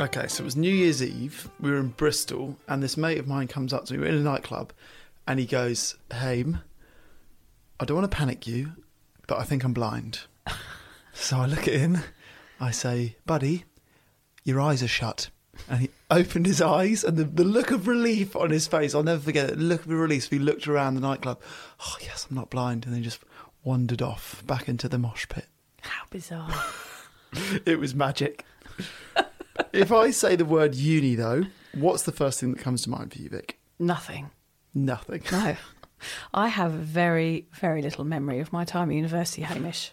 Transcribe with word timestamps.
Okay, 0.00 0.26
so 0.26 0.42
it 0.42 0.44
was 0.44 0.56
New 0.56 0.74
Year's 0.74 1.02
Eve. 1.02 1.48
We 1.60 1.70
were 1.70 1.76
in 1.76 1.88
Bristol, 1.88 2.58
and 2.66 2.82
this 2.82 2.96
mate 2.96 3.18
of 3.18 3.28
mine 3.28 3.46
comes 3.46 3.72
up 3.72 3.84
to 3.84 3.92
me. 3.92 4.00
We're 4.00 4.06
in 4.06 4.16
a 4.16 4.20
nightclub, 4.20 4.72
and 5.28 5.38
he 5.38 5.46
goes, 5.46 5.96
"Hame, 6.12 6.62
I 7.78 7.84
don't 7.84 7.98
want 7.98 8.10
to 8.10 8.16
panic 8.16 8.44
you, 8.44 8.72
but 9.28 9.38
I 9.38 9.44
think 9.44 9.62
I'm 9.62 9.72
blind." 9.72 10.22
so 11.12 11.38
I 11.38 11.46
look 11.46 11.68
at 11.68 11.74
him. 11.74 11.98
I 12.60 12.72
say, 12.72 13.16
"Buddy, 13.24 13.64
your 14.42 14.60
eyes 14.60 14.82
are 14.82 14.88
shut." 14.88 15.30
And 15.68 15.82
he 15.82 15.90
opened 16.10 16.46
his 16.46 16.60
eyes, 16.60 17.04
and 17.04 17.16
the, 17.16 17.24
the 17.24 17.44
look 17.44 17.70
of 17.70 17.86
relief 17.86 18.34
on 18.34 18.50
his 18.50 18.66
face, 18.66 18.96
I'll 18.96 19.04
never 19.04 19.22
forget 19.22 19.50
it. 19.50 19.58
The 19.58 19.62
look 19.62 19.82
of 19.82 19.90
relief. 19.90 20.28
He 20.28 20.40
looked 20.40 20.66
around 20.66 20.94
the 20.94 21.00
nightclub. 21.00 21.40
Oh, 21.80 21.96
yes, 22.02 22.26
I'm 22.28 22.34
not 22.34 22.50
blind. 22.50 22.84
And 22.84 22.92
then 22.92 23.04
just 23.04 23.20
wandered 23.62 24.02
off 24.02 24.44
back 24.44 24.68
into 24.68 24.88
the 24.88 24.98
mosh 24.98 25.28
pit. 25.28 25.46
How 25.82 26.02
bizarre. 26.10 26.52
It 27.66 27.80
was 27.80 27.96
magic. 27.96 28.44
if 29.74 29.92
I 29.92 30.10
say 30.10 30.36
the 30.36 30.44
word 30.44 30.74
uni, 30.74 31.14
though, 31.14 31.44
what's 31.74 32.04
the 32.04 32.12
first 32.12 32.40
thing 32.40 32.52
that 32.52 32.60
comes 32.60 32.82
to 32.82 32.90
mind 32.90 33.12
for 33.12 33.18
you, 33.18 33.28
Vic? 33.28 33.58
Nothing. 33.78 34.30
Nothing. 34.74 35.22
No. 35.30 35.56
I 36.34 36.48
have 36.48 36.72
very, 36.72 37.48
very 37.52 37.82
little 37.82 38.04
memory 38.04 38.40
of 38.40 38.52
my 38.52 38.64
time 38.64 38.90
at 38.90 38.96
university, 38.96 39.42
Hamish. 39.42 39.92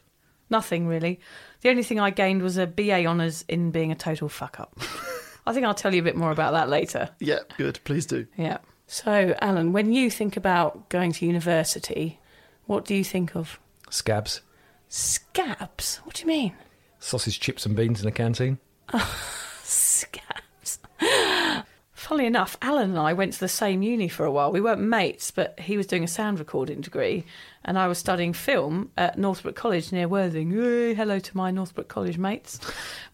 Nothing 0.50 0.88
really. 0.88 1.20
The 1.62 1.70
only 1.70 1.84
thing 1.84 2.00
I 2.00 2.10
gained 2.10 2.42
was 2.42 2.58
a 2.58 2.68
BA 2.68 3.06
honours 3.06 3.46
in 3.48 3.72
being 3.72 3.92
a 3.92 3.96
total 3.96 4.28
fuck 4.28 4.60
up. 4.60 4.78
I 5.46 5.54
think 5.54 5.66
I'll 5.66 5.74
tell 5.74 5.94
you 5.94 6.02
a 6.02 6.04
bit 6.04 6.18
more 6.18 6.32
about 6.32 6.52
that 6.54 6.70
later. 6.70 7.10
Yeah, 7.20 7.40
good. 7.58 7.80
Please 7.84 8.06
do. 8.06 8.28
Yeah. 8.38 8.58
So, 8.88 9.36
Alan, 9.42 9.72
when 9.72 9.94
you 9.94 10.12
think 10.12 10.36
about 10.36 10.90
going 10.90 11.14
to 11.14 11.26
university, 11.26 12.20
what 12.66 12.84
do 12.84 12.94
you 12.94 13.04
think 13.04 13.36
of? 13.36 13.60
Scabs, 13.90 14.42
Scabs? 14.90 15.98
What 16.04 16.16
do 16.16 16.22
you 16.22 16.28
mean? 16.28 16.54
sausage, 17.00 17.40
chips, 17.40 17.66
and 17.66 17.76
beans 17.76 18.02
in 18.02 18.08
a 18.08 18.12
canteen. 18.12 18.60
Scabs. 19.64 20.80
Funnily 22.02 22.26
enough, 22.26 22.58
Alan 22.64 22.90
and 22.90 23.00
I 23.00 23.14
went 23.14 23.34
to 23.34 23.40
the 23.40 23.48
same 23.48 23.84
uni 23.84 24.08
for 24.08 24.26
a 24.26 24.32
while. 24.32 24.52
We 24.52 24.60
weren't 24.60 24.82
mates, 24.82 25.30
but 25.30 25.60
he 25.60 25.78
was 25.78 25.86
doing 25.86 26.04
a 26.04 26.08
sound 26.08 26.40
recording 26.40 26.82
degree, 26.82 27.26
and 27.64 27.78
I 27.78 27.88
was 27.88 28.00
studying 28.00 28.34
film 28.34 28.90
at 28.98 29.20
Northbrook 29.20 29.56
College 29.56 29.92
near 29.92 30.08
Worthing. 30.08 30.50
Hello 30.50 31.20
to 31.20 31.38
my 31.38 31.52
Northbrook 31.52 31.90
College 31.90 32.18
mates. 32.18 32.60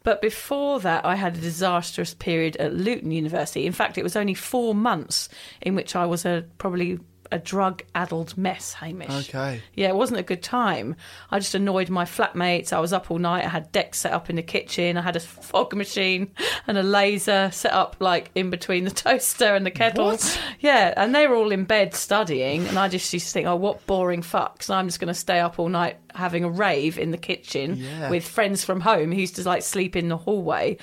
But 0.03 0.21
before 0.21 0.79
that, 0.79 1.05
I 1.05 1.15
had 1.15 1.35
a 1.35 1.41
disastrous 1.41 2.13
period 2.13 2.55
at 2.57 2.73
Luton 2.73 3.11
University. 3.11 3.65
In 3.65 3.73
fact, 3.73 3.97
it 3.97 4.03
was 4.03 4.15
only 4.15 4.33
four 4.33 4.73
months 4.73 5.27
in 5.61 5.75
which 5.75 5.93
I 5.93 6.05
was 6.05 6.23
a 6.23 6.45
probably 6.57 6.97
a 7.31 7.39
drug-addled 7.39 8.37
mess, 8.37 8.73
Hamish. 8.73 9.29
Okay. 9.29 9.61
Yeah, 9.75 9.89
it 9.89 9.95
wasn't 9.95 10.19
a 10.19 10.23
good 10.23 10.41
time. 10.43 10.95
I 11.31 11.39
just 11.39 11.55
annoyed 11.55 11.89
my 11.89 12.05
flatmates. 12.05 12.71
I 12.73 12.79
was 12.79 12.93
up 12.93 13.11
all 13.11 13.19
night. 13.19 13.45
I 13.45 13.49
had 13.49 13.71
decks 13.71 13.99
set 13.99 14.13
up 14.13 14.29
in 14.29 14.35
the 14.35 14.41
kitchen. 14.43 14.97
I 14.97 15.01
had 15.01 15.15
a 15.15 15.19
fog 15.19 15.75
machine 15.75 16.31
and 16.67 16.77
a 16.77 16.83
laser 16.83 17.49
set 17.51 17.73
up 17.73 17.95
like 17.99 18.31
in 18.35 18.49
between 18.49 18.83
the 18.85 18.91
toaster 19.05 19.55
and 19.55 19.65
the 19.65 19.71
kettle. 19.71 20.05
What? 20.05 20.41
Yeah, 20.59 20.93
and 20.97 21.13
they 21.13 21.27
were 21.27 21.35
all 21.35 21.51
in 21.51 21.65
bed 21.65 21.93
studying, 21.93 22.67
and 22.67 22.77
I 22.79 22.87
just 22.87 23.11
used 23.13 23.27
to 23.27 23.31
think, 23.33 23.47
oh, 23.47 23.55
what 23.55 23.85
boring 23.85 24.21
fucks. 24.21 24.69
I'm 24.69 24.87
just 24.87 24.99
going 24.99 25.07
to 25.09 25.13
stay 25.13 25.39
up 25.39 25.59
all 25.59 25.69
night 25.69 25.97
having 26.15 26.43
a 26.43 26.49
rave 26.49 26.97
in 26.97 27.11
the 27.11 27.17
kitchen 27.17 27.75
Yeah. 27.77 28.09
with 28.09 28.27
friends 28.27 28.63
from 28.63 28.81
home 28.81 29.11
who 29.11 29.19
used 29.21 29.35
to 29.35 29.43
like 29.43 29.61
sleep 29.61 29.95
in 29.95 30.09
the 30.09 30.17
hallway. 30.17 30.77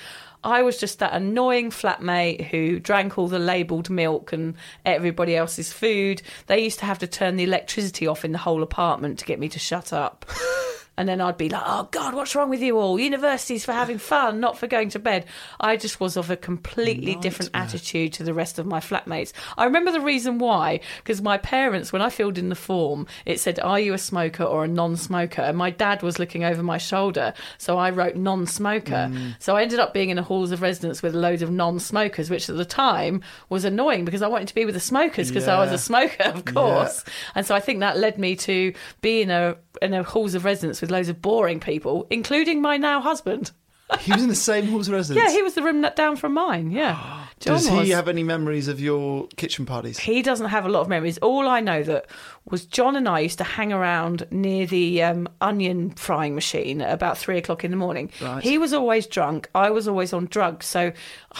I 0.45 0.61
was 0.61 0.77
just 0.77 0.99
that 0.99 1.13
annoying 1.13 1.71
flatmate 1.71 2.45
who 2.45 2.79
drank 2.79 3.17
all 3.17 3.27
the 3.27 3.39
labelled 3.39 3.89
milk 3.89 4.31
and 4.31 4.53
everybody 4.85 5.35
else's 5.35 5.73
food. 5.73 6.21
They 6.45 6.63
used 6.63 6.79
to 6.79 6.85
have 6.85 6.99
to 6.99 7.07
turn 7.07 7.35
the 7.35 7.43
electricity 7.43 8.05
off 8.05 8.23
in 8.23 8.31
the 8.31 8.37
whole 8.37 8.61
apartment 8.61 9.17
to 9.19 9.25
get 9.25 9.39
me 9.39 9.49
to 9.49 9.59
shut 9.59 9.91
up. 9.91 10.25
And 10.97 11.09
then 11.09 11.21
I'd 11.21 11.37
be 11.37 11.49
like, 11.49 11.63
oh 11.65 11.87
God, 11.91 12.13
what's 12.13 12.35
wrong 12.35 12.49
with 12.49 12.61
you 12.61 12.77
all? 12.79 12.99
Universities 12.99 13.65
for 13.65 13.73
having 13.73 13.97
fun, 13.97 14.39
not 14.39 14.57
for 14.57 14.67
going 14.67 14.89
to 14.89 14.99
bed. 14.99 15.25
I 15.59 15.75
just 15.75 15.99
was 15.99 16.15
of 16.15 16.29
a 16.29 16.37
completely 16.37 17.15
different 17.15 17.51
attitude 17.53 18.13
to 18.13 18.23
the 18.23 18.33
rest 18.33 18.59
of 18.59 18.65
my 18.65 18.79
flatmates. 18.79 19.33
I 19.57 19.65
remember 19.65 19.91
the 19.91 20.01
reason 20.01 20.39
why, 20.39 20.79
because 20.97 21.21
my 21.21 21.37
parents, 21.37 21.91
when 21.91 22.01
I 22.01 22.09
filled 22.09 22.37
in 22.37 22.49
the 22.49 22.55
form, 22.55 23.07
it 23.25 23.39
said, 23.39 23.59
are 23.59 23.79
you 23.79 23.93
a 23.93 23.97
smoker 23.97 24.43
or 24.43 24.63
a 24.63 24.67
non 24.67 24.95
smoker? 24.95 25.41
And 25.41 25.57
my 25.57 25.69
dad 25.69 26.01
was 26.01 26.19
looking 26.19 26.43
over 26.43 26.63
my 26.63 26.77
shoulder. 26.77 27.33
So 27.57 27.77
I 27.77 27.89
wrote 27.89 28.15
non 28.15 28.45
smoker. 28.47 29.09
Mm. 29.11 29.35
So 29.39 29.55
I 29.55 29.63
ended 29.63 29.79
up 29.79 29.93
being 29.93 30.09
in 30.09 30.17
a 30.17 30.23
halls 30.23 30.51
of 30.51 30.61
residence 30.61 31.01
with 31.01 31.13
loads 31.13 31.41
of 31.41 31.51
non 31.51 31.79
smokers, 31.79 32.29
which 32.29 32.49
at 32.49 32.55
the 32.55 32.65
time 32.65 33.21
was 33.49 33.65
annoying 33.65 34.05
because 34.05 34.21
I 34.21 34.27
wanted 34.27 34.47
to 34.49 34.55
be 34.55 34.65
with 34.65 34.75
the 34.75 34.81
smokers 34.81 35.29
because 35.29 35.47
I 35.47 35.59
was 35.59 35.71
a 35.71 35.77
smoker, 35.77 36.23
of 36.23 36.45
course. 36.45 37.03
And 37.33 37.45
so 37.45 37.53
I 37.55 37.59
think 37.59 37.79
that 37.79 37.97
led 37.97 38.17
me 38.17 38.35
to 38.37 38.73
be 39.01 39.21
in 39.21 39.31
a 39.31 39.57
in 39.81 39.93
a 39.93 40.03
halls 40.03 40.35
of 40.35 40.45
residence 40.45 40.79
with 40.85 40.91
loads 40.91 41.09
of 41.09 41.21
boring 41.21 41.59
people, 41.59 42.05
including 42.11 42.61
my 42.61 42.77
now 42.77 43.01
husband. 43.01 43.51
He 43.99 44.11
was 44.11 44.23
in 44.23 44.29
the 44.29 44.35
same 44.35 44.65
halls 44.67 44.89
residence. 44.89 45.23
Yeah, 45.29 45.31
he 45.35 45.43
was 45.43 45.53
the 45.53 45.61
room 45.61 45.81
that 45.81 45.95
down 45.95 46.15
from 46.15 46.33
mine. 46.33 46.71
Yeah, 46.71 46.95
John 47.39 47.53
Does 47.55 47.69
was. 47.69 47.83
he 47.85 47.91
have 47.91 48.07
any 48.07 48.23
memories 48.23 48.67
of 48.67 48.79
your 48.79 49.27
kitchen 49.35 49.65
parties? 49.67 49.99
He 49.99 50.23
doesn't 50.23 50.47
have 50.47 50.65
a 50.65 50.69
lot 50.69 50.81
of 50.81 50.87
memories. 50.89 51.19
All 51.19 51.47
I 51.47 51.59
know 51.59 51.83
that 51.83 52.07
was 52.49 52.65
John 52.65 52.95
and 52.95 53.07
I 53.07 53.19
used 53.19 53.37
to 53.37 53.43
hang 53.43 53.71
around 53.71 54.25
near 54.31 54.65
the 54.65 55.03
um, 55.03 55.27
onion 55.39 55.91
frying 55.91 56.33
machine 56.33 56.81
at 56.81 56.93
about 56.93 57.17
three 57.17 57.37
o'clock 57.37 57.63
in 57.63 57.69
the 57.69 57.77
morning. 57.77 58.09
Right. 58.19 58.41
He 58.43 58.57
was 58.57 58.73
always 58.73 59.05
drunk. 59.05 59.49
I 59.53 59.69
was 59.69 59.87
always 59.87 60.13
on 60.13 60.25
drugs. 60.25 60.65
So 60.65 60.91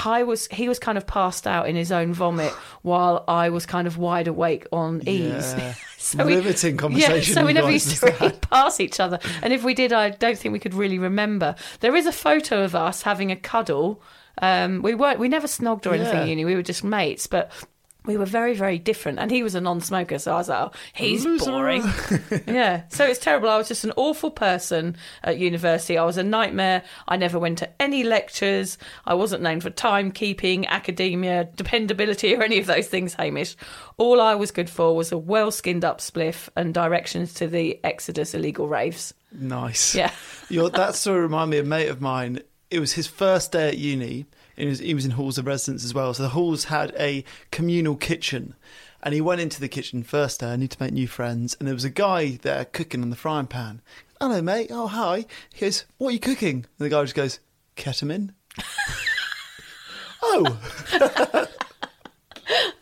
I 0.03 0.21
was 0.21 0.47
he 0.47 0.67
was 0.69 0.77
kind 0.77 0.99
of 0.99 1.07
passed 1.07 1.47
out 1.47 1.67
in 1.67 1.75
his 1.75 1.91
own 1.91 2.13
vomit 2.13 2.51
while 2.83 3.23
I 3.27 3.49
was 3.49 3.65
kind 3.65 3.87
of 3.87 3.97
wide 3.97 4.27
awake 4.27 4.67
on 4.71 5.01
ease. 5.07 5.55
Yeah. 5.57 5.73
So 6.05 6.23
we- 6.23 6.35
conversation. 6.35 6.99
Yeah, 6.99 7.19
so 7.21 7.45
we 7.45 7.53
never 7.53 7.71
used 7.71 7.97
to 7.97 8.05
really 8.19 8.35
pass 8.37 8.79
each 8.79 8.99
other. 8.99 9.19
And 9.41 9.51
if 9.51 9.63
we 9.63 9.73
did, 9.73 9.91
I 9.91 10.11
don't 10.11 10.37
think 10.37 10.53
we 10.53 10.59
could 10.59 10.73
really 10.75 10.99
remember. 10.99 11.55
There 11.79 11.95
is 11.95 12.05
a 12.05 12.11
photo 12.11 12.63
of 12.63 12.75
us 12.75 13.01
having 13.01 13.31
a 13.31 13.35
cuddle. 13.35 14.01
Um, 14.41 14.81
we 14.81 14.93
weren't, 14.93 15.17
we 15.19 15.29
never 15.29 15.47
snogged 15.47 15.85
or 15.87 15.93
anything 15.95 16.13
Yeah. 16.15 16.21
at 16.23 16.27
uni. 16.27 16.45
We 16.45 16.55
were 16.55 16.61
just 16.61 16.83
mates, 16.83 17.25
but 17.25 17.51
we 18.05 18.17
were 18.17 18.25
very, 18.25 18.53
very 18.53 18.77
different. 18.77 19.19
And 19.19 19.31
he 19.31 19.43
was 19.43 19.55
a 19.55 19.61
non-smoker, 19.61 20.19
so 20.19 20.33
I 20.33 20.37
was 20.37 20.49
like, 20.49 20.59
oh, 20.59 20.71
he's 20.93 21.25
Loser. 21.25 21.49
Uh, 21.49 21.53
boring. 21.53 21.83
yeah. 22.47 22.83
So 22.89 23.05
it's 23.05 23.19
terrible. 23.19 23.49
I 23.49 23.57
was 23.57 23.67
just 23.67 23.83
an 23.83 23.93
awful 23.95 24.31
person 24.31 24.95
at 25.23 25.37
university. 25.37 25.97
I 25.97 26.05
was 26.05 26.17
a 26.17 26.23
nightmare. 26.23 26.83
I 27.07 27.17
never 27.17 27.39
went 27.39 27.57
to 27.59 27.81
any 27.81 28.03
lectures. 28.03 28.77
I 29.05 29.13
wasn't 29.13 29.43
known 29.43 29.61
for 29.61 29.69
timekeeping, 29.69 30.67
academia, 30.67 31.49
dependability, 31.55 32.35
or 32.35 32.43
any 32.43 32.59
of 32.59 32.65
those 32.65 32.87
things, 32.87 33.13
Hamish. 33.13 33.55
All 33.97 34.21
I 34.21 34.35
was 34.35 34.51
good 34.51 34.69
for 34.69 34.95
was 34.95 35.11
a 35.11 35.17
well 35.17 35.51
skinned 35.51 35.85
up 35.85 35.99
spliff 35.99 36.49
and 36.55 36.73
directions 36.73 37.33
to 37.35 37.47
the 37.47 37.79
Exodus 37.83 38.33
illegal 38.33 38.67
raves. 38.67 39.13
Nice. 39.31 39.95
Yeah. 39.95 40.11
Your, 40.49 40.69
that 40.69 40.95
of 41.05 41.15
reminded 41.15 41.51
me 41.51 41.57
of 41.59 41.65
a 41.65 41.69
mate 41.69 41.89
of 41.89 42.01
mine. 42.01 42.41
It 42.69 42.79
was 42.79 42.93
his 42.93 43.07
first 43.07 43.51
day 43.51 43.69
at 43.69 43.77
uni. 43.77 44.25
He 44.55 44.65
was, 44.65 44.79
he 44.79 44.93
was 44.93 45.05
in 45.05 45.11
halls 45.11 45.37
of 45.37 45.45
residence 45.45 45.83
as 45.83 45.93
well. 45.93 46.13
So 46.13 46.23
the 46.23 46.29
halls 46.29 46.65
had 46.65 46.93
a 46.97 47.23
communal 47.51 47.95
kitchen. 47.95 48.55
And 49.03 49.13
he 49.13 49.21
went 49.21 49.41
into 49.41 49.59
the 49.59 49.67
kitchen 49.67 50.01
first 50.01 50.39
day, 50.39 50.47
I 50.47 50.55
need 50.55 50.71
to 50.71 50.81
make 50.81 50.93
new 50.93 51.07
friends. 51.07 51.55
And 51.59 51.67
there 51.67 51.75
was 51.75 51.83
a 51.83 51.89
guy 51.89 52.39
there 52.41 52.65
cooking 52.65 53.01
on 53.01 53.11
the 53.11 53.15
frying 53.15 53.47
pan. 53.47 53.81
Hello, 54.19 54.41
mate. 54.41 54.71
Oh, 54.71 54.87
hi. 54.87 55.25
He 55.53 55.61
goes, 55.65 55.85
What 55.97 56.09
are 56.09 56.13
you 56.13 56.19
cooking? 56.19 56.55
And 56.55 56.65
the 56.85 56.89
guy 56.89 57.03
just 57.03 57.15
goes, 57.15 57.39
Ketamine. 57.75 58.33
oh, 60.23 60.57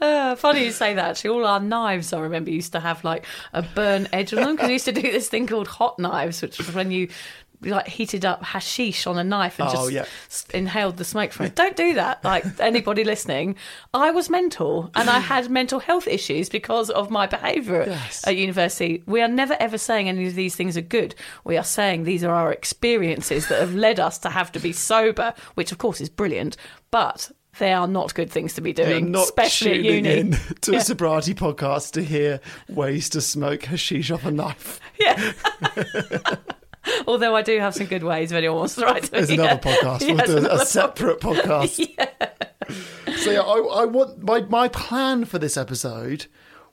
Uh, 0.02 0.36
funny 0.36 0.66
you 0.66 0.72
say 0.72 0.94
that. 0.94 1.12
Actually, 1.12 1.30
all 1.30 1.46
our 1.46 1.60
knives 1.62 2.12
I 2.12 2.20
remember 2.20 2.52
used 2.52 2.74
to 2.74 2.82
have 2.82 3.04
like 3.06 3.26
a 3.54 3.62
burn 3.62 4.08
edge 4.12 4.34
on 4.34 4.42
them 4.42 4.56
because 4.56 4.68
we 4.68 4.74
used 4.74 4.86
to 4.86 4.92
do 4.92 5.02
this 5.02 5.30
thing 5.30 5.48
called 5.48 5.68
hot 5.68 5.98
knives, 5.98 6.42
which 6.42 6.58
was 6.58 6.74
when 6.74 6.92
you 6.92 7.08
like 7.64 7.88
heated 7.88 8.26
up 8.26 8.44
hashish 8.44 9.08
on 9.08 9.18
a 9.18 9.24
knife 9.24 9.60
and 9.60 9.70
Oh, 9.70 9.72
just 9.74 9.92
yeah. 9.92 10.06
s- 10.28 10.46
inhaled 10.54 10.98
the 10.98 11.06
smoke 11.06 11.32
from 11.32 11.48
it. 11.48 11.56
Don't 11.56 11.76
do 11.76 11.94
that. 11.96 12.24
Like 12.34 12.46
anybody 12.60 13.04
listening, 13.04 13.56
I 13.94 14.12
was 14.12 14.30
mental 14.30 14.90
and 14.96 15.10
I 15.10 15.20
had 15.20 15.50
mental 15.50 15.80
health 15.80 16.08
issues 16.08 16.50
because 16.50 16.90
of 16.90 17.10
my 17.10 17.28
behaviour 17.28 17.86
Yes. 17.88 18.26
at 18.28 18.36
university. 18.36 19.04
We 19.06 19.22
are 19.22 19.28
never 19.28 19.56
ever 19.60 19.78
saying 19.78 20.10
any 20.10 20.26
of 20.28 20.36
these 20.36 20.56
things 20.56 20.76
are 20.78 20.82
good. 20.82 21.16
We 21.44 21.58
are 21.58 21.64
saying 21.64 22.04
these 22.04 22.24
are 22.24 22.34
our 22.34 22.52
experiences 22.52 23.48
that 23.48 23.60
have 23.60 23.76
led 23.76 24.00
us 24.00 24.18
to 24.20 24.30
have 24.30 24.52
to 24.54 24.60
be 24.60 24.74
sober, 24.74 25.34
which 25.56 25.72
of 25.72 25.78
course 25.78 26.02
is 26.02 26.10
brilliant, 26.10 26.58
but 26.92 27.32
they 27.60 27.72
are 27.72 27.88
not 27.88 28.16
good 28.16 28.32
things 28.32 28.54
to 28.56 28.62
be 28.62 28.72
you're 28.76 28.88
doing, 28.88 29.12
not 29.12 29.26
especially 29.26 29.78
at 29.78 29.84
uni. 29.84 30.10
in 30.18 30.32
to 30.62 30.72
Yeah. 30.72 30.80
a 30.80 30.82
sobriety 30.82 31.36
podcast 31.36 31.92
to 31.92 32.04
hear 32.04 32.40
ways 32.68 33.10
to 33.10 33.22
smoke 33.22 33.64
hashish 33.66 34.10
off 34.10 34.26
a 34.26 34.32
knife. 34.32 34.80
Yeah. 35.00 35.34
Although 37.08 37.36
I 37.36 37.42
do 37.42 37.60
have 37.60 37.74
some 37.76 37.88
good 37.88 38.04
ways 38.04 38.32
if 38.32 38.38
anyone 38.38 38.58
wants 38.58 38.76
to 38.76 38.86
write 38.86 39.04
to 39.04 39.12
There's 39.12 39.30
me. 39.30 39.36
another 39.36 39.60
podcast. 39.70 40.02
Yeah, 40.02 40.14
we'll 40.14 40.26
do 40.26 40.34
a 40.34 40.38
another 40.38 40.66
separate 40.66 41.20
podcast. 41.20 41.90
So 43.18 43.32
yeah, 43.32 43.42
I, 43.42 43.82
I 43.82 43.86
want 43.86 44.24
my 44.24 44.42
my 44.42 44.68
plan 44.70 45.26
for 45.26 45.38
this 45.38 45.56
episode 45.58 46.26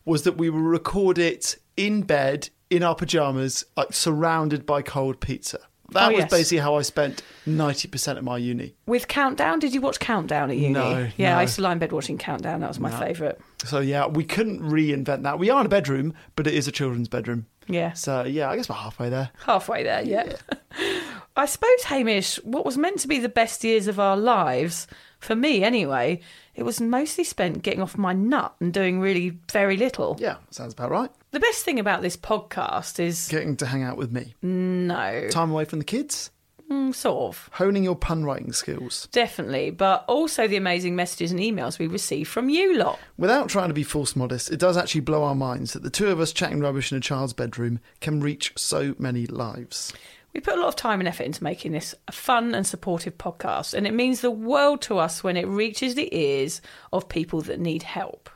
was 0.04 0.22
that 0.22 0.36
we 0.36 0.48
will 0.50 0.60
record 0.60 1.18
it 1.18 1.56
in 1.76 2.02
bed 2.02 2.48
in 2.70 2.82
our 2.82 2.94
pajamas, 2.94 3.64
like 3.76 3.92
surrounded 3.92 4.64
by 4.66 4.82
cold 4.82 5.20
pizza. 5.20 5.58
That 5.92 6.08
Oh, 6.08 6.12
was 6.12 6.18
yes. 6.20 6.30
basically 6.30 6.58
how 6.58 6.76
I 6.76 6.82
spent 6.82 7.22
ninety 7.46 7.88
percent 7.88 8.18
of 8.18 8.24
my 8.24 8.38
uni. 8.38 8.74
With 8.86 9.08
Countdown, 9.08 9.58
did 9.58 9.74
you 9.74 9.80
watch 9.80 9.98
Countdown 10.00 10.50
at 10.50 10.56
uni? 10.56 10.72
No, 10.74 11.08
Yeah, 11.16 11.32
no. 11.32 11.38
I 11.38 11.42
used 11.42 11.56
to 11.56 11.62
lie 11.62 11.72
in 11.72 11.78
bed 11.78 11.92
watching 11.92 12.18
Countdown. 12.18 12.60
That 12.60 12.68
was 12.68 12.78
my 12.80 12.90
favourite. 12.90 13.38
So 13.64 13.80
yeah, 13.80 14.06
we 14.06 14.24
couldn't 14.24 14.60
reinvent 14.60 15.22
that. 15.24 15.38
We 15.38 15.50
are 15.50 15.60
in 15.60 15.66
a 15.66 15.70
bedroom, 15.70 16.14
but 16.36 16.46
it 16.46 16.54
is 16.54 16.66
a 16.68 16.72
children's 16.72 17.08
bedroom. 17.08 17.46
Yeah. 17.68 17.92
So 17.92 18.24
yeah, 18.24 18.50
I 18.50 18.56
guess 18.56 18.68
we're 18.68 18.74
halfway 18.76 19.08
there. 19.10 19.30
Halfway 19.44 19.82
there, 19.84 20.02
yeah. 20.02 20.32
I 21.36 21.46
suppose, 21.46 21.84
Hamish, 21.84 22.36
what 22.42 22.64
was 22.66 22.76
meant 22.76 22.98
to 23.00 23.08
be 23.08 23.18
the 23.18 23.28
best 23.28 23.62
years 23.64 23.86
of 23.86 24.00
our 24.00 24.16
lives, 24.16 24.86
for 25.20 25.36
me 25.36 25.62
anyway, 25.62 26.20
it 26.54 26.64
was 26.64 26.80
mostly 26.80 27.24
spent 27.24 27.62
getting 27.62 27.80
off 27.82 27.96
my 27.96 28.12
nut 28.12 28.54
and 28.60 28.72
doing 28.72 29.00
really 29.00 29.38
very 29.52 29.76
little. 29.76 30.16
Yeah, 30.20 30.36
sounds 30.50 30.72
about 30.72 30.90
right. 30.90 31.10
The 31.30 31.40
best 31.40 31.64
thing 31.64 31.78
about 31.78 32.02
this 32.02 32.16
podcast 32.16 32.98
is 32.98 33.28
Getting 33.28 33.56
to 33.58 33.66
hang 33.66 33.82
out 33.84 33.96
with 33.96 34.10
me, 34.12 34.34
no, 34.42 35.28
time 35.30 35.50
away 35.52 35.64
from 35.64 35.78
the 35.78 35.84
kids, 35.84 36.30
mm, 36.68 36.92
sort 36.94 37.28
of. 37.28 37.48
honing 37.52 37.84
your 37.84 37.94
pun 37.94 38.24
writing 38.24 38.52
skills. 38.52 39.06
Definitely, 39.12 39.70
but 39.70 40.04
also 40.08 40.48
the 40.48 40.56
amazing 40.56 40.96
messages 40.96 41.30
and 41.30 41.38
emails 41.40 41.78
we 41.78 41.86
receive 41.86 42.26
from 42.28 42.48
you 42.48 42.76
lot. 42.76 42.98
Without 43.16 43.48
trying 43.48 43.68
to 43.68 43.74
be 43.74 43.84
false 43.84 44.16
modest, 44.16 44.50
it 44.50 44.58
does 44.58 44.76
actually 44.76 45.02
blow 45.02 45.22
our 45.22 45.36
minds 45.36 45.72
that 45.74 45.82
the 45.84 45.90
two 45.90 46.08
of 46.08 46.18
us 46.18 46.32
chatting 46.32 46.60
rubbish 46.60 46.90
in 46.90 46.98
a 46.98 47.00
child's 47.00 47.32
bedroom 47.32 47.78
can 48.00 48.20
reach 48.20 48.52
so 48.56 48.94
many 48.98 49.26
lives. 49.26 49.92
We 50.32 50.40
put 50.40 50.56
a 50.56 50.60
lot 50.60 50.68
of 50.68 50.76
time 50.76 51.00
and 51.00 51.08
effort 51.08 51.24
into 51.24 51.42
making 51.42 51.72
this 51.72 51.94
a 52.06 52.12
fun 52.12 52.54
and 52.54 52.66
supportive 52.66 53.18
podcast, 53.18 53.74
and 53.74 53.86
it 53.86 53.94
means 53.94 54.20
the 54.20 54.30
world 54.30 54.80
to 54.82 54.98
us 54.98 55.24
when 55.24 55.36
it 55.36 55.48
reaches 55.48 55.94
the 55.94 56.14
ears 56.16 56.60
of 56.92 57.08
people 57.08 57.40
that 57.42 57.58
need 57.58 57.82
help. 57.82 58.30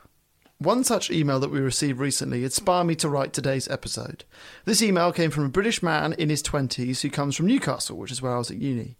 One 0.57 0.85
such 0.85 1.11
email 1.11 1.41
that 1.41 1.51
we 1.51 1.59
received 1.59 1.99
recently 1.99 2.45
inspired 2.45 2.85
me 2.85 2.95
to 2.95 3.09
write 3.09 3.33
today's 3.33 3.67
episode. 3.67 4.23
This 4.63 4.81
email 4.81 5.11
came 5.11 5.29
from 5.29 5.43
a 5.43 5.49
British 5.49 5.83
man 5.83 6.13
in 6.13 6.29
his 6.29 6.41
20s 6.41 7.01
who 7.01 7.09
comes 7.09 7.35
from 7.35 7.47
Newcastle, 7.47 7.97
which 7.97 8.11
is 8.11 8.21
where 8.21 8.33
I 8.33 8.37
was 8.37 8.51
at 8.51 8.57
uni. 8.57 8.95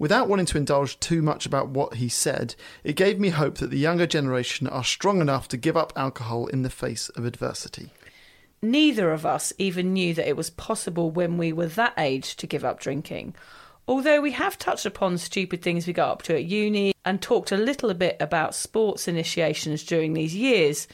Without 0.00 0.28
wanting 0.28 0.46
to 0.46 0.58
indulge 0.58 0.98
too 0.98 1.22
much 1.22 1.46
about 1.46 1.68
what 1.68 1.94
he 1.94 2.08
said, 2.08 2.56
it 2.82 2.96
gave 2.96 3.20
me 3.20 3.28
hope 3.28 3.58
that 3.58 3.70
the 3.70 3.78
younger 3.78 4.06
generation 4.06 4.66
are 4.66 4.82
strong 4.82 5.20
enough 5.20 5.46
to 5.48 5.56
give 5.56 5.76
up 5.76 5.92
alcohol 5.94 6.48
in 6.48 6.62
the 6.62 6.70
face 6.70 7.08
of 7.10 7.24
adversity. 7.24 7.92
Neither 8.70 9.12
of 9.12 9.24
us 9.24 9.52
even 9.58 9.92
knew 9.92 10.12
that 10.14 10.28
it 10.28 10.36
was 10.36 10.50
possible 10.50 11.08
when 11.08 11.38
we 11.38 11.52
were 11.52 11.68
that 11.68 11.94
age 11.96 12.34
to 12.34 12.48
give 12.48 12.64
up 12.64 12.80
drinking. 12.80 13.36
Although 13.86 14.20
we 14.20 14.32
have 14.32 14.58
touched 14.58 14.84
upon 14.84 15.18
stupid 15.18 15.62
things 15.62 15.86
we 15.86 15.92
got 15.92 16.10
up 16.10 16.22
to 16.22 16.34
at 16.34 16.46
uni 16.46 16.92
and 17.04 17.22
talked 17.22 17.52
a 17.52 17.56
little 17.56 17.94
bit 17.94 18.16
about 18.18 18.56
sports 18.56 19.06
initiations 19.06 19.84
during 19.84 20.14
these 20.14 20.34
years, 20.34 20.88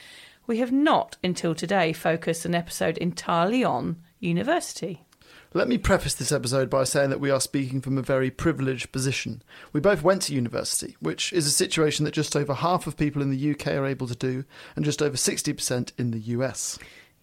we 0.47 0.59
have 0.59 0.71
not 0.71 1.17
until 1.25 1.55
today 1.55 1.95
focused 1.95 2.45
an 2.45 2.55
episode 2.55 2.99
entirely 2.99 3.65
on 3.65 3.97
university. 4.21 5.07
Let 5.55 5.69
me 5.69 5.79
preface 5.79 6.15
this 6.15 6.33
episode 6.33 6.69
by 6.69 6.85
saying 6.85 7.09
that 7.09 7.21
we 7.21 7.31
are 7.31 7.41
speaking 7.41 7.81
from 7.81 7.97
a 7.97 8.03
very 8.03 8.31
privileged 8.31 8.93
position. 8.93 9.43
We 9.73 9.81
both 9.81 10.03
went 10.03 10.23
to 10.23 10.35
university, 10.35 10.97
which 11.01 11.33
is 11.33 11.47
a 11.47 11.51
situation 11.51 12.05
that 12.05 12.13
just 12.13 12.37
over 12.37 12.53
half 12.53 12.87
of 12.87 12.99
people 12.99 13.23
in 13.23 13.31
the 13.31 13.51
UK 13.53 13.69
are 13.69 13.87
able 13.87 14.09
to 14.09 14.15
do, 14.15 14.45
and 14.77 14.85
just 14.85 15.01
over 15.01 15.17
60% 15.17 15.93
in 15.97 16.11
the 16.11 16.21
US. 16.21 16.79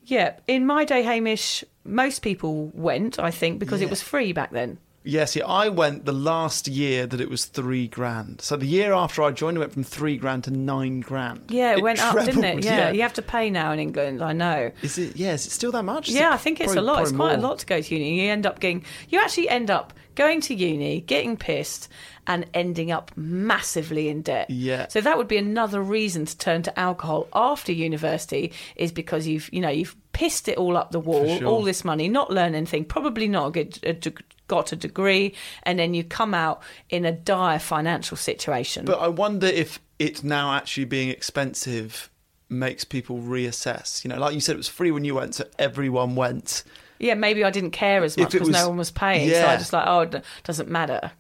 Yeah, 0.10 0.38
in 0.48 0.66
my 0.66 0.86
day, 0.86 1.04
Hamish, 1.04 1.64
most 1.84 2.24
people 2.24 2.72
went, 2.74 3.20
I 3.20 3.30
think, 3.30 3.60
because 3.60 3.82
it 3.82 3.92
was 3.92 4.02
free 4.02 4.34
back 4.34 4.52
then. 4.52 4.80
Yes, 5.10 5.36
yeah, 5.36 5.46
I 5.46 5.70
went 5.70 6.06
the 6.06 6.12
last 6.14 6.68
year 6.68 7.08
that 7.08 7.20
it 7.20 7.30
was 7.30 7.46
three 7.46 7.88
grand. 7.88 8.42
So 8.42 8.56
the 8.56 8.66
year 8.68 8.94
after 8.94 9.24
I 9.24 9.32
joined, 9.32 9.58
it 9.58 9.60
went 9.62 9.74
from 9.74 9.84
three 9.84 10.18
grand 10.18 10.44
to 10.46 10.52
nine 10.52 11.00
grand. 11.02 11.46
Yeah, 11.50 11.74
it, 11.74 11.82
went 11.82 12.00
up, 12.00 12.16
didn't 12.16 12.44
it? 12.44 12.62
trebled, 12.62 12.66
Yeah, 12.66 12.92
you 12.92 13.02
have 13.02 13.14
to 13.14 13.22
pay 13.22 13.50
now 13.50 13.72
in 13.72 13.80
England, 13.80 14.22
I 14.22 14.34
know. 14.34 14.72
Is 14.82 14.98
it? 14.98 15.16
Yeah, 15.16 15.34
is 15.34 15.46
it 15.48 15.52
still 15.52 15.72
that 15.72 15.84
much? 15.84 16.10
Is 16.10 16.16
Yeah, 16.16 16.32
I 16.32 16.38
think 16.38 16.60
it's 16.60 16.74
probably- 16.74 16.90
a 16.90 16.94
lot. 16.94 17.02
It's 17.02 17.12
quite 17.12 17.38
a 17.40 17.42
lot 17.42 17.60
to 17.60 17.66
go 17.66 17.82
to 17.82 17.96
uni. 17.96 18.22
You 18.24 18.32
end 18.32 18.46
up 18.46 18.60
getting, 18.60 18.86
you 19.10 19.20
actually 19.20 19.50
end 19.50 19.72
up 19.72 19.94
going 20.16 20.42
to 20.42 20.54
uni, 20.54 21.02
getting 21.02 21.38
pissed, 21.38 21.88
and 22.28 22.46
ending 22.54 22.92
up 22.92 23.12
massively 23.16 24.10
in 24.10 24.22
debt. 24.22 24.50
Yeah. 24.50 24.88
So 24.90 25.02
that 25.02 25.18
would 25.18 25.28
be 25.28 25.38
another 25.38 25.82
reason 25.82 26.26
to 26.26 26.38
turn 26.38 26.62
to 26.64 26.80
alcohol 26.80 27.28
after 27.34 27.72
university, 27.72 28.52
is 28.76 28.92
because 28.92 29.26
you've, 29.26 29.52
you 29.52 29.62
know, 29.62 29.70
you've 29.70 29.96
pissed 30.12 30.50
it 30.50 30.58
all 30.58 30.76
up 30.76 30.92
the 30.92 31.00
wall, 31.00 31.38
sure. 31.38 31.48
all 31.48 31.64
this 31.64 31.86
money, 31.86 32.10
not 32.10 32.30
learn 32.30 32.54
anything, 32.54 32.84
probably 32.84 33.28
not 33.28 33.56
a, 33.56 33.64
deg- 33.64 34.22
got 34.50 34.74
a 34.74 34.76
degree, 34.76 35.34
and 35.64 35.80
then 35.80 35.94
you 35.94 36.04
come 36.04 36.34
out 36.34 36.62
in 36.90 37.06
a 37.06 37.14
dire 37.14 37.60
financial 37.60 38.18
situation. 38.18 38.84
But 38.84 39.00
I 39.00 39.08
wonder 39.08 39.48
if 39.48 39.80
it 39.98 40.22
now 40.26 40.54
actually 40.54 40.86
being 40.86 41.08
expensive 41.10 42.10
makes 42.50 42.84
people 42.84 43.20
reassess. 43.20 44.04
You 44.04 44.10
know, 44.10 44.20
like 44.20 44.34
you 44.34 44.42
said, 44.42 44.56
it 44.56 44.58
was 44.58 44.68
free 44.68 44.92
when 44.92 45.06
you 45.06 45.16
went, 45.16 45.36
so 45.36 45.46
everyone 45.58 46.16
went. 46.16 46.64
yeah, 47.00 47.14
maybe 47.14 47.46
I 47.46 47.50
didn't 47.52 47.72
care 47.72 48.04
as 48.04 48.18
much 48.18 48.32
because 48.34 48.50
no 48.50 48.68
one 48.68 48.78
was 48.78 48.92
paying. 48.92 49.30
So 49.30 49.48
I 49.48 49.56
just 49.56 49.72
like, 49.72 49.88
oh, 49.88 50.02
it 50.02 50.24
doesn't 50.44 50.68
matter. 50.68 51.12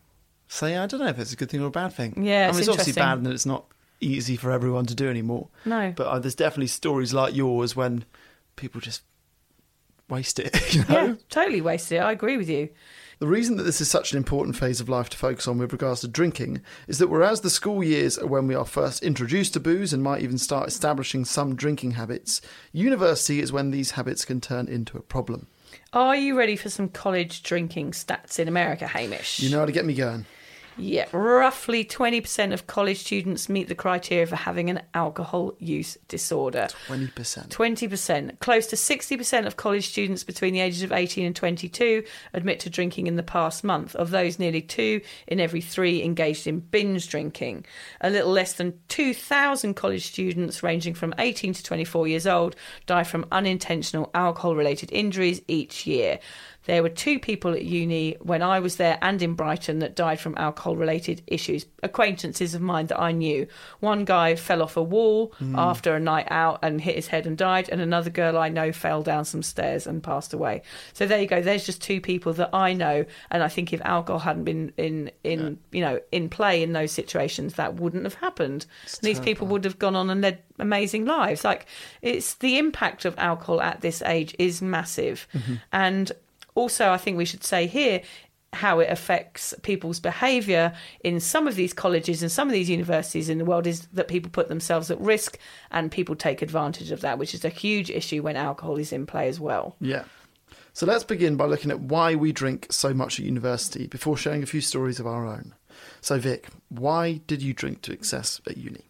So 0.49 0.65
yeah, 0.65 0.83
I 0.83 0.87
don't 0.87 0.99
know 0.99 1.07
if 1.07 1.19
it's 1.19 1.31
a 1.31 1.35
good 1.35 1.49
thing 1.49 1.61
or 1.61 1.67
a 1.67 1.71
bad 1.71 1.93
thing. 1.93 2.25
Yeah, 2.25 2.45
I 2.45 2.49
it's 2.49 2.55
mean, 2.55 2.61
it's 2.61 2.69
obviously 2.69 2.93
bad 2.93 3.23
that 3.23 3.31
it's 3.31 3.45
not 3.45 3.65
easy 4.01 4.35
for 4.35 4.51
everyone 4.51 4.87
to 4.87 4.95
do 4.95 5.07
anymore. 5.07 5.49
No. 5.65 5.93
But 5.95 6.07
uh, 6.07 6.17
there's 6.19 6.33
definitely 6.33 6.67
stories 6.67 7.13
like 7.13 7.35
yours 7.35 7.75
when 7.75 8.05
people 8.55 8.81
just 8.81 9.03
waste 10.09 10.39
it. 10.39 10.73
You 10.73 10.81
know? 10.85 11.05
Yeah, 11.05 11.15
totally 11.29 11.61
waste 11.61 11.91
it. 11.91 11.97
I 11.99 12.11
agree 12.11 12.37
with 12.37 12.49
you. 12.49 12.69
The 13.19 13.27
reason 13.27 13.57
that 13.57 13.63
this 13.63 13.81
is 13.81 13.89
such 13.89 14.13
an 14.13 14.17
important 14.17 14.55
phase 14.55 14.79
of 14.79 14.87
life 14.87 15.09
to 15.09 15.17
focus 15.17 15.45
on 15.45 15.57
with 15.57 15.73
regards 15.73 15.99
to 16.01 16.07
drinking 16.07 16.61
is 16.87 16.99
that 16.99 17.09
whereas 17.09 17.41
the 17.41 17.49
school 17.49 17.83
years 17.83 18.17
are 18.17 18.25
when 18.25 18.47
we 18.47 18.55
are 18.55 18.63
first 18.63 19.03
introduced 19.03 19.51
to 19.53 19.59
booze 19.59 19.91
and 19.91 20.01
might 20.01 20.21
even 20.21 20.37
start 20.37 20.69
establishing 20.69 21.25
some 21.25 21.53
drinking 21.53 21.91
habits, 21.91 22.39
university 22.71 23.41
is 23.41 23.51
when 23.51 23.71
these 23.71 23.91
habits 23.91 24.23
can 24.23 24.39
turn 24.39 24.69
into 24.69 24.97
a 24.97 25.01
problem. 25.01 25.47
Are 25.91 26.15
you 26.15 26.37
ready 26.37 26.55
for 26.55 26.69
some 26.69 26.87
college 26.87 27.43
drinking 27.43 27.91
stats 27.91 28.39
in 28.39 28.47
America, 28.47 28.87
Hamish? 28.87 29.41
You 29.41 29.49
know 29.49 29.59
how 29.59 29.65
to 29.65 29.73
get 29.73 29.85
me 29.85 29.95
going. 29.95 30.25
Yeah, 30.79 31.05
roughly 31.11 31.83
20% 31.83 32.53
of 32.53 32.67
college 32.67 32.99
students 32.99 33.49
meet 33.49 33.67
the 33.67 33.75
criteria 33.75 34.25
for 34.25 34.35
having 34.35 34.69
an 34.69 34.81
alcohol 34.93 35.53
use 35.59 35.97
disorder. 36.07 36.67
20%. 36.87 37.49
20%. 37.49 38.39
Close 38.39 38.67
to 38.67 38.75
60% 38.75 39.45
of 39.45 39.57
college 39.57 39.89
students 39.89 40.23
between 40.23 40.53
the 40.53 40.61
ages 40.61 40.83
of 40.83 40.91
18 40.91 41.25
and 41.25 41.35
22 41.35 42.03
admit 42.33 42.59
to 42.61 42.69
drinking 42.69 43.07
in 43.07 43.15
the 43.15 43.23
past 43.23 43.63
month. 43.63 43.95
Of 43.95 44.11
those, 44.11 44.39
nearly 44.39 44.61
two 44.61 45.01
in 45.27 45.39
every 45.39 45.61
three 45.61 46.03
engaged 46.03 46.47
in 46.47 46.59
binge 46.59 47.09
drinking. 47.09 47.65
A 48.01 48.09
little 48.09 48.31
less 48.31 48.53
than 48.53 48.79
2,000 48.87 49.73
college 49.73 50.07
students, 50.07 50.63
ranging 50.63 50.93
from 50.93 51.13
18 51.17 51.53
to 51.53 51.63
24 51.63 52.07
years 52.07 52.27
old, 52.27 52.55
die 52.85 53.03
from 53.03 53.25
unintentional 53.31 54.09
alcohol 54.13 54.55
related 54.55 54.91
injuries 54.91 55.41
each 55.47 55.85
year. 55.85 56.19
There 56.69 56.83
were 56.83 56.89
two 56.89 57.17
people 57.17 57.53
at 57.53 57.63
uni 57.63 58.15
when 58.21 58.43
I 58.43 58.59
was 58.59 58.75
there 58.75 58.99
and 59.01 59.19
in 59.23 59.33
Brighton 59.33 59.79
that 59.79 59.95
died 59.95 60.19
from 60.19 60.35
alcohol 60.37 60.75
related 60.75 61.23
issues. 61.25 61.65
Acquaintances 61.81 62.53
of 62.53 62.61
mine 62.61 62.85
that 62.87 63.01
I 63.01 63.11
knew. 63.11 63.47
One 63.79 64.05
guy 64.05 64.35
fell 64.35 64.61
off 64.61 64.77
a 64.77 64.83
wall 64.83 65.33
hmm. 65.39 65.57
after 65.57 65.95
a 65.95 65.99
night 65.99 66.27
out 66.29 66.59
and 66.61 66.79
hit 66.79 66.95
his 66.95 67.07
head 67.07 67.25
and 67.25 67.35
died, 67.35 67.69
and 67.69 67.81
another 67.81 68.11
girl 68.11 68.37
I 68.37 68.49
know 68.49 68.71
fell 68.71 69.01
down 69.01 69.25
some 69.25 69.41
stairs 69.41 69.87
and 69.87 70.03
passed 70.03 70.31
away. 70.31 70.61
So 70.93 71.07
there 71.07 71.19
you 71.19 71.25
go. 71.25 71.41
There's 71.41 71.65
just 71.65 71.81
two 71.81 71.99
people 71.99 72.33
that 72.33 72.53
I 72.53 72.73
know, 72.73 73.03
and 73.31 73.41
I 73.41 73.47
think 73.47 73.73
if 73.73 73.81
alcohol 73.83 74.19
hadn't 74.19 74.43
been 74.43 74.71
in 74.77 75.09
in 75.23 75.57
you 75.71 75.81
know 75.81 75.99
in 76.11 76.29
play 76.29 76.61
in 76.61 76.73
those 76.73 76.91
situations, 76.91 77.55
that 77.55 77.77
wouldn't 77.77 78.03
have 78.03 78.13
happened. 78.13 78.67
These 79.01 79.19
people 79.19 79.47
would 79.47 79.65
have 79.65 79.79
gone 79.79 79.95
on 79.95 80.11
and 80.11 80.21
led 80.21 80.43
amazing 80.59 81.05
lives. 81.05 81.43
Like 81.43 81.65
it's 82.03 82.35
the 82.35 82.59
impact 82.59 83.05
of 83.05 83.17
alcohol 83.17 83.59
at 83.59 83.81
this 83.81 84.03
age 84.03 84.35
is 84.37 84.61
massive, 84.61 85.27
mm-hmm. 85.33 85.55
and 85.71 86.11
also 86.59 86.91
I 86.91 86.97
think 86.97 87.17
we 87.17 87.25
should 87.25 87.43
say 87.43 87.67
here 87.67 88.01
how 88.53 88.79
it 88.79 88.89
affects 88.89 89.53
people's 89.61 89.99
behaviour 89.99 90.73
in 91.03 91.19
some 91.19 91.47
of 91.47 91.55
these 91.55 91.73
colleges 91.73 92.23
and 92.23 92.31
some 92.31 92.47
of 92.47 92.51
these 92.51 92.69
universities 92.69 93.29
in 93.29 93.37
the 93.37 93.45
world 93.45 93.67
is 93.67 93.85
that 93.93 94.07
people 94.07 94.31
put 94.31 94.47
themselves 94.47 94.89
at 94.89 94.99
risk 94.99 95.37
and 95.71 95.91
people 95.91 96.15
take 96.15 96.41
advantage 96.41 96.89
of 96.91 97.01
that, 97.01 97.19
which 97.19 97.35
is 97.35 97.45
a 97.45 97.49
huge 97.49 97.91
issue 97.91 98.23
when 98.23 98.35
alcohol 98.35 98.77
is 98.77 98.91
in 98.91 99.05
play 99.05 99.27
as 99.27 99.39
well. 99.39 99.75
Yeah. 99.79 100.03
So 100.73 100.85
let's 100.85 101.03
begin 101.03 101.35
by 101.35 101.45
looking 101.45 101.71
at 101.71 101.79
why 101.79 102.15
we 102.15 102.31
drink 102.31 102.67
so 102.71 102.93
much 102.93 103.19
at 103.19 103.25
university 103.25 103.85
before 103.85 104.17
sharing 104.17 104.41
a 104.41 104.47
few 104.47 104.61
stories 104.61 104.99
of 104.99 105.05
our 105.05 105.27
own. 105.27 105.53
So, 106.01 106.17
Vic, 106.17 106.47
why 106.69 107.21
did 107.27 107.41
you 107.41 107.53
drink 107.53 107.81
to 107.83 107.93
excess 107.93 108.41
at 108.47 108.57
uni? 108.57 108.85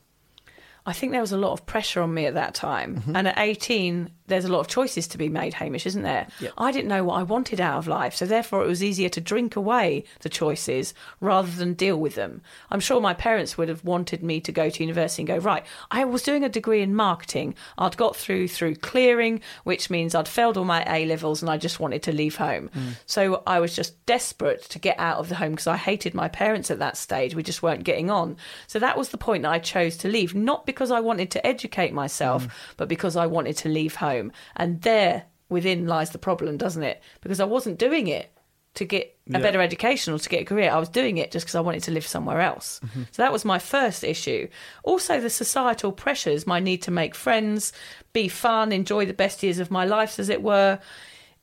I 0.85 0.93
think 0.93 1.11
there 1.11 1.21
was 1.21 1.31
a 1.31 1.37
lot 1.37 1.53
of 1.53 1.65
pressure 1.65 2.01
on 2.01 2.13
me 2.13 2.25
at 2.25 2.33
that 2.35 2.53
time. 2.53 2.97
Mm-hmm. 2.97 3.15
And 3.15 3.27
at 3.27 3.37
18, 3.37 4.09
there's 4.29 4.45
a 4.45 4.51
lot 4.51 4.61
of 4.61 4.67
choices 4.67 5.07
to 5.09 5.17
be 5.17 5.29
made, 5.29 5.53
Hamish, 5.55 5.85
isn't 5.85 6.03
there? 6.03 6.27
Yep. 6.39 6.53
I 6.57 6.71
didn't 6.71 6.87
know 6.87 7.03
what 7.03 7.19
I 7.19 7.23
wanted 7.23 7.59
out 7.59 7.77
of 7.77 7.87
life. 7.87 8.15
So 8.15 8.25
therefore, 8.25 8.63
it 8.63 8.67
was 8.67 8.83
easier 8.83 9.09
to 9.09 9.21
drink 9.21 9.55
away 9.55 10.05
the 10.21 10.29
choices 10.29 10.93
rather 11.19 11.51
than 11.51 11.73
deal 11.73 11.97
with 11.97 12.15
them. 12.15 12.41
I'm 12.71 12.79
sure 12.79 13.01
my 13.01 13.13
parents 13.13 13.57
would 13.57 13.69
have 13.69 13.83
wanted 13.83 14.23
me 14.23 14.39
to 14.41 14.51
go 14.51 14.69
to 14.69 14.83
university 14.83 15.23
and 15.23 15.27
go, 15.27 15.37
right, 15.37 15.65
I 15.91 16.05
was 16.05 16.23
doing 16.23 16.43
a 16.43 16.49
degree 16.49 16.81
in 16.81 16.95
marketing. 16.95 17.55
I'd 17.77 17.97
got 17.97 18.15
through 18.15 18.47
through 18.47 18.75
clearing, 18.75 19.41
which 19.63 19.89
means 19.89 20.15
I'd 20.15 20.27
failed 20.27 20.57
all 20.57 20.65
my 20.65 20.83
A 20.87 21.05
levels 21.05 21.41
and 21.41 21.49
I 21.49 21.57
just 21.57 21.79
wanted 21.79 22.03
to 22.03 22.11
leave 22.11 22.35
home. 22.35 22.69
Hmm. 22.73 22.89
So 23.05 23.43
I 23.45 23.59
was 23.59 23.75
just 23.75 24.05
desperate 24.05 24.63
to 24.63 24.79
get 24.79 24.99
out 24.99 25.17
of 25.17 25.29
the 25.29 25.35
home 25.35 25.51
because 25.51 25.67
I 25.67 25.77
hated 25.77 26.13
my 26.13 26.27
parents 26.27 26.71
at 26.71 26.79
that 26.79 26.97
stage. 26.97 27.35
We 27.35 27.43
just 27.43 27.63
weren't 27.63 27.83
getting 27.83 28.09
on. 28.09 28.37
So 28.67 28.79
that 28.79 28.97
was 28.97 29.09
the 29.09 29.17
point 29.17 29.43
that 29.43 29.51
I 29.51 29.59
chose 29.59 29.97
to 29.97 30.07
leave, 30.07 30.35
not 30.35 30.65
because 30.65 30.91
I 30.91 30.99
wanted 30.99 31.31
to 31.31 31.45
educate 31.45 31.93
myself, 31.93 32.43
hmm. 32.43 32.51
but 32.77 32.87
because 32.87 33.15
I 33.15 33.25
wanted 33.25 33.57
to 33.57 33.69
leave 33.69 33.95
home. 33.95 34.18
And 34.55 34.81
there 34.81 35.25
within 35.49 35.87
lies 35.87 36.11
the 36.11 36.17
problem, 36.19 36.57
doesn't 36.57 36.83
it? 36.83 37.01
Because 37.21 37.39
I 37.39 37.45
wasn't 37.45 37.79
doing 37.79 38.07
it 38.07 38.31
to 38.75 38.85
get 38.85 39.17
a 39.27 39.31
Yeah. 39.33 39.39
better 39.39 39.61
education 39.61 40.13
or 40.13 40.19
to 40.19 40.29
get 40.29 40.43
a 40.43 40.45
career. 40.45 40.69
I 40.71 40.77
was 40.77 40.89
doing 40.89 41.17
it 41.17 41.31
just 41.31 41.45
because 41.45 41.55
I 41.55 41.59
wanted 41.61 41.83
to 41.83 41.91
live 41.91 42.05
somewhere 42.05 42.39
else. 42.39 42.79
So 43.11 43.21
that 43.23 43.31
was 43.33 43.43
my 43.43 43.57
first 43.57 44.03
issue. 44.03 44.47
Also, 44.83 45.19
the 45.19 45.29
societal 45.29 45.91
pressures, 45.91 46.45
my 46.45 46.59
need 46.59 46.81
to 46.83 46.91
make 46.91 47.15
friends, 47.15 47.73
be 48.13 48.27
fun, 48.27 48.71
enjoy 48.71 49.05
the 49.07 49.13
best 49.13 49.41
years 49.41 49.57
of 49.59 49.71
my 49.71 49.85
life, 49.85 50.19
as 50.19 50.29
it 50.29 50.43
were. 50.43 50.79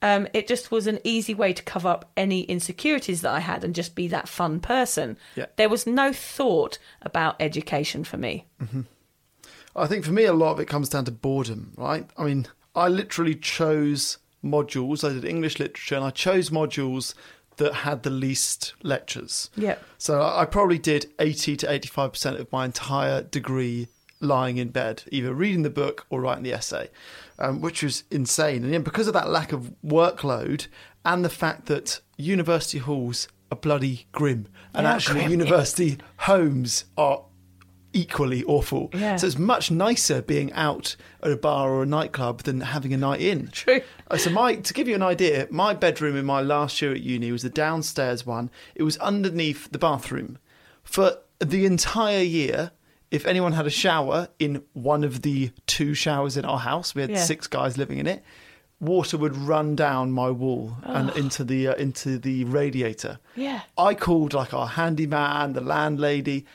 Um, 0.01 0.27
it 0.33 0.47
just 0.47 0.71
was 0.71 0.87
an 0.87 0.99
easy 1.03 1.33
way 1.33 1.51
to 1.53 1.63
cover 1.63 1.89
up 1.89 2.11
any 2.15 2.41
insecurities 2.43 3.21
that 3.23 3.31
I 3.33 3.39
had 3.41 3.63
and 3.63 3.75
just 3.75 3.93
be 3.95 4.07
that 4.09 4.29
fun 4.29 4.59
person. 4.61 5.17
Yeah. 5.35 5.47
There 5.57 5.69
was 5.69 5.85
no 5.87 6.13
thought 6.13 6.77
about 7.01 7.35
education 7.41 8.03
for 8.05 8.15
me. 8.17 8.45
I 9.75 9.87
think 9.87 10.05
for 10.05 10.11
me, 10.11 10.23
a 10.25 10.33
lot 10.33 10.51
of 10.53 10.59
it 10.59 10.67
comes 10.67 10.87
down 10.89 11.05
to 11.05 11.11
boredom, 11.11 11.73
right? 11.75 12.07
I 12.17 12.23
mean, 12.23 12.47
I 12.77 12.87
literally 12.87 13.35
chose 13.35 14.19
modules. 14.43 15.03
I 15.03 15.13
did 15.13 15.25
English 15.25 15.59
literature 15.59 15.95
and 15.95 16.05
I 16.05 16.11
chose 16.11 16.49
modules 16.51 17.13
that 17.57 17.73
had 17.73 18.03
the 18.03 18.11
least 18.11 18.75
lectures. 18.83 19.49
Yep. 19.57 19.83
So 19.97 20.21
I 20.21 20.45
probably 20.45 20.77
did 20.77 21.11
80 21.19 21.57
to 21.57 21.67
85% 21.67 22.39
of 22.39 22.51
my 22.51 22.65
entire 22.65 23.23
degree 23.23 23.87
lying 24.19 24.57
in 24.57 24.69
bed, 24.69 25.03
either 25.11 25.33
reading 25.33 25.63
the 25.63 25.69
book 25.71 26.05
or 26.09 26.21
writing 26.21 26.43
the 26.43 26.53
essay, 26.53 26.89
um, 27.39 27.61
which 27.61 27.81
was 27.81 28.03
insane. 28.11 28.63
And 28.63 28.71
then 28.73 28.83
because 28.83 29.07
of 29.07 29.13
that 29.13 29.29
lack 29.29 29.51
of 29.51 29.73
workload 29.83 30.67
and 31.03 31.25
the 31.25 31.29
fact 31.29 31.65
that 31.65 31.99
university 32.15 32.77
halls 32.77 33.27
are 33.51 33.57
bloody 33.57 34.05
grim 34.11 34.47
and 34.75 34.85
Yeah, 34.85 34.93
actually 34.93 35.21
grim, 35.21 35.31
yeah. 35.31 35.37
university 35.37 35.97
homes 36.17 36.85
are 36.97 37.23
equally 38.01 38.43
awful. 38.43 38.89
Yeah. 38.93 39.15
So 39.17 39.27
it's 39.27 39.37
much 39.37 39.71
nicer 39.71 40.21
being 40.21 40.51
out 40.53 40.95
at 41.23 41.31
a 41.31 41.37
bar 41.37 41.69
or 41.71 41.83
a 41.83 41.85
nightclub 41.85 42.43
than 42.43 42.61
having 42.61 42.93
a 42.93 42.97
night 42.97 43.21
in. 43.21 43.47
True. 43.51 43.81
Uh, 44.09 44.17
So 44.17 44.29
my 44.29 44.55
to 44.55 44.73
give 44.73 44.87
you 44.87 44.95
an 44.95 45.03
idea, 45.03 45.47
my 45.49 45.73
bedroom 45.73 46.15
in 46.15 46.25
my 46.25 46.41
last 46.41 46.81
year 46.81 46.91
at 46.91 47.01
uni 47.01 47.31
was 47.31 47.41
the 47.43 47.49
downstairs 47.49 48.25
one. 48.25 48.49
It 48.75 48.83
was 48.83 48.97
underneath 48.97 49.71
the 49.71 49.79
bathroom. 49.79 50.37
For 50.83 51.17
the 51.39 51.65
entire 51.65 52.23
year, 52.23 52.71
if 53.11 53.25
anyone 53.25 53.53
had 53.53 53.65
a 53.67 53.69
shower 53.83 54.27
in 54.39 54.63
one 54.73 55.03
of 55.03 55.21
the 55.21 55.51
two 55.65 55.93
showers 55.93 56.37
in 56.37 56.45
our 56.45 56.59
house, 56.59 56.93
we 56.95 57.01
had 57.01 57.11
Yeah. 57.11 57.23
six 57.23 57.47
guys 57.47 57.77
living 57.77 57.99
in 57.99 58.07
it. 58.07 58.23
Water 58.79 59.17
would 59.17 59.35
run 59.35 59.75
down 59.75 60.11
my 60.11 60.29
wall 60.29 60.77
and 60.83 61.09
into 61.17 61.43
the 61.43 61.69
uh, 61.69 61.73
into 61.75 62.19
the 62.19 62.43
radiator. 62.43 63.17
Yeah. 63.35 63.61
I 63.75 63.95
called 63.95 64.33
like 64.35 64.53
our 64.53 64.67
handyman, 64.67 65.53
the 65.53 65.61
landlady, 65.61 66.45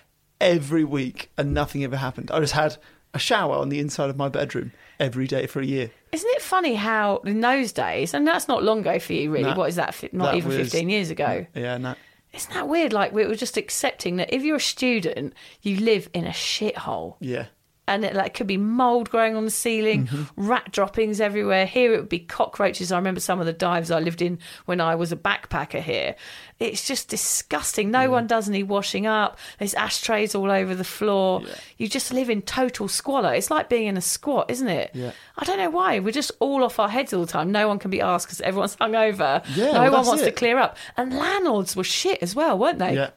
every 0.43 0.85
week, 0.85 1.31
and 1.39 1.55
nothing 1.55 1.83
ever 1.85 1.97
happened. 1.97 2.31
I 2.31 2.41
just 2.41 2.53
had 2.53 2.77
a 3.15 3.19
shower 3.19 3.57
on 3.57 3.69
the 3.71 3.79
inside 3.79 4.11
of 4.11 4.17
my 4.17 4.29
bedroom 4.29 4.73
every 4.99 5.27
day 5.27 5.47
for 5.47 5.61
a 5.61 5.65
year. 5.67 5.91
Isn't 6.13 6.31
it 6.31 6.43
funny 6.43 6.75
how 6.75 7.19
in 7.19 7.41
those 7.41 7.73
days, 7.73 8.13
and 8.15 8.27
that's 8.27 8.49
not 8.49 8.63
long 8.63 8.81
ago 8.81 8.99
for 8.99 9.13
you, 9.15 9.31
really? 9.31 9.45
No. 9.51 9.55
what 9.55 9.69
is 9.69 9.77
that? 9.77 9.97
Not 10.13 10.33
That 10.33 10.35
even 10.37 10.49
was- 10.51 10.59
15 10.73 10.89
years 10.91 11.11
ago. 11.11 11.25
Mm, 11.25 11.47
yeah, 11.55 11.79
no. 11.79 11.95
Isn't 12.35 12.55
that 12.55 12.69
weird? 12.69 12.93
Like 12.95 13.13
we 13.13 13.27
were 13.27 13.35
just 13.35 13.57
accepting 13.59 14.17
that 14.17 14.33
if 14.35 14.43
you're 14.43 14.57
a 14.57 14.61
student, 14.61 15.35
you 15.61 15.77
live 15.81 16.09
in 16.15 16.27
a 16.27 16.31
shithole. 16.31 17.17
Yeah. 17.21 17.47
And 17.89 18.05
it 18.05 18.15
like 18.15 18.35
could 18.35 18.47
be 18.47 18.57
mold 18.57 19.11
growing 19.11 19.35
on 19.37 19.45
the 19.45 19.51
ceiling, 19.51 20.07
Mm-hmm. 20.07 20.49
rat 20.49 20.71
droppings 20.73 21.21
everywhere. 21.21 21.67
Here 21.67 21.93
it 21.95 21.97
would 21.99 22.09
be 22.09 22.21
cockroaches. 22.21 22.93
I 22.93 22.97
remember 22.97 23.21
some 23.21 23.41
of 23.41 23.47
the 23.47 23.53
dives 23.53 23.91
I 23.91 23.99
lived 23.99 24.23
in 24.23 24.39
when 24.67 24.81
I 24.81 24.95
was 24.95 25.11
a 25.13 25.17
backpacker 25.17 25.83
here. 25.83 26.15
It's 26.61 26.87
just 26.87 27.09
disgusting. 27.09 27.91
No 27.91 28.09
one 28.09 28.29
does 28.29 28.49
any 28.49 28.63
washing 28.63 29.05
up. 29.07 29.37
There's 29.59 29.75
ashtrays 29.75 30.35
all 30.37 30.49
over 30.51 30.77
the 30.77 30.85
floor. 30.85 31.43
Yeah. 31.45 31.55
You 31.79 31.89
just 31.89 32.13
live 32.13 32.31
in 32.31 32.43
total 32.43 32.87
squalor. 32.87 33.35
It's 33.35 33.51
like 33.51 33.69
being 33.69 33.89
in 33.89 33.97
a 33.97 34.01
squat, 34.01 34.49
isn't 34.51 34.69
it? 34.69 34.93
Yeah. 34.95 35.11
I 35.37 35.45
don't 35.45 35.59
know 35.59 35.71
why. 35.71 35.99
We're 35.99 36.13
just 36.13 36.31
all 36.39 36.63
off 36.63 36.79
our 36.79 36.89
heads 36.89 37.13
all 37.13 37.23
the 37.23 37.33
time. 37.33 37.51
No 37.51 37.67
one 37.67 37.81
can 37.81 37.91
be 37.91 38.01
asked 38.01 38.27
because 38.29 38.41
everyone's 38.43 38.77
hungover. 38.81 39.45
Yeah, 39.57 39.73
no 39.73 39.81
well, 39.83 39.93
one 39.95 40.07
wants 40.07 40.23
to 40.23 40.31
clear 40.31 40.59
up. 40.59 40.77
And 40.97 41.13
landlords 41.13 41.75
were 41.75 41.83
shit 41.85 42.23
as 42.23 42.37
well, 42.37 42.57
weren't 42.57 42.79
they? 42.79 42.95
Yeah. 42.95 43.11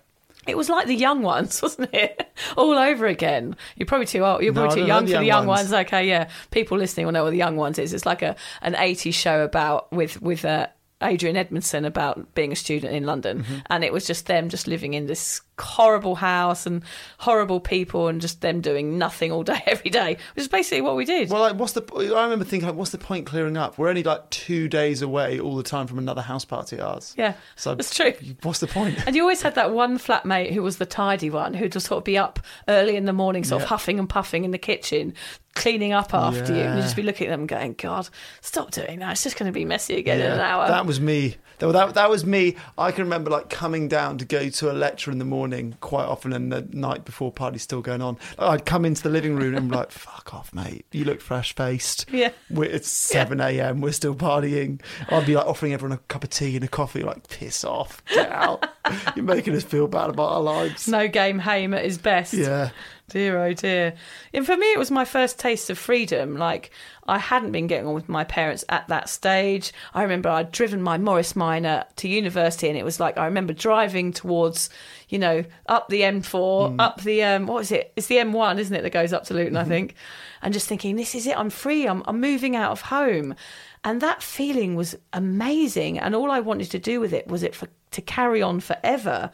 It 0.48 0.56
was 0.58 0.70
like 0.70 0.88
the 0.88 0.96
young 0.96 1.22
ones, 1.22 1.62
wasn't 1.64 1.94
it? 1.94 2.28
All 2.58 2.74
over 2.78 3.06
again. 3.08 3.56
You're 3.75 3.88
probably 3.88 4.08
too 4.08 4.24
old. 4.25 4.44
You're 4.44 4.54
No, 4.54 4.62
probably 4.66 4.82
too 4.82 4.88
young 4.88 5.06
the 5.06 5.12
for 5.14 5.18
the 5.20 5.25
young 5.25 5.40
young 5.42 5.48
ones. 5.48 5.72
ones. 5.72 5.88
Okay, 5.88 6.08
yeah. 6.08 6.30
People 6.52 6.78
listening 6.78 7.06
will 7.06 7.14
know 7.14 7.24
what 7.24 7.32
the 7.32 7.38
young 7.38 7.56
ones 7.56 7.80
is. 7.80 7.94
It's 7.94 8.06
like 8.06 8.22
a 8.22 8.36
an 8.62 8.74
80s 8.74 9.14
show 9.14 9.44
about 9.44 9.92
with 9.92 10.22
with 10.22 10.46
uh, 10.46 10.68
Adrian 11.02 11.36
Edmondson 11.36 11.84
about 11.86 12.34
being 12.36 12.52
a 12.52 12.56
student 12.56 12.94
in 12.94 13.06
London, 13.06 13.40
Mm-hmm. 13.44 13.56
and 13.70 13.84
it 13.84 13.92
was 13.92 14.06
just 14.08 14.28
them 14.28 14.48
just 14.50 14.66
living 14.68 14.94
in 14.94 15.08
this 15.08 15.42
horrible 15.59 16.15
house 16.15 16.65
and 16.65 16.83
horrible 17.19 17.59
people, 17.59 18.07
and 18.07 18.21
just 18.21 18.41
them 18.41 18.62
doing 18.62 18.97
nothing 18.97 19.31
all 19.31 19.43
day 19.43 19.62
every 19.67 19.89
day, 19.89 20.17
which 20.35 20.43
is 20.43 20.47
basically 20.47 20.81
what 20.81 20.95
we 20.95 21.05
did. 21.05 21.29
Well, 21.29 21.41
like, 21.41 21.55
what's 21.55 21.74
the? 21.74 21.83
I 22.15 22.24
remember 22.24 22.45
thinking, 22.45 22.67
like, 22.67 22.77
what's 22.77 22.91
the 22.91 22.97
point 22.97 23.25
clearing 23.25 23.57
up? 23.57 23.77
We're 23.77 23.89
only 23.89 24.03
like 24.03 24.29
two 24.29 24.67
days 24.67 25.01
away 25.01 25.39
all 25.39 25.55
the 25.55 25.63
time 25.63 25.88
from 25.88 25.97
another 25.97 26.21
house 26.21 26.45
party. 26.45 26.79
Ours. 26.79 27.13
yeah, 27.17 27.33
So 27.55 27.75
that's 27.75 27.95
true. 27.95 28.13
What's 28.43 28.59
the 28.59 28.67
point? 28.67 28.97
And 29.07 29.15
you 29.15 29.21
always 29.21 29.41
had 29.41 29.55
that 29.55 29.71
one 29.71 29.97
flatmate 29.97 30.51
who 30.51 30.62
was 30.63 30.77
the 30.77 30.85
tidy 30.85 31.29
one, 31.29 31.53
who'd 31.53 31.71
just 31.71 31.88
sort 31.88 32.00
of 32.00 32.03
be 32.03 32.17
up 32.17 32.39
early 32.67 32.95
in 32.95 33.05
the 33.05 33.13
morning, 33.13 33.43
sort 33.43 33.62
of 33.62 33.67
huffing 33.69 34.00
and 34.00 34.09
puffing 34.09 34.43
in 34.45 34.51
the 34.51 34.57
kitchen, 34.57 35.13
cleaning 35.53 35.93
up 35.93 36.13
after 36.13 36.53
you. 36.53 36.62
And 36.62 36.75
you'd 36.75 36.83
just 36.83 36.95
be 36.95 37.03
looking 37.03 37.27
at 37.27 37.31
them 37.31 37.45
going, 37.47 37.74
God, 37.74 38.09
stop 38.41 38.71
doing 38.71 39.00
that. 39.00 39.13
It's 39.13 39.24
just 39.24 39.38
going 39.38 39.51
to 39.51 39.53
be 39.53 39.65
messy 39.65 39.95
again 39.97 40.19
in 40.19 40.31
an 40.31 40.39
hour. 40.39 40.67
That 40.67 40.85
was 40.85 41.00
me. 41.00 41.35
That, 41.59 41.71
that, 41.71 41.93
that 41.93 42.09
was 42.09 42.25
me. 42.25 42.55
I 42.77 42.91
can 42.91 43.03
remember 43.03 43.29
like 43.29 43.50
coming 43.50 43.88
down 43.88 44.17
to 44.17 44.25
go 44.25 44.50
to 44.50 44.71
a 44.71 44.74
lecture 44.74 45.12
in 45.12 45.19
the 45.19 45.25
morning 45.25 45.77
quite 45.81 46.05
often, 46.05 46.33
and 46.33 46.51
the 46.51 46.67
night 46.71 47.05
before 47.05 47.31
party's 47.31 47.63
still 47.63 47.81
going 47.81 48.01
on. 48.01 48.17
I'd 48.38 48.65
come 48.65 48.85
into 48.85 49.03
the 49.03 49.09
living 49.09 49.35
room 49.35 49.55
and 49.55 49.69
be 49.69 49.75
like, 49.75 49.91
"Fuck 49.91 50.33
off, 50.33 50.53
mate! 50.53 50.85
You 50.91 51.05
look 51.05 51.21
fresh 51.21 51.55
faced. 51.55 52.05
Yeah. 52.12 52.31
it's 52.50 52.89
seven 52.89 53.39
a.m. 53.39 53.81
We're 53.81 53.91
still 53.91 54.15
partying." 54.15 54.81
I'd 55.09 55.25
be 55.25 55.35
like 55.35 55.45
offering 55.45 55.74
everyone 55.74 55.97
a 55.97 56.01
cup 56.07 56.24
of 56.24 56.29
tea 56.29 56.55
and 56.55 56.65
a 56.65 56.67
coffee, 56.67 57.03
like, 57.03 57.27
"Piss 57.29 57.63
off, 57.63 58.03
get 58.13 58.31
out! 58.31 58.67
You're 59.15 59.25
making 59.25 59.55
us 59.55 59.63
feel 59.63 59.88
bad 59.88 60.09
about 60.09 60.31
our 60.31 60.41
lives." 60.41 60.88
no 60.88 61.07
game 61.07 61.39
Haim 61.39 61.74
at 61.74 61.85
his 61.85 61.97
best. 61.97 62.33
Yeah. 62.33 62.71
Dear, 63.09 63.38
oh 63.43 63.53
dear. 63.53 63.93
And 64.33 64.45
for 64.45 64.57
me, 64.57 64.71
it 64.71 64.79
was 64.79 64.89
my 64.89 65.05
first 65.05 65.38
taste 65.38 65.69
of 65.69 65.77
freedom. 65.77 66.38
Like, 66.38 66.71
I 67.05 67.19
hadn't 67.19 67.51
been 67.51 67.67
getting 67.67 67.88
on 67.88 67.93
with 67.93 68.09
my 68.09 68.24
parents 68.24 68.65
at 68.67 68.88
that 68.88 69.09
stage. 69.09 69.71
I 69.93 70.01
remember 70.01 70.29
I'd 70.29 70.51
driven 70.51 70.81
my 70.81 70.97
Morris 70.97 71.35
Minor 71.35 71.85
to 71.97 72.07
university, 72.07 72.67
and 72.67 72.77
it 72.77 72.83
was 72.83 73.00
like, 73.00 73.17
I 73.17 73.25
remember 73.25 73.53
driving 73.53 74.12
towards, 74.12 74.69
you 75.09 75.19
know, 75.19 75.43
up 75.67 75.88
the 75.89 76.01
M4, 76.01 76.75
up 76.79 77.01
the, 77.01 77.24
um, 77.24 77.45
what 77.45 77.62
is 77.62 77.71
it? 77.71 77.93
It's 77.95 78.07
the 78.07 78.15
M1, 78.15 78.57
isn't 78.57 78.75
it, 78.75 78.81
that 78.81 78.91
goes 78.91 79.13
up 79.13 79.25
to 79.25 79.33
Luton, 79.35 79.55
I 79.55 79.65
think. 79.65 79.95
And 80.41 80.53
just 80.53 80.67
thinking, 80.67 80.95
this 80.95 81.13
is 81.15 81.27
it. 81.27 81.38
I'm 81.38 81.50
free. 81.50 81.88
I'm, 81.88 82.03
I'm 82.07 82.19
moving 82.19 82.55
out 82.55 82.71
of 82.71 82.81
home. 82.81 83.35
And 83.83 84.01
that 84.01 84.24
feeling 84.24 84.75
was 84.75 84.95
amazing. 85.13 86.00
And 86.00 86.15
all 86.15 86.31
I 86.31 86.39
wanted 86.39 86.71
to 86.71 86.79
do 86.79 87.00
with 87.00 87.13
it 87.13 87.27
was 87.27 87.43
it 87.43 87.53
for, 87.53 87.67
to 87.91 88.01
carry 88.01 88.41
on 88.41 88.59
forever 88.59 89.29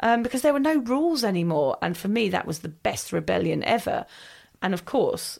um, 0.00 0.22
because 0.22 0.42
there 0.42 0.52
were 0.52 0.60
no 0.60 0.76
rules 0.76 1.24
anymore. 1.24 1.78
And 1.80 1.96
for 1.96 2.08
me, 2.08 2.28
that 2.28 2.46
was 2.46 2.58
the 2.58 2.68
best 2.68 3.12
rebellion 3.12 3.64
ever. 3.64 4.04
And 4.60 4.74
of 4.74 4.84
course, 4.84 5.38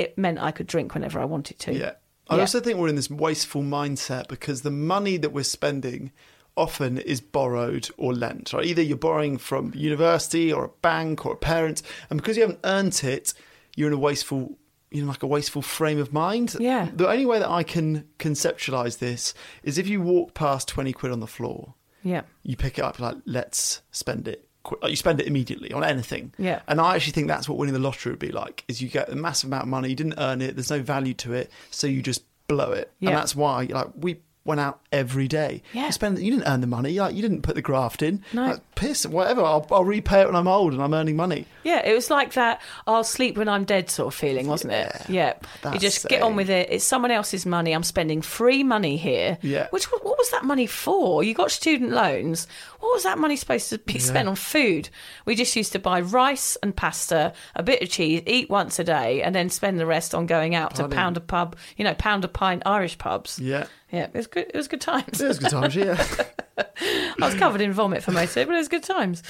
it 0.00 0.16
meant 0.18 0.38
I 0.38 0.50
could 0.50 0.66
drink 0.66 0.94
whenever 0.94 1.18
I 1.20 1.24
wanted 1.24 1.58
to. 1.60 1.72
Yeah. 1.74 1.92
I 2.28 2.34
Yeah. 2.36 2.42
also 2.42 2.60
think 2.60 2.78
we're 2.78 2.88
in 2.88 2.96
this 2.96 3.10
wasteful 3.10 3.62
mindset 3.62 4.28
because 4.28 4.62
the 4.62 4.70
money 4.70 5.16
that 5.18 5.32
we're 5.32 5.42
spending 5.58 6.12
often 6.56 6.98
is 6.98 7.20
borrowed 7.20 7.88
or 7.96 8.12
lent. 8.14 8.52
Right? 8.52 8.66
Either 8.66 8.82
you're 8.82 8.96
borrowing 9.08 9.38
from 9.38 9.72
university 9.74 10.52
or 10.52 10.64
a 10.64 10.68
bank 10.82 11.24
or 11.26 11.32
a 11.34 11.36
parent, 11.36 11.82
and 12.08 12.20
because 12.20 12.36
you 12.36 12.42
haven't 12.42 12.60
earned 12.64 13.02
it, 13.04 13.34
you're 13.76 13.88
in 13.88 13.94
a 13.94 13.98
wasteful, 13.98 14.58
you 14.90 15.02
know, 15.02 15.08
like 15.08 15.22
a 15.22 15.26
wasteful 15.26 15.62
frame 15.62 15.98
of 15.98 16.12
mind. 16.12 16.56
Yeah. 16.58 16.88
The 16.94 17.08
only 17.08 17.26
way 17.26 17.38
that 17.38 17.48
I 17.50 17.62
can 17.62 18.04
conceptualize 18.18 18.98
this 18.98 19.34
is 19.62 19.78
if 19.78 19.86
you 19.88 20.00
walk 20.00 20.34
past 20.34 20.68
twenty 20.68 20.92
quid 20.92 21.12
on 21.12 21.20
the 21.20 21.26
floor, 21.26 21.74
Yeah. 22.02 22.22
you 22.42 22.56
pick 22.56 22.78
it 22.78 22.84
up 22.84 22.98
like 23.00 23.16
let's 23.26 23.80
spend 23.92 24.26
it 24.28 24.48
like 24.82 24.90
you 24.90 24.96
spend 24.96 25.20
it 25.20 25.26
immediately 25.26 25.72
on 25.72 25.82
anything 25.82 26.32
Yeah. 26.38 26.60
and 26.68 26.80
i 26.80 26.94
actually 26.94 27.12
think 27.12 27.28
that's 27.28 27.48
what 27.48 27.56
winning 27.58 27.72
the 27.72 27.80
lottery 27.80 28.12
would 28.12 28.18
be 28.18 28.30
like 28.30 28.64
is 28.68 28.82
you 28.82 28.88
get 28.88 29.08
a 29.10 29.14
massive 29.16 29.48
amount 29.48 29.62
of 29.64 29.68
money 29.68 29.88
you 29.88 29.96
didn't 29.96 30.14
earn 30.18 30.42
it 30.42 30.54
there's 30.56 30.70
no 30.70 30.80
value 30.82 31.14
to 31.14 31.32
it 31.32 31.50
so 31.70 31.86
you 31.86 32.02
just 32.02 32.22
blow 32.46 32.72
it 32.72 32.92
Yeah. 33.00 33.10
and 33.10 33.18
that's 33.18 33.34
why 33.34 33.64
like 33.70 33.88
we 33.96 34.18
went 34.50 34.60
out 34.60 34.80
every 34.92 35.26
day 35.28 35.62
Yeah. 35.72 35.86
you 35.86 35.92
spend 35.92 36.18
you 36.18 36.30
didn't 36.30 36.46
earn 36.46 36.60
the 36.60 36.66
money 36.66 36.98
like 36.98 37.14
you 37.14 37.22
didn't 37.22 37.42
put 37.42 37.54
the 37.54 37.62
graft 37.62 38.02
in 38.02 38.22
No. 38.32 38.46
like, 38.48 38.74
piss 38.74 39.06
whatever 39.06 39.42
I'll, 39.42 39.66
I'll 39.70 39.84
repay 39.84 40.20
it 40.22 40.26
when 40.26 40.36
i'm 40.36 40.48
old 40.48 40.72
and 40.72 40.82
i'm 40.82 40.92
earning 40.94 41.16
money 41.16 41.46
Yeah, 41.62 41.86
it 41.86 41.94
was 41.94 42.10
like 42.10 42.32
that 42.34 42.60
I'll 42.86 43.04
sleep 43.04 43.36
when 43.36 43.48
I'm 43.48 43.64
dead 43.64 43.90
sort 43.90 44.08
of 44.08 44.18
feeling, 44.18 44.46
wasn't 44.48 44.72
it? 44.72 44.96
Yeah. 45.10 45.34
You 45.72 45.78
just 45.78 46.08
get 46.08 46.22
on 46.22 46.34
with 46.34 46.48
it. 46.48 46.68
It's 46.70 46.84
someone 46.84 47.10
else's 47.10 47.44
money. 47.44 47.72
I'm 47.74 47.82
spending 47.82 48.22
free 48.22 48.62
money 48.64 48.96
here. 48.96 49.36
Yeah. 49.42 49.66
Which 49.70 49.84
what 49.92 50.02
was 50.04 50.30
that 50.30 50.42
money 50.44 50.66
for? 50.66 51.22
You 51.22 51.34
got 51.34 51.50
student 51.50 51.90
loans. 51.92 52.46
What 52.80 52.94
was 52.94 53.02
that 53.02 53.18
money 53.18 53.36
supposed 53.36 53.68
to 53.70 53.78
be 53.78 53.98
spent 53.98 54.26
on 54.26 54.36
food? 54.36 54.88
We 55.26 55.34
just 55.34 55.54
used 55.54 55.72
to 55.72 55.78
buy 55.78 56.00
rice 56.00 56.56
and 56.62 56.74
pasta, 56.74 57.34
a 57.54 57.62
bit 57.62 57.82
of 57.82 57.90
cheese, 57.90 58.22
eat 58.26 58.48
once 58.48 58.78
a 58.78 58.84
day, 58.84 59.20
and 59.22 59.34
then 59.34 59.50
spend 59.50 59.78
the 59.78 59.86
rest 59.86 60.14
on 60.14 60.24
going 60.24 60.54
out 60.54 60.76
to 60.76 60.88
pound 60.88 61.18
a 61.18 61.20
pub, 61.20 61.56
you 61.76 61.84
know, 61.84 61.94
pound 61.94 62.24
a 62.24 62.28
pint 62.28 62.62
Irish 62.64 62.96
pubs. 62.96 63.38
yeah 63.38 63.66
Yeah, 63.92 64.04
it 64.04 64.14
was 64.14 64.26
good. 64.26 64.46
It 64.48 64.56
was 64.56 64.68
good 64.68 64.80
times. 64.80 65.20
it 65.20 65.28
was 65.28 65.38
good 65.38 65.50
times 65.50 65.74
yeah 65.74 66.02
I 66.58 67.26
was 67.26 67.34
covered 67.34 67.60
in 67.60 67.72
vomit 67.72 68.02
for 68.02 68.12
most 68.12 68.32
of 68.32 68.38
it, 68.38 68.46
but 68.46 68.54
it 68.54 68.58
was 68.58 68.68
good 68.68 68.82
times. 68.82 69.22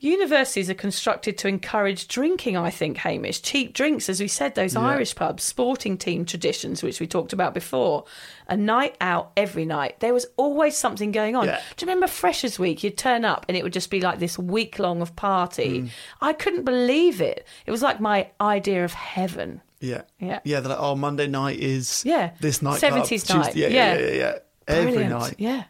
Universities 0.00 0.68
are 0.68 0.74
constructed 0.74 1.38
to 1.38 1.46
encourage 1.46 2.08
drinking, 2.08 2.56
I 2.56 2.70
think, 2.70 2.96
Hamish. 2.96 3.40
Cheap 3.40 3.72
drinks, 3.72 4.08
as 4.08 4.20
we 4.20 4.26
said, 4.26 4.56
those 4.56 4.74
Yeah. 4.74 4.80
Irish 4.80 5.14
pubs, 5.14 5.44
sporting 5.44 5.96
team 5.96 6.24
traditions, 6.24 6.82
which 6.82 6.98
we 6.98 7.06
talked 7.06 7.32
about 7.32 7.54
before. 7.54 8.04
A 8.48 8.56
night 8.56 8.96
out 9.00 9.30
every 9.36 9.64
night. 9.64 10.00
There 10.00 10.12
was 10.12 10.26
always 10.36 10.76
something 10.76 11.12
going 11.12 11.36
on. 11.36 11.46
Yeah. 11.46 11.60
Do 11.76 11.84
you 11.84 11.88
remember 11.88 12.08
Freshers 12.08 12.58
Week? 12.58 12.82
You'd 12.82 12.98
turn 12.98 13.24
up 13.24 13.46
and 13.48 13.56
it 13.56 13.62
would 13.62 13.72
just 13.72 13.90
be 13.90 14.00
like 14.00 14.18
this 14.18 14.36
week 14.36 14.80
long 14.80 15.02
of 15.02 15.14
party. 15.14 15.82
Mm. 15.82 15.90
I 16.20 16.32
couldn't 16.32 16.64
believe 16.64 17.20
it. 17.20 17.46
It 17.64 17.70
was 17.70 17.82
like 17.82 18.00
my 18.00 18.28
idea 18.40 18.84
of 18.84 18.92
heaven. 18.94 19.60
Yeah 19.82 20.02
Yeah. 20.18 20.40
yeah 20.44 20.60
they're 20.60 20.70
like 20.70 20.80
oh 20.80 20.94
monday 20.96 21.26
night 21.26 21.58
is 21.58 22.02
Yeah. 22.06 22.30
this 22.40 22.62
night 22.62 22.80
70s 22.80 23.28
night. 23.34 23.54
yeah, 23.56 23.66
yeah 23.68 23.74
Yeah. 23.74 23.94
yeah 23.98 24.06
yeah 24.06 24.14
yeah 24.16 24.38
every 24.68 24.92
Brilliant. 24.92 25.10
night 25.20 25.34
Yeah. 25.38 25.64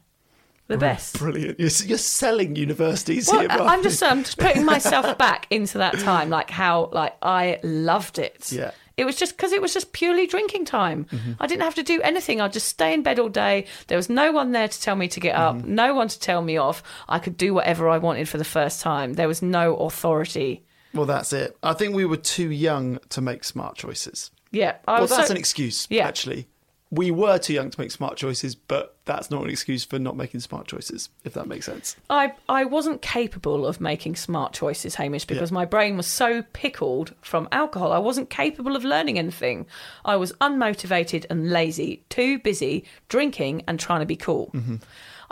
The 0.68 0.78
best. 0.78 1.18
brilliant 1.18 1.58
you're, 1.60 1.68
you're 1.84 1.98
selling 1.98 2.56
universities 2.56 3.28
Well, 3.30 3.40
here. 3.40 3.50
I'm 3.50 3.82
just 3.82 4.02
I'm 4.02 4.22
just 4.24 4.38
putting 4.38 4.64
myself 4.64 5.18
back 5.26 5.46
into 5.50 5.78
that 5.78 5.98
time, 5.98 6.30
like 6.30 6.48
how 6.50 6.88
like 6.92 7.14
I 7.20 7.58
loved 7.62 8.18
it. 8.18 8.50
Yeah. 8.50 8.70
It 8.96 9.04
was 9.04 9.16
just 9.16 9.36
because 9.36 9.52
it 9.52 9.60
was 9.60 9.74
just 9.74 9.92
purely 9.92 10.26
drinking 10.26 10.64
time. 10.66 11.04
Mm-hmm. 11.06 11.32
I 11.40 11.46
didn't 11.46 11.62
have 11.64 11.74
to 11.74 11.82
do 11.82 12.00
anything. 12.02 12.40
I'd 12.40 12.52
just 12.54 12.68
stay 12.68 12.94
in 12.94 13.02
bed 13.02 13.18
all 13.18 13.28
day. 13.28 13.66
There 13.88 13.96
was 13.98 14.08
no 14.08 14.32
one 14.32 14.52
there 14.52 14.68
to 14.68 14.80
tell 14.80 14.96
me 14.96 15.08
to 15.08 15.20
get 15.20 15.34
up, 15.34 15.56
mm-hmm. 15.56 15.74
no 15.74 15.94
one 15.94 16.08
to 16.08 16.18
tell 16.18 16.40
me 16.40 16.56
off. 16.56 16.82
I 17.08 17.18
could 17.18 17.36
do 17.36 17.52
whatever 17.52 17.88
I 17.88 17.98
wanted 17.98 18.28
for 18.28 18.38
the 18.38 18.44
first 18.44 18.80
time. 18.80 19.14
There 19.14 19.28
was 19.28 19.42
no 19.42 19.76
authority. 19.76 20.64
Well, 20.94 21.06
that's 21.06 21.32
it. 21.32 21.56
I 21.62 21.72
think 21.72 21.94
we 21.94 22.04
were 22.04 22.16
too 22.16 22.50
young 22.50 22.98
to 23.10 23.20
make 23.20 23.44
smart 23.44 23.76
choices. 23.76 24.30
Yeah. 24.50 24.76
I 24.86 24.98
well, 25.00 25.06
that's 25.06 25.28
so- 25.28 25.32
an 25.32 25.38
excuse, 25.38 25.86
Yeah. 25.90 26.06
actually. 26.06 26.48
We 26.94 27.10
were 27.10 27.38
too 27.38 27.54
young 27.54 27.70
to 27.70 27.80
make 27.80 27.90
smart 27.90 28.18
choices, 28.18 28.54
but 28.54 28.96
that's 29.06 29.30
not 29.30 29.42
an 29.42 29.48
excuse 29.48 29.82
for 29.82 29.98
not 29.98 30.14
making 30.14 30.40
smart 30.40 30.66
choices, 30.68 31.08
if 31.24 31.32
that 31.32 31.46
makes 31.48 31.64
sense. 31.64 31.96
I, 32.10 32.34
I 32.50 32.66
wasn't 32.66 33.00
capable 33.00 33.66
of 33.66 33.80
making 33.80 34.16
smart 34.16 34.52
choices, 34.52 34.96
Hamish, 34.96 35.24
because 35.24 35.50
my 35.50 35.64
brain 35.64 35.96
was 35.96 36.06
so 36.06 36.42
pickled 36.52 37.14
from 37.22 37.48
alcohol. 37.50 37.92
I 37.92 37.98
wasn't 37.98 38.28
capable 38.28 38.76
of 38.76 38.84
learning 38.84 39.18
anything. 39.18 39.64
I 40.04 40.16
was 40.16 40.34
unmotivated 40.34 41.24
and 41.30 41.48
lazy, 41.50 42.04
too 42.10 42.38
busy 42.40 42.84
drinking 43.08 43.62
and 43.66 43.80
trying 43.80 44.00
to 44.00 44.06
be 44.06 44.16
cool. 44.16 44.50
Mm-hmm. 44.52 44.76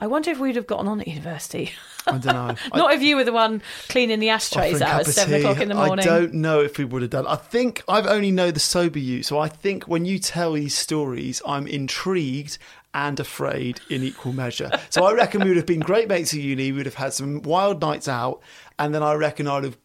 I 0.00 0.06
wonder 0.06 0.30
if 0.30 0.38
we'd 0.38 0.56
have 0.56 0.66
gotten 0.66 0.88
on 0.88 1.00
at 1.00 1.08
university. 1.08 1.72
I 2.06 2.12
don't 2.16 2.24
know. 2.24 2.54
Not 2.74 2.94
if 2.94 3.02
you 3.02 3.16
were 3.16 3.24
the 3.24 3.32
one 3.32 3.62
cleaning 3.88 4.18
the 4.18 4.30
ashtrays 4.30 4.80
out 4.80 5.00
at 5.00 5.06
seven 5.06 5.34
tea. 5.34 5.40
o'clock 5.40 5.60
in 5.60 5.68
the 5.68 5.74
morning. 5.74 6.08
I 6.08 6.08
don't 6.08 6.34
know 6.34 6.60
if 6.60 6.78
we 6.78 6.86
would 6.86 7.02
have 7.02 7.10
done. 7.10 7.26
I 7.26 7.36
think 7.36 7.82
I've 7.86 8.06
only 8.06 8.30
know 8.30 8.50
the 8.50 8.60
sober 8.60 8.98
you, 8.98 9.22
so 9.22 9.38
I 9.38 9.48
think 9.48 9.84
when 9.84 10.06
you 10.06 10.18
tell 10.18 10.54
these 10.54 10.74
stories, 10.74 11.42
I'm 11.46 11.66
intrigued 11.66 12.56
and 12.94 13.20
afraid 13.20 13.80
in 13.90 14.02
equal 14.02 14.32
measure. 14.32 14.70
So 14.88 15.04
I 15.04 15.12
reckon 15.12 15.42
we 15.42 15.48
would 15.48 15.58
have 15.58 15.66
been 15.66 15.80
great 15.80 16.08
mates 16.08 16.32
at 16.32 16.40
uni. 16.40 16.72
We'd 16.72 16.86
have 16.86 16.94
had 16.94 17.12
some 17.12 17.42
wild 17.42 17.82
nights 17.82 18.08
out, 18.08 18.40
and 18.78 18.94
then 18.94 19.02
I 19.02 19.12
reckon 19.14 19.46
I'd 19.46 19.64
have 19.64 19.78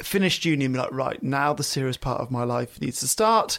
finished 0.00 0.44
uni 0.44 0.64
and 0.66 0.74
be 0.74 0.80
like, 0.80 0.92
right 0.92 1.22
now 1.22 1.52
the 1.52 1.64
serious 1.64 1.96
part 1.96 2.20
of 2.20 2.30
my 2.30 2.44
life 2.44 2.80
needs 2.80 3.00
to 3.00 3.08
start. 3.08 3.58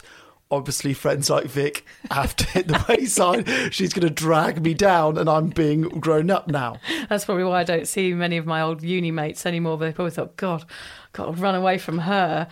Obviously, 0.54 0.94
friends 0.94 1.28
like 1.28 1.46
Vic 1.46 1.84
have 2.10 2.34
to 2.36 2.46
hit 2.46 2.68
the 2.68 2.84
wayside. 2.88 3.48
She's 3.74 3.92
going 3.92 4.06
to 4.06 4.14
drag 4.14 4.62
me 4.62 4.74
down, 4.74 5.18
and 5.18 5.28
I'm 5.28 5.48
being 5.48 5.82
grown 5.82 6.30
up 6.30 6.48
now. 6.48 6.78
That's 7.08 7.24
probably 7.24 7.44
why 7.44 7.60
I 7.60 7.64
don't 7.64 7.88
see 7.88 8.14
many 8.14 8.36
of 8.36 8.46
my 8.46 8.62
old 8.62 8.82
uni 8.82 9.10
mates 9.10 9.46
anymore. 9.46 9.76
They 9.78 9.92
probably 9.92 10.12
thought, 10.12 10.36
God, 10.36 10.64
got 11.12 11.26
to 11.26 11.32
run 11.32 11.54
away 11.54 11.78
from 11.78 11.98
her. 11.98 12.48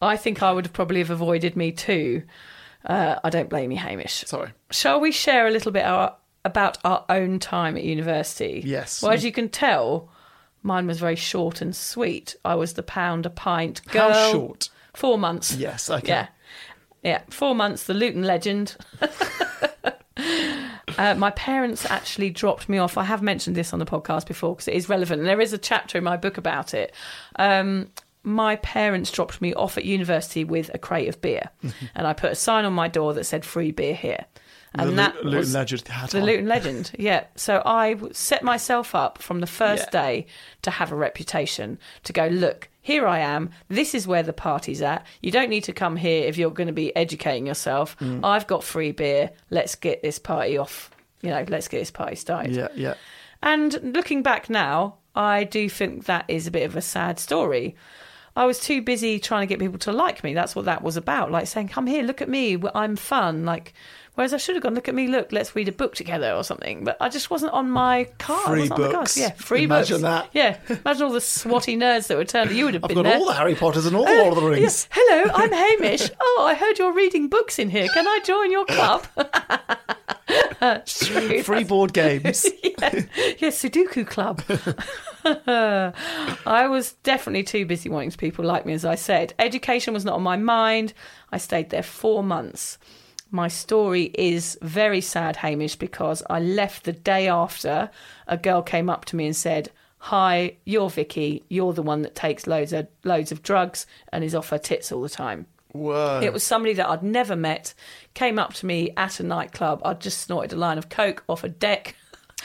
I 0.00 0.16
think 0.16 0.42
I 0.42 0.52
would 0.52 0.66
have 0.66 0.72
probably 0.72 1.00
have 1.00 1.10
avoided 1.10 1.56
me 1.56 1.72
too. 1.72 2.22
Uh, 2.84 3.16
I 3.22 3.30
don't 3.30 3.50
blame 3.50 3.70
you, 3.70 3.76
Hamish. 3.78 4.24
Sorry. 4.26 4.52
Shall 4.70 5.00
we 5.00 5.12
share 5.12 5.46
a 5.46 5.50
little 5.50 5.72
bit 5.72 5.84
our, 5.84 6.16
about 6.44 6.78
our 6.84 7.04
own 7.08 7.38
time 7.38 7.76
at 7.76 7.84
university? 7.84 8.62
Yes. 8.64 9.02
Well, 9.02 9.12
as 9.12 9.24
you 9.24 9.32
can 9.32 9.48
tell, 9.50 10.08
mine 10.62 10.86
was 10.86 10.98
very 10.98 11.16
short 11.16 11.60
and 11.60 11.76
sweet. 11.76 12.36
I 12.44 12.54
was 12.54 12.74
the 12.74 12.82
pound 12.82 13.26
a 13.26 13.30
pint 13.30 13.84
girl. 13.88 14.12
How 14.12 14.32
short? 14.32 14.70
Four 14.94 15.18
months. 15.18 15.54
Yes. 15.54 15.90
Okay. 15.90 16.08
Yeah. 16.08 16.28
Yeah. 17.02 17.22
Four 17.30 17.54
months, 17.54 17.84
the 17.84 17.94
Luton 17.94 18.24
legend. 18.24 18.76
Uh, 20.98 21.14
my 21.14 21.30
parents 21.30 21.86
actually 21.86 22.28
dropped 22.28 22.68
me 22.68 22.76
off. 22.76 22.98
I 22.98 23.04
have 23.04 23.22
mentioned 23.22 23.56
this 23.56 23.72
on 23.72 23.78
the 23.78 23.86
podcast 23.86 24.26
before 24.26 24.54
because 24.54 24.68
it 24.68 24.74
is 24.74 24.88
relevant, 24.88 25.20
and 25.20 25.28
there 25.28 25.40
is 25.40 25.54
a 25.54 25.58
chapter 25.58 25.96
in 25.96 26.04
my 26.04 26.18
book 26.18 26.36
about 26.36 26.74
it. 26.74 26.94
Um, 27.36 27.90
my 28.22 28.56
parents 28.56 29.10
dropped 29.10 29.40
me 29.40 29.54
off 29.54 29.78
at 29.78 29.86
university 29.86 30.44
with 30.44 30.70
a 30.74 30.78
crate 30.78 31.08
of 31.08 31.22
beer, 31.22 31.48
and 31.94 32.06
I 32.06 32.12
put 32.12 32.32
a 32.32 32.34
sign 32.34 32.66
on 32.66 32.74
my 32.74 32.88
door 32.88 33.14
that 33.14 33.24
said 33.24 33.46
"free 33.46 33.70
beer 33.70 33.94
here," 33.94 34.26
and 34.74 34.90
the 34.90 34.94
that 34.94 35.14
Lu- 35.16 35.22
Luton 35.30 35.38
was 35.38 35.54
legend 35.54 35.80
the 35.82 36.18
on. 36.18 36.24
Luton 36.24 36.46
legend. 36.46 36.92
Yeah. 36.98 37.24
So 37.36 37.62
I 37.64 37.96
set 38.12 38.42
myself 38.42 38.94
up 38.94 39.18
from 39.20 39.40
the 39.40 39.46
first 39.46 39.86
Yeah. 39.92 40.02
day 40.02 40.26
to 40.62 40.70
have 40.70 40.92
a 40.92 40.96
reputation 40.96 41.78
to 42.04 42.12
go, 42.12 42.26
look, 42.26 42.68
here 42.82 43.06
I 43.06 43.18
am. 43.18 43.50
This 43.68 43.94
is 43.94 44.06
where 44.06 44.22
the 44.22 44.32
party's 44.32 44.80
at. 44.82 45.04
You 45.22 45.30
don't 45.30 45.50
need 45.50 45.64
to 45.64 45.72
come 45.72 45.96
here 45.96 46.24
if 46.26 46.38
you're 46.38 46.50
going 46.50 46.66
to 46.68 46.72
be 46.72 46.94
educating 46.96 47.46
yourself. 47.46 47.96
Mm. 47.98 48.24
I've 48.24 48.46
got 48.46 48.64
free 48.64 48.92
beer. 48.92 49.30
Let's 49.50 49.74
get 49.74 50.02
this 50.02 50.18
party 50.18 50.56
off. 50.56 50.90
You 51.22 51.30
know, 51.30 51.44
let's 51.48 51.68
get 51.68 51.80
this 51.80 51.90
party 51.90 52.16
started. 52.16 52.54
Yeah. 52.54 52.68
Yeah. 52.74 52.94
And 53.42 53.94
looking 53.94 54.22
back 54.22 54.48
now, 54.48 54.96
I 55.14 55.44
do 55.44 55.68
think 55.68 56.04
that 56.06 56.24
is 56.28 56.46
a 56.46 56.50
bit 56.50 56.62
of 56.64 56.76
a 56.76 56.80
sad 56.82 57.18
story. 57.18 57.74
I 58.36 58.46
was 58.46 58.60
too 58.60 58.80
busy 58.80 59.18
trying 59.18 59.42
to 59.42 59.46
get 59.46 59.58
people 59.58 59.78
to 59.80 59.92
like 59.92 60.22
me. 60.22 60.34
That's 60.34 60.54
what 60.54 60.64
that 60.66 60.82
was 60.82 60.96
about. 60.96 61.30
Like 61.32 61.48
saying, 61.48 61.68
"Come 61.68 61.86
here, 61.88 62.02
look 62.04 62.22
at 62.22 62.28
me. 62.28 62.56
I'm 62.74 62.94
fun." 62.96 63.44
Like, 63.44 63.74
whereas 64.20 64.34
I 64.34 64.36
should 64.36 64.54
have 64.54 64.62
gone, 64.62 64.74
"Look 64.74 64.86
at 64.86 64.94
me, 64.94 65.06
look. 65.06 65.32
Let's 65.32 65.56
read 65.56 65.66
a 65.66 65.72
book 65.72 65.94
together 65.94 66.32
or 66.34 66.44
something." 66.44 66.84
But 66.84 66.98
I 67.00 67.08
just 67.08 67.30
wasn't 67.30 67.54
on 67.54 67.70
my 67.70 68.04
card. 68.18 68.44
Free 68.44 68.60
wasn't 68.60 68.72
on 68.72 68.80
the 68.82 68.88
books. 68.88 68.96
cards. 68.96 69.16
Yeah, 69.16 69.30
free 69.30 69.62
Imagine 69.64 70.02
books. 70.02 70.02
that. 70.02 70.28
Yeah, 70.34 70.58
imagine 70.84 71.02
all 71.04 71.12
the 71.12 71.20
swotty 71.20 71.78
nerds 71.78 72.08
that 72.08 72.18
were 72.18 72.24
turning. 72.26 72.54
You 72.54 72.66
would 72.66 72.74
have. 72.74 72.84
I've 72.84 72.88
been 72.88 72.96
got 72.96 73.04
there. 73.04 73.16
all 73.18 73.24
the 73.26 73.32
Harry 73.32 73.54
Potters 73.54 73.86
and 73.86 73.96
all 73.96 74.04
the 74.04 74.12
Lord 74.14 74.36
of 74.36 74.42
the 74.42 74.48
Rings. 74.50 74.60
Yes. 74.60 74.88
Hello, 74.90 75.30
I'm 75.34 75.50
Hamish. 75.52 76.10
Oh, 76.20 76.44
I 76.46 76.54
heard 76.54 76.78
you're 76.78 76.92
reading 76.92 77.28
books 77.28 77.58
in 77.58 77.70
here. 77.70 77.88
Can 77.88 78.06
I 78.06 78.20
join 78.22 78.52
your 78.52 78.66
club? 78.66 79.06
True. 80.86 81.42
Free 81.42 81.64
board 81.64 81.92
games. 81.94 82.44
yeah, 82.62 82.90
yeah, 83.38 83.48
Sudoku 83.48 84.06
Club. 84.06 84.42
I 85.24 86.66
was 86.68 86.92
definitely 87.02 87.42
too 87.44 87.64
busy 87.66 87.88
wanting 87.88 88.10
people 88.12 88.44
like 88.44 88.66
me, 88.66 88.74
as 88.74 88.84
I 88.84 88.94
said. 88.94 89.32
Education 89.38 89.94
was 89.94 90.04
not 90.04 90.14
on 90.16 90.22
my 90.22 90.36
mind. 90.36 90.92
I 91.32 91.38
stayed 91.38 91.70
there 91.70 91.82
four 91.82 92.22
months. 92.22 92.78
My 93.30 93.48
story 93.48 94.10
is 94.14 94.58
very 94.60 95.00
sad, 95.00 95.36
Hamish, 95.36 95.76
because 95.76 96.22
I 96.28 96.40
left 96.40 96.84
the 96.84 96.92
day 96.92 97.28
after 97.28 97.90
a 98.26 98.36
girl 98.36 98.62
came 98.62 98.90
up 98.90 99.04
to 99.06 99.16
me 99.16 99.26
and 99.26 99.36
said, 99.36 99.70
Hi, 100.04 100.56
you're 100.64 100.90
Vicky. 100.90 101.44
You're 101.48 101.72
the 101.74 101.82
one 101.82 102.02
that 102.02 102.14
takes 102.14 102.46
loads 102.46 102.72
of 102.72 102.88
loads 103.04 103.30
of 103.32 103.42
drugs 103.42 103.86
and 104.12 104.24
is 104.24 104.34
off 104.34 104.48
her 104.48 104.58
tits 104.58 104.90
all 104.90 105.02
the 105.02 105.08
time. 105.10 105.46
Whoa. 105.72 106.20
It 106.22 106.32
was 106.32 106.42
somebody 106.42 106.74
that 106.74 106.88
I'd 106.88 107.02
never 107.02 107.36
met, 107.36 107.74
came 108.14 108.38
up 108.38 108.54
to 108.54 108.66
me 108.66 108.90
at 108.96 109.20
a 109.20 109.22
nightclub. 109.22 109.82
I'd 109.84 110.00
just 110.00 110.22
snorted 110.22 110.52
a 110.52 110.56
line 110.56 110.78
of 110.78 110.88
coke 110.88 111.22
off 111.28 111.44
a 111.44 111.48
deck, 111.48 111.94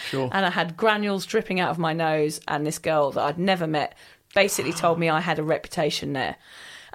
Sure. 0.10 0.30
and 0.32 0.46
I 0.46 0.50
had 0.52 0.78
granules 0.78 1.26
dripping 1.26 1.60
out 1.60 1.72
of 1.72 1.80
my 1.80 1.94
nose. 1.94 2.40
And 2.48 2.68
this 2.68 2.78
girl 2.78 3.12
that 3.12 3.24
I'd 3.24 3.40
never 3.40 3.66
met 3.66 3.96
basically 4.36 4.74
told 4.74 5.00
me 5.00 5.10
I 5.10 5.22
had 5.22 5.40
a 5.40 5.44
reputation 5.44 6.14
there. 6.14 6.36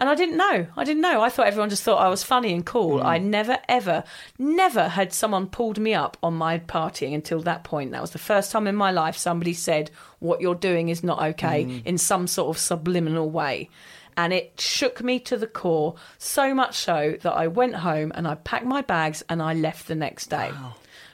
And 0.01 0.09
I 0.09 0.15
didn't 0.15 0.39
know. 0.39 0.67
I 0.79 0.85
didn't 0.85 1.03
know. 1.03 1.21
I 1.21 1.29
thought 1.29 1.47
everyone 1.47 1.69
just 1.69 1.83
thought 1.83 2.01
I 2.01 2.09
was 2.09 2.25
funny 2.25 2.55
and 2.55 2.65
cool. 2.65 3.01
Hmm. 3.01 3.07
I 3.07 3.19
never, 3.19 3.59
ever, 3.69 4.03
never 4.39 4.89
had 4.89 5.13
someone 5.13 5.47
pulled 5.47 5.79
me 5.79 5.93
up 5.93 6.17
on 6.23 6.35
my 6.35 6.59
partying 6.59 7.15
until 7.15 7.41
that 7.41 7.65
point. 7.65 7.93
That 7.93 8.01
was 8.01 8.13
the 8.13 8.19
first 8.19 8.51
time 8.51 8.67
in 8.67 8.75
my 8.75 8.91
life 8.91 9.17
somebody 9.17 9.53
said, 9.53 9.91
What 10.19 10.41
you're 10.41 10.55
doing 10.55 10.89
is 10.89 11.05
not 11.05 11.23
okay 11.31 11.65
hmm. 11.65 11.79
in 11.85 11.99
some 11.99 12.27
sort 12.27 12.57
of 12.57 12.61
subliminal 12.61 13.31
way. 13.31 13.69
And 14.17 14.33
it 14.33 14.59
shook 14.59 15.03
me 15.03 15.21
to 15.21 15.37
the 15.37 15.47
core, 15.47 15.95
so 16.19 16.55
much 16.55 16.77
so 16.77 17.17
that 17.21 17.33
I 17.33 17.47
went 17.47 17.77
home 17.77 18.11
and 18.15 18.27
I 18.27 18.35
packed 18.37 18.67
my 18.67 18.81
bags 18.83 19.23
and 19.29 19.43
I 19.43 19.55
left 19.55 19.87
the 19.87 19.95
next 19.95 20.29
day. 20.29 20.51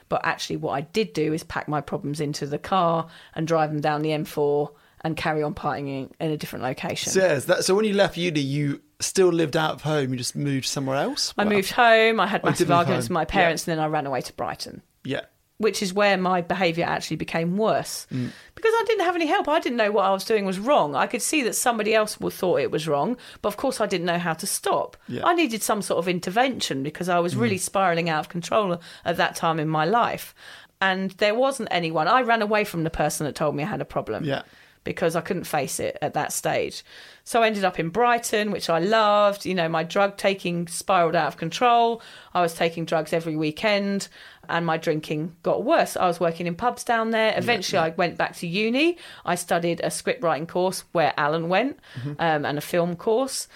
But 0.09 0.21
actually, 0.25 0.57
what 0.57 0.71
I 0.71 0.81
did 0.81 1.13
do 1.13 1.33
is 1.33 1.43
pack 1.43 1.67
my 1.67 1.81
problems 1.81 2.19
into 2.21 2.45
the 2.45 2.57
car 2.57 3.07
and 3.35 3.47
drive 3.47 3.71
them 3.71 3.81
down 3.81 4.01
the 4.01 4.09
M4 4.09 4.71
and 5.03 5.15
carry 5.15 5.43
on 5.43 5.53
partying 5.53 6.09
in, 6.19 6.31
a 6.31 6.37
different 6.37 6.63
location. 6.63 7.11
So, 7.11 7.19
yeah, 7.21 7.33
is 7.33 7.45
that, 7.45 7.63
so 7.65 7.75
when 7.75 7.85
you 7.85 7.93
left 7.93 8.17
uni, 8.17 8.39
you 8.39 8.81
still 8.99 9.29
lived 9.29 9.55
out 9.55 9.73
of 9.75 9.81
home. 9.83 10.11
You 10.11 10.17
just 10.17 10.35
moved 10.35 10.65
somewhere 10.65 10.97
else. 10.97 11.33
I 11.37 11.43
Wow. 11.43 11.51
moved 11.51 11.71
home, 11.71 12.19
I 12.19 12.27
had 12.27 12.41
Oh, 12.43 12.49
massive 12.49 12.71
arguments 12.71 13.05
home. 13.07 13.13
with 13.13 13.21
my 13.21 13.25
parents, 13.25 13.67
and 13.67 13.77
then 13.77 13.83
I 13.83 13.87
ran 13.87 14.05
away 14.07 14.21
to 14.21 14.33
Brighton. 14.33 14.81
Yeah. 15.03 15.21
which 15.59 15.81
is 15.81 15.91
where 15.91 16.15
my 16.17 16.39
behaviour 16.39 16.85
actually 16.85 17.15
became 17.17 17.57
worse 17.57 18.05
Mm. 18.13 18.29
because 18.53 18.71
I 18.75 18.83
didn't 18.85 19.05
have 19.05 19.15
any 19.15 19.25
help. 19.25 19.47
I 19.47 19.59
didn't 19.59 19.77
know 19.77 19.89
what 19.91 20.05
I 20.05 20.11
was 20.13 20.23
doing 20.23 20.45
was 20.45 20.59
wrong. 20.59 20.95
I 20.95 21.07
could 21.07 21.23
see 21.23 21.41
that 21.41 21.55
somebody 21.55 21.95
else 21.95 22.19
would 22.19 22.33
thought 22.33 22.59
it 22.59 22.69
was 22.69 22.87
wrong, 22.87 23.17
but 23.41 23.49
of 23.49 23.57
course 23.57 23.81
I 23.81 23.87
didn't 23.87 24.05
know 24.05 24.19
how 24.19 24.33
to 24.33 24.45
stop. 24.45 24.95
Yeah. 25.07 25.21
Mm. 25.21 25.25
I 25.25 25.33
needed 25.33 25.63
some 25.63 25.81
sort 25.81 25.97
of 25.97 26.07
intervention 26.07 26.83
because 26.83 27.09
I 27.09 27.17
was 27.17 27.35
really 27.35 27.57
spiraling 27.57 28.07
out 28.07 28.19
of 28.19 28.29
control 28.29 28.79
at 29.03 29.17
that 29.17 29.35
time 29.35 29.59
in 29.59 29.67
my 29.67 29.83
life. 29.83 30.35
And 30.79 31.09
there 31.17 31.33
wasn't 31.33 31.69
anyone. 31.71 32.07
I 32.07 32.21
ran 32.21 32.43
away 32.43 32.63
from 32.63 32.83
the 32.83 32.91
person 32.91 33.25
that 33.25 33.33
told 33.33 33.55
me 33.55 33.63
I 33.63 33.65
had 33.67 33.81
a 33.81 33.85
problem 33.85 34.25
Yeah. 34.25 34.43
Because 34.87 35.15
I 35.15 35.21
couldn't 35.21 35.43
face 35.43 35.79
it 35.79 35.97
at 36.01 36.13
that 36.13 36.31
stage. 36.31 36.83
So 37.23 37.43
I 37.43 37.47
ended 37.47 37.65
up 37.65 37.77
in 37.77 37.89
Brighton, 37.89 38.51
which 38.51 38.69
I 38.69 38.79
loved. 38.79 39.45
You 39.45 39.53
know, 39.53 39.67
my 39.67 39.83
drug 39.83 40.15
taking 40.15 40.67
spiraled 40.67 41.15
out 41.15 41.27
of 41.27 41.37
control. 41.37 42.01
I 42.33 42.41
was 42.41 42.53
taking 42.53 42.85
drugs 42.85 43.11
every 43.11 43.35
weekend 43.35 44.07
and 44.49 44.65
my 44.65 44.77
drinking 44.77 45.35
got 45.43 45.63
worse. 45.63 45.97
I 45.97 46.07
was 46.07 46.19
working 46.19 46.47
in 46.47 46.55
pubs 46.55 46.83
down 46.83 47.11
there. 47.11 47.33
Eventually, 47.37 47.79
I 47.79 47.89
went 47.89 48.17
back 48.17 48.35
to 48.37 48.47
uni. 48.47 48.97
I 49.25 49.35
studied 49.35 49.81
a 49.83 49.91
script 49.91 50.23
writing 50.23 50.47
course 50.47 50.85
where 50.93 51.13
Alan 51.17 51.49
went 51.49 51.79
um, 52.19 52.45
and 52.45 52.57
a 52.57 52.61
film 52.61 52.95
course. 52.95 53.47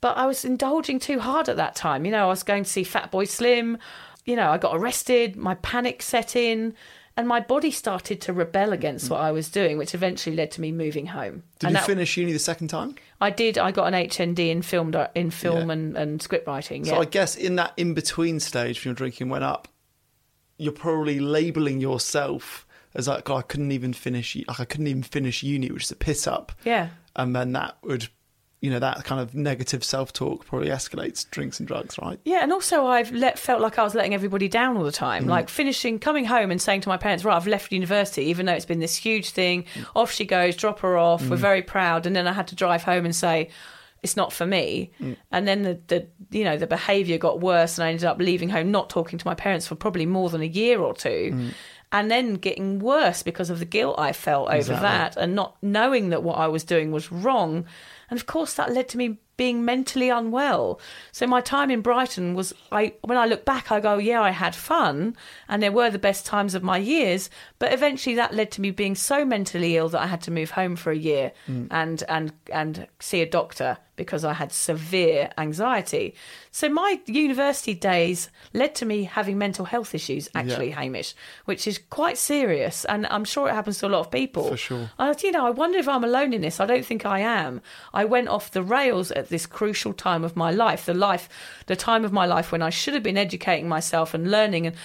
But 0.00 0.16
I 0.16 0.26
was 0.26 0.44
indulging 0.44 0.98
too 0.98 1.20
hard 1.20 1.48
at 1.48 1.56
that 1.56 1.76
time. 1.76 2.04
You 2.04 2.10
know, 2.10 2.24
I 2.24 2.28
was 2.28 2.42
going 2.42 2.64
to 2.64 2.70
see 2.70 2.84
Fatboy 2.84 3.28
Slim. 3.28 3.78
You 4.24 4.36
know, 4.36 4.50
I 4.50 4.58
got 4.58 4.76
arrested, 4.76 5.36
my 5.36 5.54
panic 5.56 6.02
set 6.02 6.36
in, 6.36 6.74
and 7.16 7.26
my 7.28 7.40
body 7.40 7.70
started 7.70 8.20
to 8.22 8.32
rebel 8.32 8.72
against 8.72 9.06
mm. 9.06 9.10
what 9.10 9.20
I 9.20 9.32
was 9.32 9.48
doing, 9.48 9.78
which 9.78 9.94
eventually 9.94 10.36
led 10.36 10.50
to 10.52 10.60
me 10.60 10.72
moving 10.72 11.06
home. 11.06 11.42
Did 11.58 11.66
and 11.66 11.70
you 11.74 11.80
that- 11.80 11.86
finish 11.86 12.16
uni 12.16 12.32
the 12.32 12.38
second 12.38 12.68
time? 12.68 12.94
I 13.20 13.30
did. 13.30 13.58
I 13.58 13.70
got 13.70 13.92
an 13.92 13.94
HND 13.94 14.50
in 14.50 14.62
film 14.62 14.94
in 15.14 15.30
film 15.30 15.68
Yeah. 15.68 15.72
and, 15.74 15.96
and 15.96 16.22
script 16.22 16.46
writing. 16.46 16.84
So 16.84 16.94
Yeah. 16.94 17.00
I 17.00 17.04
guess 17.04 17.36
in 17.36 17.56
that 17.56 17.72
in 17.76 17.94
between 17.94 18.40
stage 18.40 18.84
when 18.84 18.90
your 18.90 18.94
drinking 18.94 19.28
went 19.28 19.44
up, 19.44 19.68
you're 20.56 20.72
probably 20.72 21.20
labelling 21.20 21.80
yourself 21.80 22.66
as 22.94 23.08
like 23.08 23.24
"God, 23.24 23.36
I 23.36 23.42
couldn't 23.42 23.72
even 23.72 23.92
finish 23.92 24.36
like 24.48 24.60
I 24.60 24.64
couldn't 24.64 24.86
even 24.86 25.02
finish 25.02 25.42
uni, 25.42 25.70
which 25.70 25.84
is 25.84 25.90
a 25.90 25.96
piss 25.96 26.26
up. 26.26 26.52
yeah. 26.64 26.88
And 27.16 27.34
then 27.34 27.52
that 27.52 27.76
would 27.82 28.08
you 28.60 28.70
know, 28.70 28.78
that 28.78 29.04
kind 29.04 29.20
of 29.20 29.34
negative 29.34 29.82
self 29.82 30.12
talk 30.12 30.44
probably 30.44 30.68
escalates 30.68 31.28
drinks 31.30 31.58
and 31.60 31.66
drugs, 31.66 31.98
right? 31.98 32.20
Yeah, 32.24 32.42
and 32.42 32.52
also 32.52 32.86
I've 32.86 33.10
let, 33.10 33.38
felt 33.38 33.62
like 33.62 33.78
I 33.78 33.82
was 33.82 33.94
letting 33.94 34.12
everybody 34.12 34.48
down 34.48 34.76
all 34.76 34.84
the 34.84 34.92
time. 34.92 35.24
Mm. 35.24 35.28
Like 35.28 35.48
finishing, 35.48 35.98
coming 35.98 36.26
home 36.26 36.50
and 36.50 36.60
saying 36.60 36.82
to 36.82 36.88
my 36.90 36.98
parents, 36.98 37.24
"Right, 37.24 37.34
I've 37.34 37.46
left 37.46 37.72
university," 37.72 38.24
even 38.24 38.44
though 38.46 38.52
it's 38.52 38.66
been 38.66 38.80
this 38.80 38.96
huge 38.96 39.30
thing. 39.30 39.64
Mm. 39.74 39.86
Off 39.96 40.12
she 40.12 40.26
goes, 40.26 40.56
drop 40.56 40.80
her 40.80 40.98
off. 40.98 41.22
We're 41.22 41.36
mm. 41.36 41.40
very 41.40 41.62
proud, 41.62 42.06
and 42.06 42.14
then 42.14 42.26
I 42.26 42.32
had 42.32 42.48
to 42.48 42.54
drive 42.54 42.82
home 42.82 43.06
and 43.06 43.16
say, 43.16 43.48
"It's 44.02 44.16
not 44.16 44.30
for 44.30 44.44
me." 44.44 44.92
And 45.32 45.48
then 45.48 45.62
the, 45.62 45.80
the 45.86 46.06
you 46.30 46.44
know 46.44 46.58
the 46.58 46.66
behaviour 46.66 47.16
got 47.16 47.40
worse, 47.40 47.78
and 47.78 47.84
I 47.86 47.90
ended 47.90 48.04
up 48.04 48.18
leaving 48.18 48.50
home, 48.50 48.70
not 48.70 48.90
talking 48.90 49.18
to 49.18 49.26
my 49.26 49.34
parents 49.34 49.66
for 49.66 49.74
probably 49.74 50.04
more 50.04 50.28
than 50.28 50.42
a 50.42 50.46
year 50.46 50.80
or 50.80 50.92
two. 50.92 51.50
And 51.92 52.08
then 52.08 52.34
getting 52.34 52.78
worse 52.78 53.24
because 53.24 53.50
of 53.50 53.58
the 53.58 53.64
guilt 53.64 53.96
I 53.98 54.12
felt 54.12 54.46
over 54.46 54.58
Exactly. 54.58 54.82
that 54.82 55.16
and 55.16 55.34
not 55.34 55.56
knowing 55.60 56.10
that 56.10 56.22
what 56.22 56.38
I 56.38 56.46
was 56.46 56.62
doing 56.62 56.92
was 56.92 57.10
wrong. 57.10 57.66
And 58.10 58.18
of 58.18 58.26
course, 58.26 58.54
that 58.54 58.72
led 58.72 58.88
to 58.90 58.98
me 58.98 59.18
being 59.36 59.64
mentally 59.64 60.10
unwell. 60.10 60.78
So 61.12 61.26
my 61.26 61.40
time 61.40 61.70
in 61.70 61.80
Brighton 61.80 62.34
was, 62.34 62.52
I 62.70 62.92
when 63.02 63.16
I 63.16 63.24
look 63.24 63.46
back, 63.46 63.72
I 63.72 63.80
go, 63.80 63.96
yeah, 63.96 64.20
I 64.20 64.32
had 64.32 64.54
fun, 64.54 65.16
and 65.48 65.62
there 65.62 65.72
were 65.72 65.88
the 65.88 65.98
best 65.98 66.26
times 66.26 66.54
of 66.54 66.62
my 66.62 66.76
years. 66.76 67.30
But 67.58 67.72
eventually, 67.72 68.16
that 68.16 68.34
led 68.34 68.50
to 68.52 68.60
me 68.60 68.70
being 68.70 68.94
so 68.94 69.24
mentally 69.24 69.78
ill 69.78 69.88
that 69.88 70.02
I 70.02 70.08
had 70.08 70.20
to 70.22 70.30
move 70.30 70.50
home 70.50 70.76
for 70.76 70.90
a 70.90 70.96
year 70.96 71.32
mm. 71.48 71.68
and 71.70 72.02
and 72.08 72.32
and 72.52 72.86
see 72.98 73.22
a 73.22 73.26
doctor 73.26 73.78
because 74.00 74.24
I 74.24 74.32
had 74.32 74.50
severe 74.50 75.30
anxiety. 75.36 76.14
So 76.52 76.70
my 76.70 77.02
university 77.04 77.74
days 77.74 78.30
led 78.54 78.74
to 78.76 78.86
me 78.86 79.04
having 79.04 79.36
mental 79.36 79.66
health 79.66 79.94
issues. 79.94 80.26
Actually, 80.34 80.70
Hamish, 80.70 81.14
which 81.44 81.66
is 81.66 81.78
quite 81.90 82.16
serious, 82.16 82.86
and 82.86 83.06
I'm 83.08 83.26
sure 83.26 83.50
it 83.50 83.52
happens 83.52 83.76
to 83.80 83.88
a 83.88 83.92
lot 83.94 84.00
of 84.00 84.10
people. 84.10 84.48
For 84.48 84.56
sure. 84.56 84.90
I, 84.98 85.14
you 85.22 85.32
know, 85.32 85.46
I 85.46 85.50
wonder 85.50 85.76
if 85.78 85.86
I'm 85.86 86.02
alone 86.02 86.32
in 86.32 86.40
this. 86.40 86.60
I 86.60 86.64
don't 86.64 86.86
think 86.86 87.04
I 87.04 87.18
am. 87.18 87.60
I 87.92 88.06
went 88.06 88.28
off 88.28 88.52
the 88.52 88.62
rails 88.62 89.10
at 89.12 89.28
this 89.28 89.44
crucial 89.44 89.92
time 89.92 90.24
of 90.24 90.34
my 90.34 90.50
life, 90.50 90.86
the 90.86 90.94
life, 90.94 91.28
the 91.66 91.76
time 91.76 92.06
of 92.06 92.10
my 92.10 92.24
life 92.24 92.50
when 92.50 92.62
I 92.62 92.70
should 92.70 92.94
have 92.94 93.02
been 93.02 93.18
educating 93.18 93.68
myself 93.68 94.14
and 94.14 94.30
learning 94.30 94.66
and 94.66 94.76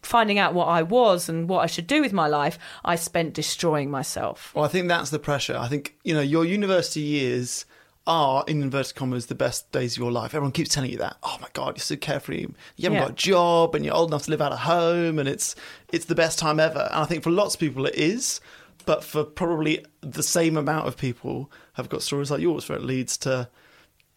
finding 0.00 0.38
out 0.38 0.54
what 0.54 0.68
I 0.68 0.82
was 0.82 1.28
and 1.28 1.50
what 1.50 1.60
I 1.60 1.66
should 1.66 1.86
do 1.86 2.00
with 2.00 2.14
my 2.14 2.28
life. 2.28 2.58
I 2.82 2.96
spent 2.96 3.34
destroying 3.34 3.90
myself. 3.90 4.54
Well, 4.54 4.64
I 4.64 4.68
think 4.68 4.88
that's 4.88 5.10
the 5.10 5.18
pressure. 5.18 5.56
I 5.58 5.68
think, 5.68 5.96
you 6.02 6.14
know, 6.14 6.22
your 6.22 6.46
university 6.46 7.00
years 7.00 7.66
are, 8.06 8.44
in 8.46 8.62
inverted 8.62 8.94
commas, 8.94 9.26
the 9.26 9.34
best 9.34 9.72
days 9.72 9.94
of 9.94 9.98
your 9.98 10.12
life. 10.12 10.34
Everyone 10.34 10.52
keeps 10.52 10.68
telling 10.70 10.90
you 10.90 10.98
that. 10.98 11.16
Oh 11.22 11.38
my 11.40 11.48
God, 11.54 11.76
you're 11.76 11.82
so 11.82 11.96
carefree. 11.96 12.40
You 12.76 12.82
haven't 12.82 12.96
Yeah. 12.98 13.00
got 13.04 13.10
a 13.12 13.14
job 13.14 13.74
and 13.74 13.84
you're 13.84 13.94
old 13.94 14.10
enough 14.10 14.24
to 14.24 14.30
live 14.30 14.42
out 14.42 14.52
of 14.52 14.58
home 14.60 15.18
and 15.18 15.28
it's 15.28 15.54
it's 15.92 16.04
the 16.06 16.14
best 16.14 16.38
time 16.38 16.60
ever. 16.60 16.80
And 16.92 17.00
I 17.02 17.04
think 17.06 17.22
for 17.22 17.30
lots 17.30 17.54
of 17.54 17.60
people 17.60 17.86
it 17.86 17.94
is, 17.94 18.40
but 18.84 19.02
for 19.04 19.24
probably 19.24 19.84
the 20.02 20.22
same 20.22 20.56
amount 20.58 20.86
of 20.86 20.96
people 20.96 21.50
have 21.74 21.88
got 21.88 22.02
stories 22.02 22.30
like 22.30 22.40
yours 22.42 22.68
where 22.68 22.76
it 22.76 22.84
leads 22.84 23.16
to 23.18 23.48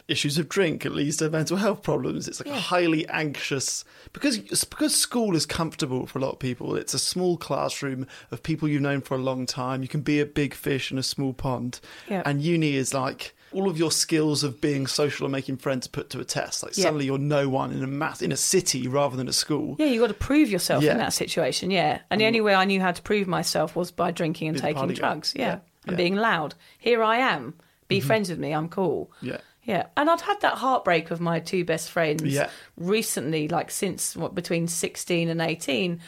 issues 0.06 0.38
of 0.38 0.48
drink, 0.48 0.86
it 0.86 0.90
leads 0.92 1.18
to 1.18 1.28
mental 1.28 1.56
health 1.58 1.82
problems. 1.82 2.28
It's 2.28 2.40
like 2.44 2.54
a 2.54 2.58
highly 2.60 3.06
anxious 3.08 3.84
because 4.12 4.38
because 4.38 4.94
school 4.94 5.34
is 5.36 5.46
comfortable 5.46 6.06
for 6.06 6.18
a 6.18 6.22
lot 6.22 6.32
of 6.32 6.38
people. 6.38 6.76
It's 6.76 6.94
a 6.94 6.98
small 6.98 7.36
classroom 7.38 8.06
of 8.30 8.42
people 8.42 8.68
you've 8.68 8.82
known 8.82 9.00
for 9.00 9.14
a 9.14 9.18
long 9.18 9.46
time. 9.46 9.82
You 9.82 9.88
can 9.88 10.00
be 10.02 10.20
a 10.20 10.26
big 10.26 10.52
fish 10.54 10.90
in 10.92 10.98
a 10.98 11.02
small 11.02 11.32
pond. 11.32 11.80
Yeah. 12.08 12.22
And 12.26 12.42
uni 12.42 12.74
is 12.74 12.92
like 12.92 13.34
all 13.52 13.68
of 13.68 13.78
your 13.78 13.90
skills 13.90 14.42
of 14.44 14.60
being 14.60 14.86
social 14.86 15.24
and 15.26 15.32
making 15.32 15.56
friends 15.56 15.86
put 15.86 16.10
to 16.10 16.20
a 16.20 16.24
test. 16.24 16.62
Like 16.62 16.76
Yeah. 16.76 16.84
suddenly 16.84 17.06
you're 17.06 17.18
no 17.18 17.48
one 17.48 17.72
in 17.72 17.82
a 17.82 17.86
math 17.86 18.22
in 18.22 18.32
a 18.32 18.36
city 18.36 18.86
rather 18.88 19.16
than 19.16 19.28
a 19.28 19.32
school. 19.32 19.76
Yeah, 19.78 19.86
you 19.86 20.00
got 20.00 20.08
to 20.08 20.14
prove 20.14 20.50
yourself 20.50 20.82
Yeah. 20.84 20.92
in 20.92 20.98
that 20.98 21.12
situation. 21.12 21.70
Yeah, 21.70 22.00
and 22.10 22.20
the 22.20 22.26
only 22.26 22.40
way 22.40 22.54
I 22.54 22.64
knew 22.64 22.80
how 22.80 22.92
to 22.92 23.02
prove 23.02 23.26
myself 23.28 23.74
was 23.76 23.90
by 23.90 24.10
drinking 24.10 24.48
and 24.48 24.58
taking 24.58 24.88
drugs. 24.88 25.32
Yeah, 25.36 25.42
Yeah. 25.44 25.52
and. 25.52 25.60
Mm-hmm. 25.86 25.96
being 25.96 26.16
loud. 26.16 26.54
Here 26.78 27.02
I 27.02 27.16
am. 27.18 27.54
Be 27.88 28.00
friends 28.00 28.28
with 28.28 28.38
me. 28.38 28.52
I'm 28.52 28.68
cool. 28.68 29.10
Yeah. 29.22 29.38
Yeah, 29.64 29.86
and 29.98 30.08
I'd 30.08 30.22
had 30.22 30.40
that 30.40 30.54
heartbreak 30.58 31.10
of 31.10 31.20
my 31.20 31.40
two 31.40 31.62
best 31.64 31.90
friends 31.90 32.22
Yeah. 32.22 32.48
recently, 32.76 33.48
like 33.48 33.70
since 33.70 34.16
what 34.16 34.34
between 34.34 34.66
sixteen 34.68 35.28
and 35.28 35.40
eighteen. 35.42 36.00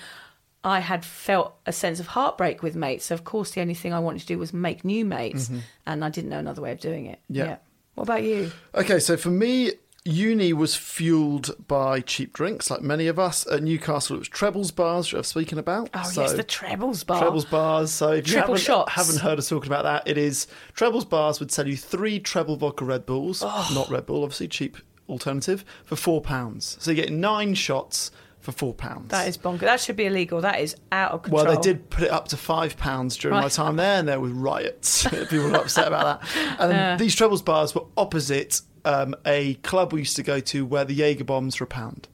I 0.62 0.80
had 0.80 1.04
felt 1.04 1.54
a 1.66 1.72
sense 1.72 2.00
of 2.00 2.08
heartbreak 2.08 2.62
with 2.62 2.76
mates. 2.76 3.06
So 3.06 3.14
of 3.14 3.24
course, 3.24 3.52
the 3.52 3.60
only 3.62 3.74
thing 3.74 3.92
I 3.94 3.98
wanted 3.98 4.20
to 4.20 4.26
do 4.26 4.38
was 4.38 4.52
make 4.52 4.84
new 4.84 5.04
mates, 5.04 5.50
and 5.86 6.04
I 6.04 6.10
didn't 6.10 6.30
know 6.30 6.38
another 6.38 6.60
way 6.62 6.72
of 6.72 6.80
doing 6.80 7.06
it. 7.06 7.18
Mm-hmm. 7.30 7.34
Yeah. 7.36 7.56
What 7.94 8.04
about 8.04 8.22
you? 8.22 8.50
Okay, 8.74 8.98
so 8.98 9.16
for 9.16 9.30
me, 9.30 9.72
uni 10.04 10.52
was 10.52 10.74
fueled 10.76 11.50
by 11.66 12.00
cheap 12.00 12.32
drinks, 12.32 12.70
like 12.70 12.82
many 12.82 13.06
of 13.06 13.18
us. 13.18 13.46
At 13.46 13.62
Newcastle, 13.62 14.16
it 14.16 14.20
was 14.20 14.28
Trebles 14.28 14.70
bars, 14.70 15.12
which 15.12 15.18
I've 15.18 15.26
spoken 15.26 15.58
about. 15.58 15.90
Oh 15.94 16.02
So- 16.02 16.22
yes, 16.22 16.32
the 16.34 16.42
trebles 16.42 17.04
bar. 17.04 17.20
Trebles 17.20 17.44
bars. 17.46 17.90
So 17.90 18.12
if 18.12 18.26
you 18.26 18.34
Triple 18.34 18.54
haven't, 18.54 18.64
shots. 18.64 18.92
haven't 18.92 19.18
heard 19.20 19.38
us 19.38 19.48
talking 19.48 19.68
about 19.70 19.84
that, 19.84 20.08
it 20.08 20.18
is 20.18 20.46
Trebles 20.74 21.04
bars 21.04 21.40
would 21.40 21.50
sell 21.50 21.66
you 21.66 21.76
three 21.76 22.18
treble 22.20 22.56
vodka 22.56 22.84
Red 22.84 23.06
Bulls, 23.06 23.42
Oh. 23.44 23.70
not 23.74 23.90
Red 23.90 24.06
Bull, 24.06 24.22
obviously 24.24 24.48
cheap 24.48 24.76
alternative 25.08 25.64
for 25.84 25.96
four 25.96 26.20
pounds. 26.20 26.76
So 26.80 26.90
you 26.92 26.96
get 26.96 27.10
nine 27.12 27.54
shots 27.54 28.10
for 28.40 28.52
four 28.52 28.74
pounds. 28.74 29.08
That 29.10 29.28
is 29.28 29.36
bonkers. 29.38 29.60
That 29.60 29.80
should 29.80 29.96
be 29.96 30.06
illegal. 30.06 30.40
That 30.40 30.60
is 30.60 30.74
out 30.92 31.12
of 31.12 31.22
control. 31.22 31.44
Well, 31.44 31.54
they 31.54 31.60
did 31.60 31.90
put 31.90 32.04
it 32.04 32.10
up 32.10 32.28
to 32.28 32.36
five 32.36 32.76
pounds 32.76 33.16
during 33.16 33.38
my 33.40 33.48
time 33.48 33.76
there, 33.76 33.98
and 33.98 34.08
there 34.08 34.18
was 34.20 34.32
riots. 34.32 35.06
People 35.08 35.50
were 35.50 35.56
upset 35.56 35.86
about 35.88 36.22
that. 36.22 36.56
And 36.58 36.70
then 36.70 36.98
these 36.98 37.14
trebles 37.14 37.42
bars 37.42 37.74
were 37.74 37.84
opposite 37.96 38.62
um, 38.84 39.14
a 39.26 39.54
club 39.56 39.92
we 39.92 40.00
used 40.00 40.16
to 40.16 40.22
go 40.22 40.40
to 40.40 40.64
where 40.64 40.84
the 40.84 40.94
Jaeger 40.94 41.24
bombs 41.24 41.60
were 41.60 41.64
a 41.64 41.66
pound. 41.68 42.08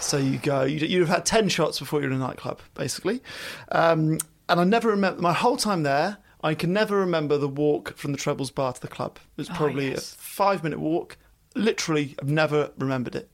So 0.00 0.18
you 0.18 0.38
go, 0.38 0.64
you'd, 0.64 0.82
you'd 0.82 1.00
have 1.00 1.08
had 1.08 1.24
ten 1.24 1.48
shots 1.48 1.78
before 1.78 2.00
you're 2.00 2.10
in 2.10 2.16
a 2.16 2.18
nightclub, 2.18 2.60
basically. 2.74 3.22
Um, 3.70 4.18
and 4.48 4.60
I 4.60 4.64
never 4.64 4.88
remember 4.88 5.20
my 5.22 5.32
whole 5.32 5.56
time 5.56 5.84
there. 5.84 6.18
I 6.42 6.54
can 6.54 6.72
never 6.72 6.96
remember 6.96 7.38
the 7.38 7.48
walk 7.48 7.96
from 7.96 8.12
the 8.12 8.18
trebles 8.18 8.50
bar 8.50 8.72
to 8.72 8.80
the 8.80 8.88
club. 8.88 9.18
It 9.36 9.42
was 9.42 9.50
Oh, 9.50 9.54
probably 9.54 9.90
yes. 9.90 10.14
a 10.14 10.18
five 10.18 10.64
minute 10.64 10.80
walk. 10.80 11.16
literally 11.54 12.14
I've 12.20 12.28
never 12.30 12.70
remembered 12.78 13.14
it. 13.14 13.29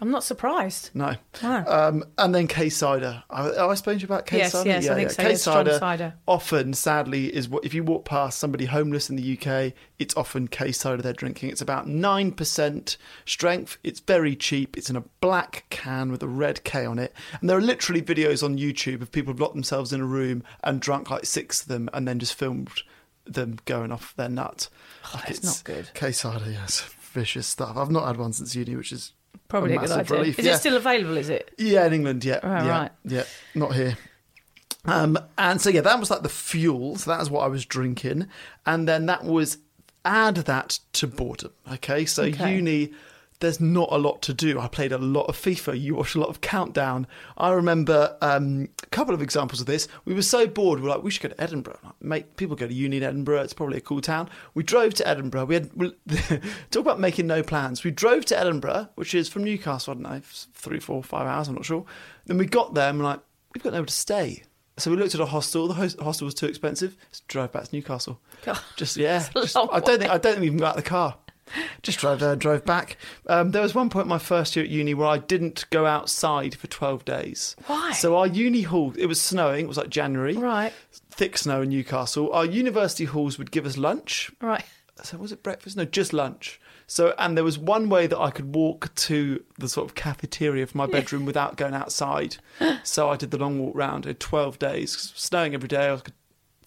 I'm 0.00 0.10
not 0.10 0.22
surprised. 0.24 0.90
No. 0.94 1.16
Wow. 1.42 1.64
Um, 1.66 2.04
and 2.18 2.34
then 2.34 2.46
K 2.46 2.68
cider. 2.68 3.22
I, 3.30 3.50
I 3.50 3.74
spoken 3.74 3.98
to 3.98 4.02
you 4.02 4.06
about 4.06 4.26
K 4.26 4.38
Yes, 4.38 4.52
cider? 4.52 4.68
yes, 4.70 4.88
I 4.88 4.94
think 4.94 5.10
so, 5.10 5.22
K 5.22 5.28
yeah, 5.30 5.34
strong 5.36 5.54
cider 5.56 5.78
cider. 5.78 6.14
often, 6.26 6.72
sadly, 6.74 7.34
is 7.34 7.48
what 7.48 7.64
if 7.64 7.74
you 7.74 7.82
walk 7.82 8.04
past 8.04 8.38
somebody 8.38 8.66
homeless 8.66 9.10
in 9.10 9.16
the 9.16 9.38
UK, 9.38 9.72
it's 9.98 10.16
often 10.16 10.48
K 10.48 10.72
cider 10.72 11.02
they're 11.02 11.12
drinking. 11.12 11.50
It's 11.50 11.60
about 11.60 11.86
nine 11.88 12.32
percent 12.32 12.96
strength. 13.24 13.78
It's 13.82 14.00
very 14.00 14.36
cheap. 14.36 14.76
It's 14.76 14.90
in 14.90 14.96
a 14.96 15.02
black 15.20 15.64
can 15.70 16.10
with 16.12 16.22
a 16.22 16.28
red 16.28 16.64
K 16.64 16.84
on 16.86 16.98
it. 16.98 17.12
And 17.40 17.50
there 17.50 17.58
are 17.58 17.62
literally 17.62 18.02
videos 18.02 18.42
on 18.42 18.56
YouTube 18.58 19.02
of 19.02 19.10
people 19.12 19.32
who've 19.32 19.40
locked 19.40 19.54
themselves 19.54 19.92
in 19.92 20.00
a 20.00 20.06
room 20.06 20.44
and 20.62 20.80
drunk 20.80 21.10
like 21.10 21.26
six 21.26 21.62
of 21.62 21.68
them, 21.68 21.88
and 21.92 22.06
then 22.06 22.18
just 22.18 22.34
filmed 22.34 22.70
them 23.26 23.58
going 23.66 23.92
off 23.92 24.14
their 24.16 24.28
nut. 24.28 24.68
Like, 25.14 25.30
it's 25.30 25.44
not 25.44 25.62
good. 25.64 25.90
K 25.94 26.12
cider, 26.12 26.50
yes, 26.50 26.80
vicious 27.12 27.46
stuff. 27.46 27.76
I've 27.76 27.90
not 27.90 28.06
had 28.06 28.16
one 28.16 28.32
since 28.32 28.54
uni, 28.54 28.74
which 28.76 28.92
is 28.92 29.12
Probably 29.48 29.74
a, 29.74 29.78
good 29.78 29.90
idea. 29.90 30.18
relief, 30.18 30.38
Is 30.38 30.44
yeah. 30.44 30.54
it 30.54 30.58
still 30.58 30.76
available? 30.76 31.16
Is 31.16 31.28
it? 31.30 31.50
yeah, 31.58 31.86
in 31.86 31.92
England, 31.94 32.24
yeah, 32.24 32.40
Oh, 32.42 32.48
yeah, 32.48 32.68
right. 32.68 32.90
yeah, 33.04 33.24
not 33.54 33.74
here. 33.74 33.96
Um, 34.84 35.18
and 35.36 35.60
so 35.60 35.70
yeah, 35.70 35.80
that 35.82 35.98
was 35.98 36.10
like 36.10 36.22
the 36.22 36.28
fuel. 36.28 36.96
So 36.96 37.10
that 37.10 37.18
was 37.18 37.30
what 37.30 37.44
I 37.44 37.48
was 37.48 37.64
drinking, 37.64 38.28
and 38.66 38.86
then 38.88 39.06
that 39.06 39.24
was 39.24 39.58
add 40.04 40.36
that 40.36 40.78
to 40.94 41.06
boredom. 41.06 41.52
Okay, 41.72 42.04
so 42.06 42.24
Okay. 42.24 42.54
uni, 42.56 42.92
there's 43.40 43.60
not 43.60 43.88
a 43.92 43.98
lot 43.98 44.20
to 44.22 44.34
do. 44.34 44.58
I 44.58 44.66
played 44.68 44.90
a 44.92 44.98
lot 44.98 45.24
of 45.24 45.36
FIFA. 45.36 45.80
You 45.80 45.94
watched 45.94 46.16
a 46.16 46.20
lot 46.20 46.28
of 46.28 46.40
Countdown. 46.40 47.06
I 47.36 47.50
remember 47.50 48.16
um, 48.20 48.68
a 48.82 48.86
couple 48.86 49.14
of 49.14 49.22
examples 49.22 49.60
of 49.60 49.66
this. 49.66 49.86
We 50.04 50.14
were 50.14 50.22
so 50.22 50.46
bored. 50.46 50.80
We 50.80 50.86
are 50.86 50.96
like, 50.96 51.04
we 51.04 51.10
should 51.10 51.22
go 51.22 51.28
to 51.28 51.40
Edinburgh. 51.40 51.78
Like, 51.84 52.02
Mate, 52.02 52.36
people 52.36 52.56
go 52.56 52.66
to 52.66 52.74
uni 52.74 52.96
in 52.96 53.02
Edinburgh. 53.02 53.42
It's 53.42 53.52
probably 53.52 53.78
a 53.78 53.82
cool 53.82 54.00
town. 54.00 54.28
We 54.54 54.62
drove 54.64 54.94
to 54.94 55.06
Edinburgh. 55.06 55.44
We 55.44 55.54
had 55.54 55.70
we, 55.74 55.94
talk 56.70 56.80
about 56.80 56.98
making 56.98 57.26
no 57.28 57.42
plans. 57.42 57.84
We 57.84 57.92
drove 57.92 58.24
to 58.26 58.38
Edinburgh, 58.38 58.88
which 58.96 59.14
is 59.14 59.28
from 59.28 59.44
Newcastle. 59.44 59.92
I 59.92 59.94
don't 59.94 60.02
know, 60.02 60.20
three, 60.24 60.80
four, 60.80 61.02
five 61.04 61.26
hours. 61.26 61.48
I'm 61.48 61.54
not 61.54 61.64
sure. 61.64 61.84
Then 62.26 62.38
we 62.38 62.46
got 62.46 62.74
there 62.74 62.90
and 62.90 62.98
we're 62.98 63.04
like, 63.04 63.20
we've 63.54 63.62
got 63.62 63.72
nowhere 63.72 63.86
to 63.86 63.92
stay. 63.92 64.42
So 64.78 64.90
we 64.90 64.96
looked 64.96 65.14
at 65.14 65.20
a 65.20 65.26
hostel. 65.26 65.68
The 65.68 65.74
host- 65.74 66.00
hostel 66.00 66.24
was 66.24 66.34
too 66.34 66.46
expensive. 66.46 66.96
So 67.12 67.22
drove 67.28 67.52
back 67.52 67.64
to 67.64 67.74
Newcastle. 67.74 68.20
God. 68.44 68.58
Just 68.76 68.96
yeah. 68.96 69.26
just- 69.34 69.56
I 69.56 69.80
don't 69.80 69.98
think 69.98 70.10
I 70.10 70.18
don't 70.18 70.22
think 70.22 70.40
we 70.40 70.46
even 70.46 70.58
got 70.58 70.70
out 70.70 70.78
of 70.78 70.84
the 70.84 70.88
car. 70.90 71.16
Just 71.82 71.98
drove 71.98 72.20
there, 72.20 72.36
drove 72.36 72.64
back. 72.64 72.96
Um, 73.26 73.50
there 73.52 73.62
was 73.62 73.74
one 73.74 73.90
point 73.90 74.04
in 74.04 74.08
my 74.10 74.18
first 74.18 74.54
year 74.56 74.64
at 74.64 74.70
uni 74.70 74.94
where 74.94 75.08
I 75.08 75.18
didn't 75.18 75.64
go 75.70 75.86
outside 75.86 76.54
for 76.54 76.66
twelve 76.66 77.04
days. 77.04 77.56
Why? 77.66 77.92
So 77.92 78.16
our 78.16 78.26
uni 78.26 78.62
hall, 78.62 78.92
it 78.96 79.06
was 79.06 79.20
snowing. 79.20 79.64
It 79.64 79.68
was 79.68 79.76
like 79.76 79.90
January, 79.90 80.34
Right. 80.36 80.72
thick 81.10 81.36
snow 81.38 81.62
in 81.62 81.70
Newcastle. 81.70 82.32
Our 82.32 82.44
university 82.44 83.04
halls 83.06 83.38
would 83.38 83.50
give 83.50 83.66
us 83.66 83.76
lunch. 83.76 84.30
Right. 84.40 84.64
So 85.02 85.16
was 85.16 85.30
it 85.30 85.42
breakfast? 85.44 85.76
No, 85.76 85.84
just 85.84 86.12
lunch. 86.12 86.60
So 86.88 87.14
and 87.18 87.36
there 87.36 87.44
was 87.44 87.58
one 87.58 87.88
way 87.88 88.06
that 88.06 88.18
I 88.18 88.30
could 88.30 88.54
walk 88.54 88.92
to 88.96 89.44
the 89.58 89.68
sort 89.68 89.88
of 89.88 89.94
cafeteria 89.94 90.62
of 90.62 90.74
my 90.74 90.86
bedroom 90.86 91.24
without 91.26 91.56
going 91.56 91.74
outside. 91.74 92.38
so 92.82 93.08
I 93.10 93.16
did 93.16 93.30
the 93.30 93.38
long 93.38 93.58
walk 93.60 93.76
round. 93.76 94.06
It 94.06 94.08
had 94.08 94.20
twelve 94.20 94.58
days, 94.58 95.12
snowing 95.14 95.54
every 95.54 95.68
day. 95.68 95.86
I 95.86 95.92
was 95.92 96.02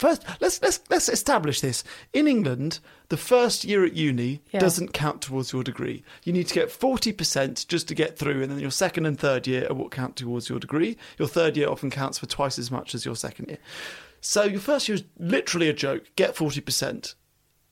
first. 0.01 0.23
Let's 0.41 0.61
let's 0.61 0.81
let's 0.89 1.07
establish 1.07 1.61
this 1.61 1.83
in 2.11 2.27
England. 2.27 2.79
The 3.09 3.17
first 3.17 3.63
year 3.63 3.85
at 3.85 3.93
uni 3.93 4.41
Yeah. 4.51 4.59
doesn't 4.59 4.93
count 4.93 5.21
towards 5.21 5.53
your 5.53 5.63
degree. 5.63 6.03
You 6.25 6.33
need 6.33 6.47
to 6.47 6.53
get 6.53 6.71
forty 6.71 7.11
percent 7.13 7.65
just 7.69 7.87
to 7.87 7.95
get 7.95 8.17
through, 8.17 8.41
and 8.41 8.51
then 8.51 8.59
your 8.59 8.71
second 8.71 9.05
and 9.05 9.17
third 9.17 9.47
year 9.47 9.67
are 9.69 9.75
what 9.75 9.91
count 9.91 10.15
towards 10.17 10.49
your 10.49 10.59
degree. 10.59 10.97
Your 11.17 11.27
third 11.27 11.55
year 11.55 11.69
often 11.69 11.89
counts 11.89 12.17
for 12.19 12.25
twice 12.25 12.59
as 12.59 12.69
much 12.71 12.93
as 12.95 13.05
your 13.05 13.15
second 13.15 13.47
year. 13.49 13.59
So 14.19 14.43
your 14.43 14.59
first 14.59 14.87
year 14.89 14.95
is 14.95 15.03
literally 15.17 15.69
a 15.69 15.73
joke. 15.73 16.03
Get 16.15 16.35
forty 16.35 16.61
percent 16.61 17.15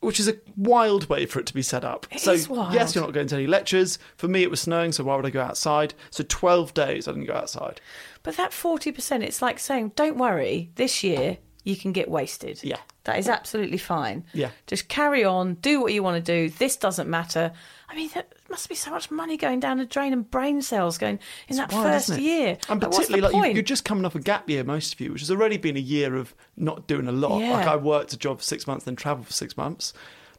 which 0.01 0.17
is 0.17 0.29
a 0.29 0.35
wild 0.55 1.09
way 1.09 1.25
for 1.25 1.39
it 1.41 1.45
to 1.45 1.53
be 1.53 1.61
set 1.61 1.83
up. 1.83 2.07
It 2.09 2.21
so 2.21 2.31
is 2.31 2.47
wild. 2.47 2.73
yes, 2.73 2.95
you're 2.95 3.03
not 3.03 3.13
going 3.13 3.27
to 3.27 3.35
any 3.35 3.47
lectures. 3.47 3.99
For 4.15 4.29
me, 4.29 4.43
it 4.43 4.49
was 4.49 4.61
snowing, 4.61 4.93
so 4.93 5.03
why 5.03 5.17
would 5.17 5.25
I 5.25 5.29
go 5.29 5.41
outside? 5.41 5.93
So 6.09 6.23
twelve 6.25 6.73
days 6.73 7.05
I 7.05 7.11
didn't 7.11 7.27
go 7.27 7.33
outside. 7.33 7.81
But 8.23 8.37
that 8.37 8.51
40%, 8.51 9.23
it's 9.23 9.41
like 9.41 9.59
saying, 9.59 9.91
don't 9.97 10.17
worry, 10.17 10.71
this 10.75 11.03
year 11.03 11.37
you 11.63 11.75
can 11.75 11.91
get 11.91 12.09
wasted. 12.09 12.63
Yeah. 12.63 12.77
That 13.03 13.19
is 13.19 13.27
absolutely 13.27 13.77
fine. 13.77 14.23
Yeah. 14.33 14.51
Just 14.67 14.87
carry 14.87 15.23
on, 15.23 15.55
do 15.55 15.81
what 15.81 15.93
you 15.93 16.03
want 16.03 16.23
to 16.23 16.31
do. 16.49 16.49
This 16.57 16.75
doesn't 16.77 17.09
matter. 17.09 17.51
I 17.89 17.95
mean, 17.95 18.09
there 18.13 18.23
must 18.49 18.69
be 18.69 18.75
so 18.75 18.91
much 18.91 19.09
money 19.09 19.35
going 19.35 19.59
down 19.59 19.77
the 19.79 19.85
drain 19.85 20.13
and 20.13 20.29
brain 20.29 20.61
cells 20.61 20.97
going 20.97 21.19
in 21.47 21.57
that 21.57 21.71
Wild, 21.71 21.85
first 21.85 22.17
year. 22.19 22.57
and 22.69 22.81
Like, 22.81 22.91
what's 22.91 23.07
the 23.07 23.13
particularly 23.13 23.21
like 23.21 23.31
point? 23.31 23.53
you're 23.55 23.63
just 23.63 23.83
coming 23.83 24.05
off 24.05 24.15
a 24.15 24.19
gap 24.19 24.47
year, 24.49 24.63
most 24.63 24.93
of 24.93 25.01
you, 25.01 25.11
which 25.11 25.21
has 25.21 25.31
already 25.31 25.57
been 25.57 25.75
a 25.75 25.81
year 25.81 26.15
of 26.15 26.35
not 26.55 26.87
doing 26.87 27.07
a 27.07 27.11
lot. 27.11 27.39
Yeah. 27.39 27.53
Like 27.53 27.67
I 27.67 27.75
worked 27.75 28.13
a 28.13 28.17
job 28.17 28.37
for 28.37 28.43
six 28.43 28.67
months, 28.67 28.85
then 28.85 28.95
travelled 28.95 29.27
for 29.27 29.33
six 29.33 29.57
months. 29.57 29.91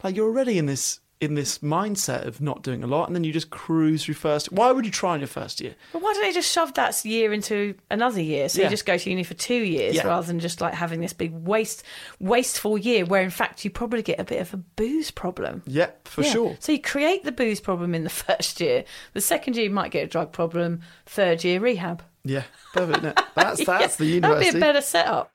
Like 0.04 0.14
you're 0.16 0.28
already 0.28 0.58
in 0.58 0.66
this 0.66 0.99
in 1.20 1.34
this 1.34 1.58
mindset 1.58 2.24
of 2.26 2.40
not 2.40 2.62
doing 2.62 2.82
a 2.82 2.86
lot, 2.86 3.06
and 3.08 3.14
then 3.14 3.24
you 3.24 3.32
just 3.32 3.50
cruise 3.50 4.04
through 4.04 4.14
first. 4.14 4.50
Why 4.52 4.72
would 4.72 4.86
you 4.86 4.90
try 4.90 5.14
in 5.14 5.20
your 5.20 5.28
first 5.28 5.60
year? 5.60 5.74
But 5.92 6.00
why 6.00 6.14
don't 6.14 6.22
they 6.22 6.32
just 6.32 6.50
shove 6.50 6.72
that 6.74 7.04
year 7.04 7.32
into 7.32 7.74
another 7.90 8.22
year? 8.22 8.48
So 8.48 8.60
Yeah. 8.60 8.66
you 8.66 8.70
just 8.70 8.86
go 8.86 8.96
to 8.96 9.10
uni 9.10 9.22
for 9.22 9.34
two 9.34 9.54
years 9.62 9.96
Yeah. 9.96 10.06
rather 10.06 10.26
than 10.26 10.40
just 10.40 10.60
like 10.62 10.72
having 10.74 11.00
this 11.00 11.12
big 11.12 11.32
waste, 11.32 11.82
wasteful 12.20 12.78
year 12.78 13.04
where 13.04 13.22
in 13.22 13.30
fact 13.30 13.64
you 13.64 13.70
probably 13.70 14.02
get 14.02 14.18
a 14.18 14.24
bit 14.24 14.40
of 14.40 14.54
a 14.54 14.56
booze 14.56 15.10
problem. 15.10 15.62
Yep, 15.66 16.08
for 16.08 16.22
Yeah. 16.22 16.32
sure. 16.32 16.56
So 16.58 16.72
you 16.72 16.80
create 16.80 17.24
the 17.24 17.32
booze 17.32 17.60
problem 17.60 17.94
in 17.94 18.04
the 18.04 18.10
first 18.26 18.60
year. 18.60 18.84
The 19.12 19.20
second 19.20 19.56
year 19.56 19.64
you 19.64 19.70
might 19.70 19.90
get 19.90 20.04
a 20.04 20.08
drug 20.08 20.32
problem. 20.32 20.80
Third 21.06 21.44
year 21.44 21.60
rehab. 21.60 22.02
Yeah, 22.24 22.44
perfect. 22.72 23.02
That's 23.34 23.64
that's 23.66 23.96
the 23.96 24.06
university. 24.06 24.20
That'd 24.44 24.52
be 24.52 24.58
a 24.58 24.60
better 24.60 24.80
setup. 24.80 25.32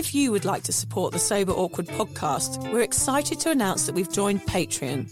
If 0.00 0.14
you 0.14 0.32
would 0.32 0.46
like 0.46 0.62
to 0.62 0.72
support 0.72 1.12
the 1.12 1.18
Sober 1.18 1.52
Awkward 1.52 1.86
podcast, 1.86 2.72
we're 2.72 2.80
excited 2.80 3.38
to 3.40 3.50
announce 3.50 3.84
that 3.84 3.94
we've 3.94 4.10
joined 4.10 4.40
Patreon. 4.46 5.10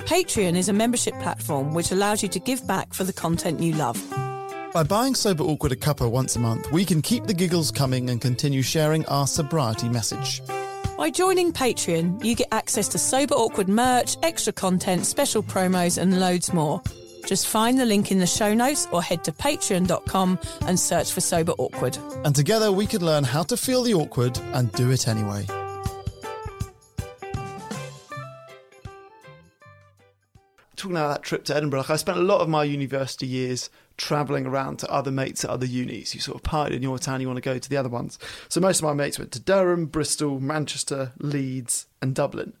Patreon 0.00 0.56
is 0.56 0.68
a 0.68 0.74
membership 0.74 1.14
platform 1.20 1.72
which 1.72 1.90
allows 1.90 2.22
you 2.22 2.28
to 2.28 2.38
give 2.38 2.66
back 2.66 2.92
for 2.92 3.02
the 3.02 3.14
content 3.14 3.60
you 3.60 3.72
love. 3.72 3.98
By 4.74 4.82
buying 4.82 5.14
Sober 5.14 5.42
Awkward 5.42 5.72
a 5.72 5.76
cuppa 5.76 6.10
once 6.10 6.36
a 6.36 6.38
month, 6.38 6.70
we 6.70 6.84
can 6.84 7.00
keep 7.00 7.24
the 7.24 7.32
giggles 7.32 7.70
coming 7.70 8.10
and 8.10 8.20
continue 8.20 8.60
sharing 8.60 9.06
our 9.06 9.26
sobriety 9.26 9.88
message. 9.88 10.42
By 10.98 11.08
joining 11.08 11.50
Patreon, 11.50 12.22
you 12.22 12.34
get 12.34 12.48
access 12.52 12.88
to 12.88 12.98
Sober 12.98 13.34
Awkward 13.34 13.70
merch, 13.70 14.18
extra 14.22 14.52
content, 14.52 15.06
special 15.06 15.42
promos, 15.42 15.96
and 15.96 16.20
loads 16.20 16.52
more. 16.52 16.82
Just 17.26 17.48
find 17.48 17.78
the 17.78 17.84
link 17.84 18.10
in 18.10 18.18
the 18.18 18.26
show 18.26 18.54
notes 18.54 18.88
or 18.92 19.02
head 19.02 19.24
to 19.24 19.32
patreon.com 19.32 20.38
and 20.62 20.80
search 20.80 21.12
for 21.12 21.20
Sober 21.20 21.52
Awkward. 21.58 21.98
And 22.24 22.34
together 22.34 22.72
we 22.72 22.86
could 22.86 23.02
learn 23.02 23.24
how 23.24 23.42
to 23.42 23.56
feel 23.56 23.82
the 23.82 23.94
awkward 23.94 24.38
and 24.54 24.72
do 24.72 24.90
it 24.90 25.08
anyway. 25.08 25.46
talking 30.86 30.96
about 30.96 31.08
that 31.08 31.22
trip 31.22 31.44
to 31.44 31.56
Edinburgh, 31.56 31.80
like 31.80 31.90
I 31.90 31.96
spent 31.96 32.18
a 32.18 32.22
lot 32.22 32.40
of 32.40 32.48
my 32.48 32.62
university 32.62 33.26
years 33.26 33.70
travelling 33.96 34.46
around 34.46 34.78
to 34.78 34.90
other 34.90 35.10
mates 35.10 35.44
at 35.44 35.50
other 35.50 35.66
unis. 35.66 36.14
You 36.14 36.20
sort 36.20 36.36
of 36.36 36.42
partied 36.42 36.72
in 36.72 36.82
your 36.82 36.98
town, 36.98 37.20
you 37.20 37.26
want 37.26 37.38
to 37.38 37.42
go 37.42 37.58
to 37.58 37.68
the 37.68 37.76
other 37.76 37.88
ones. 37.88 38.18
So 38.48 38.60
most 38.60 38.78
of 38.78 38.84
my 38.84 38.92
mates 38.92 39.18
went 39.18 39.32
to 39.32 39.40
Durham, 39.40 39.86
Bristol, 39.86 40.38
Manchester, 40.38 41.12
Leeds, 41.18 41.86
and 42.00 42.14
Dublin. 42.14 42.52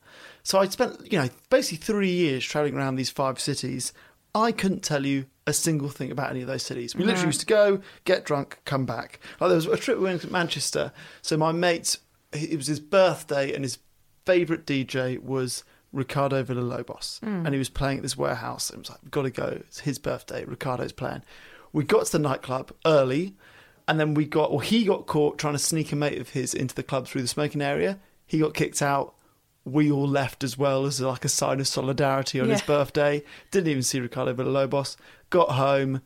So 0.42 0.58
I 0.58 0.66
spent, 0.68 1.12
you 1.12 1.18
know, 1.18 1.28
basically 1.50 1.78
three 1.78 2.10
years 2.10 2.44
travelling 2.44 2.76
around 2.76 2.96
these 2.96 3.10
five 3.10 3.38
cities. 3.38 3.92
I 4.36 4.52
couldn't 4.52 4.82
tell 4.82 5.06
you 5.06 5.24
a 5.46 5.52
single 5.54 5.88
thing 5.88 6.10
about 6.10 6.30
any 6.30 6.42
of 6.42 6.46
those 6.46 6.62
cities. 6.62 6.94
We 6.94 7.04
literally 7.04 7.28
used 7.28 7.40
to 7.40 7.46
go, 7.46 7.80
get 8.04 8.26
drunk, 8.26 8.58
come 8.66 8.84
back. 8.84 9.18
Like 9.40 9.48
there 9.48 9.56
was 9.56 9.66
a 9.66 9.76
trip 9.78 9.96
we 9.96 10.04
went 10.04 10.20
to 10.20 10.30
Manchester. 10.30 10.92
So 11.22 11.38
my 11.38 11.52
mate, 11.52 11.96
it 12.32 12.54
was 12.54 12.66
his 12.66 12.78
birthday, 12.78 13.54
and 13.54 13.64
his 13.64 13.78
favourite 14.26 14.66
DJ 14.66 15.18
was 15.18 15.64
Ricardo 15.90 16.44
Villalobos, 16.44 17.20
hmm. 17.20 17.46
and 17.46 17.54
he 17.54 17.58
was 17.58 17.70
playing 17.70 17.98
at 17.98 18.02
this 18.02 18.16
warehouse. 18.16 18.68
And 18.68 18.76
it 18.76 18.80
was 18.80 18.90
like, 18.90 19.02
we've 19.02 19.10
got 19.10 19.22
to 19.22 19.30
go. 19.30 19.46
It's 19.60 19.80
his 19.80 19.98
birthday. 19.98 20.44
Ricardo's 20.44 20.92
playing. 20.92 21.22
We 21.72 21.84
got 21.84 22.04
to 22.06 22.12
the 22.12 22.18
nightclub 22.18 22.72
early, 22.84 23.36
and 23.88 23.98
then 23.98 24.12
we 24.12 24.26
got, 24.26 24.50
or 24.50 24.60
he 24.60 24.84
got 24.84 25.06
caught 25.06 25.38
trying 25.38 25.54
to 25.54 25.58
sneak 25.58 25.92
a 25.92 25.96
mate 25.96 26.20
of 26.20 26.30
his 26.30 26.52
into 26.52 26.74
the 26.74 26.82
club 26.82 27.06
through 27.06 27.22
the 27.22 27.28
smoking 27.28 27.62
area. 27.62 27.98
He 28.26 28.38
got 28.38 28.52
kicked 28.52 28.82
out. 28.82 29.14
We 29.66 29.90
all 29.90 30.06
left 30.06 30.44
as 30.44 30.56
well 30.56 30.86
as 30.86 31.00
like 31.00 31.24
a 31.24 31.28
sign 31.28 31.58
of 31.58 31.66
solidarity 31.66 32.38
on 32.40 32.48
his 32.48 32.62
birthday. 32.62 33.24
Didn't 33.50 33.68
even 33.68 33.82
see 33.82 33.98
Ricardo 33.98 34.32
Villalobos. 34.32 34.96
Got 35.28 35.50
home, 35.50 36.02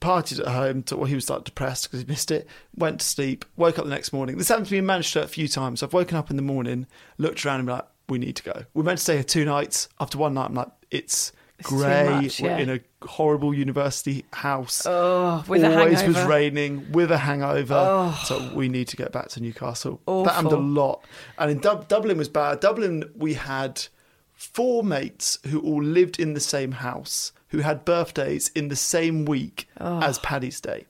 partied 0.00 0.40
at 0.40 0.48
home. 0.48 0.82
To, 0.82 0.96
well, 0.96 1.06
he 1.06 1.14
was 1.14 1.30
like 1.30 1.44
depressed 1.44 1.84
because 1.84 2.00
he 2.00 2.06
missed 2.06 2.32
it. 2.32 2.48
Went 2.74 2.98
to 2.98 3.06
sleep. 3.06 3.44
Woke 3.56 3.78
up 3.78 3.84
the 3.84 3.90
next 3.90 4.12
morning. 4.12 4.36
This 4.36 4.48
happened 4.48 4.66
to 4.66 4.72
me 4.72 4.78
in 4.78 4.86
Manchester 4.86 5.20
a 5.20 5.28
few 5.28 5.46
times. 5.46 5.80
I've 5.80 5.92
woken 5.92 6.16
up 6.16 6.28
in 6.28 6.34
the 6.34 6.42
morning, 6.42 6.88
looked 7.16 7.46
around, 7.46 7.60
and 7.60 7.66
been 7.66 7.76
like, 7.76 7.86
"We 8.08 8.18
need 8.18 8.34
to 8.34 8.42
go." 8.42 8.64
We're 8.74 8.82
meant 8.82 8.98
to 8.98 9.04
stay 9.04 9.14
here 9.14 9.22
two 9.22 9.44
nights. 9.44 9.88
After 10.00 10.18
one 10.18 10.34
night, 10.34 10.46
I'm 10.46 10.54
like, 10.54 10.72
"It's." 10.90 11.30
Grey, 11.64 12.20
much, 12.22 12.40
yeah. 12.40 12.58
in 12.58 12.70
a 12.70 12.80
horrible 13.02 13.52
university 13.54 14.24
house. 14.32 14.86
Oh, 14.86 15.44
with 15.48 15.64
a 15.64 15.78
Always 15.78 16.02
was 16.04 16.22
raining 16.24 16.92
with 16.92 17.10
a 17.10 17.18
hangover. 17.18 17.74
Oh. 17.74 18.22
So 18.24 18.52
we 18.54 18.68
need 18.68 18.88
to 18.88 18.96
get 18.96 19.12
back 19.12 19.28
to 19.30 19.42
Newcastle. 19.42 20.00
That 20.06 20.34
happened 20.34 20.52
a 20.52 20.56
lot. 20.56 21.04
And 21.38 21.50
in 21.50 21.58
Dub- 21.58 21.88
Dublin 21.88 22.18
was 22.18 22.28
bad. 22.28 22.60
Dublin, 22.60 23.10
we 23.16 23.34
had 23.34 23.84
four 24.32 24.84
mates 24.84 25.38
who 25.46 25.60
all 25.60 25.82
lived 25.82 26.20
in 26.20 26.34
the 26.34 26.40
same 26.40 26.72
house, 26.72 27.32
who 27.48 27.58
had 27.58 27.84
birthdays 27.84 28.48
in 28.54 28.68
the 28.68 28.76
same 28.76 29.24
week 29.24 29.68
oh. 29.80 30.00
as 30.00 30.18
Paddy's 30.20 30.60
Day. 30.60 30.86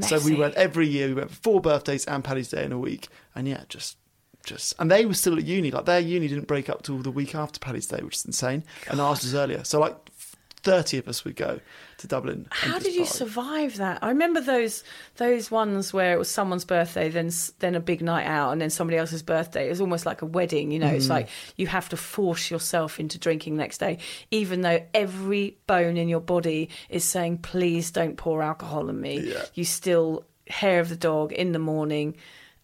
So 0.00 0.18
we 0.20 0.34
went 0.34 0.54
every 0.54 0.88
year. 0.88 1.08
We 1.08 1.14
went 1.14 1.30
for 1.30 1.36
four 1.36 1.60
birthdays 1.60 2.06
and 2.06 2.24
Paddy's 2.24 2.48
Day 2.48 2.64
in 2.64 2.72
a 2.72 2.78
week. 2.78 3.08
And 3.34 3.46
yeah, 3.46 3.64
just 3.68 3.98
just 4.42 4.74
and 4.78 4.90
they 4.90 5.04
were 5.04 5.14
still 5.14 5.36
at 5.36 5.44
uni. 5.44 5.70
Like 5.70 5.84
their 5.84 6.00
uni 6.00 6.28
didn't 6.28 6.46
break 6.46 6.70
up 6.70 6.82
till 6.82 6.98
the 6.98 7.10
week 7.10 7.34
after 7.34 7.60
Paddy's 7.60 7.86
Day, 7.86 8.00
which 8.02 8.16
is 8.16 8.24
insane. 8.24 8.64
And 8.88 9.00
ours 9.00 9.22
was 9.22 9.34
earlier. 9.34 9.64
So 9.64 9.78
like 9.80 9.94
thirty 10.66 10.98
of 10.98 11.06
us 11.06 11.24
would 11.24 11.36
go 11.36 11.60
to 11.98 12.06
Dublin. 12.08 12.48
How 12.50 12.80
did 12.80 12.94
you 12.94 13.04
party. 13.04 13.18
survive 13.18 13.76
that? 13.76 14.00
I 14.02 14.08
remember 14.08 14.40
those 14.40 14.82
those 15.16 15.48
ones 15.48 15.92
where 15.92 16.12
it 16.12 16.18
was 16.18 16.28
someone's 16.28 16.64
birthday, 16.64 17.08
then 17.08 17.30
then 17.60 17.76
a 17.76 17.80
big 17.80 18.02
night 18.02 18.26
out, 18.26 18.50
and 18.50 18.60
then 18.60 18.70
somebody 18.70 18.98
else's 18.98 19.22
birthday. 19.22 19.66
It 19.66 19.70
was 19.70 19.80
almost 19.80 20.04
like 20.04 20.22
a 20.22 20.26
wedding, 20.26 20.72
you 20.72 20.80
know. 20.80 20.90
Mm. 20.90 20.96
It's 20.96 21.08
like 21.08 21.28
you 21.54 21.68
have 21.68 21.88
to 21.90 21.96
force 21.96 22.50
yourself 22.50 22.98
into 22.98 23.16
drinking 23.16 23.56
next 23.56 23.78
day, 23.78 23.98
even 24.32 24.62
though 24.62 24.80
every 24.92 25.56
bone 25.68 25.96
in 25.96 26.08
your 26.08 26.20
body 26.20 26.70
is 26.88 27.04
saying, 27.04 27.38
"Please 27.38 27.92
don't 27.92 28.16
pour 28.16 28.42
alcohol 28.42 28.88
on 28.88 29.00
me." 29.00 29.20
Yeah. 29.20 29.44
You 29.54 29.64
still 29.64 30.24
hair 30.48 30.80
of 30.80 30.88
the 30.88 30.96
dog 30.96 31.32
in 31.32 31.52
the 31.52 31.58
morning. 31.60 32.16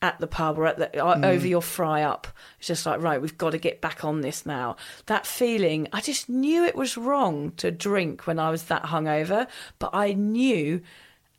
At 0.02 0.18
the 0.18 0.26
pub 0.26 0.58
or 0.58 0.66
at 0.66 0.78
the, 0.78 1.02
uh, 1.02 1.14
Mm. 1.16 1.24
over 1.24 1.46
your 1.46 1.62
fry 1.62 2.02
up, 2.02 2.26
it's 2.58 2.66
just 2.66 2.84
like 2.86 3.00
right. 3.00 3.22
We've 3.22 3.38
got 3.38 3.50
to 3.50 3.58
get 3.58 3.80
back 3.80 4.04
on 4.04 4.20
this 4.20 4.44
now. 4.44 4.76
That 5.06 5.26
feeling, 5.26 5.86
I 5.92 6.00
just 6.00 6.28
knew 6.28 6.64
it 6.64 6.74
was 6.74 6.96
wrong 6.96 7.52
to 7.58 7.70
drink 7.70 8.26
when 8.26 8.38
I 8.40 8.50
was 8.50 8.64
that 8.64 8.82
hungover, 8.86 9.46
but 9.78 9.90
I 9.94 10.12
knew 10.14 10.82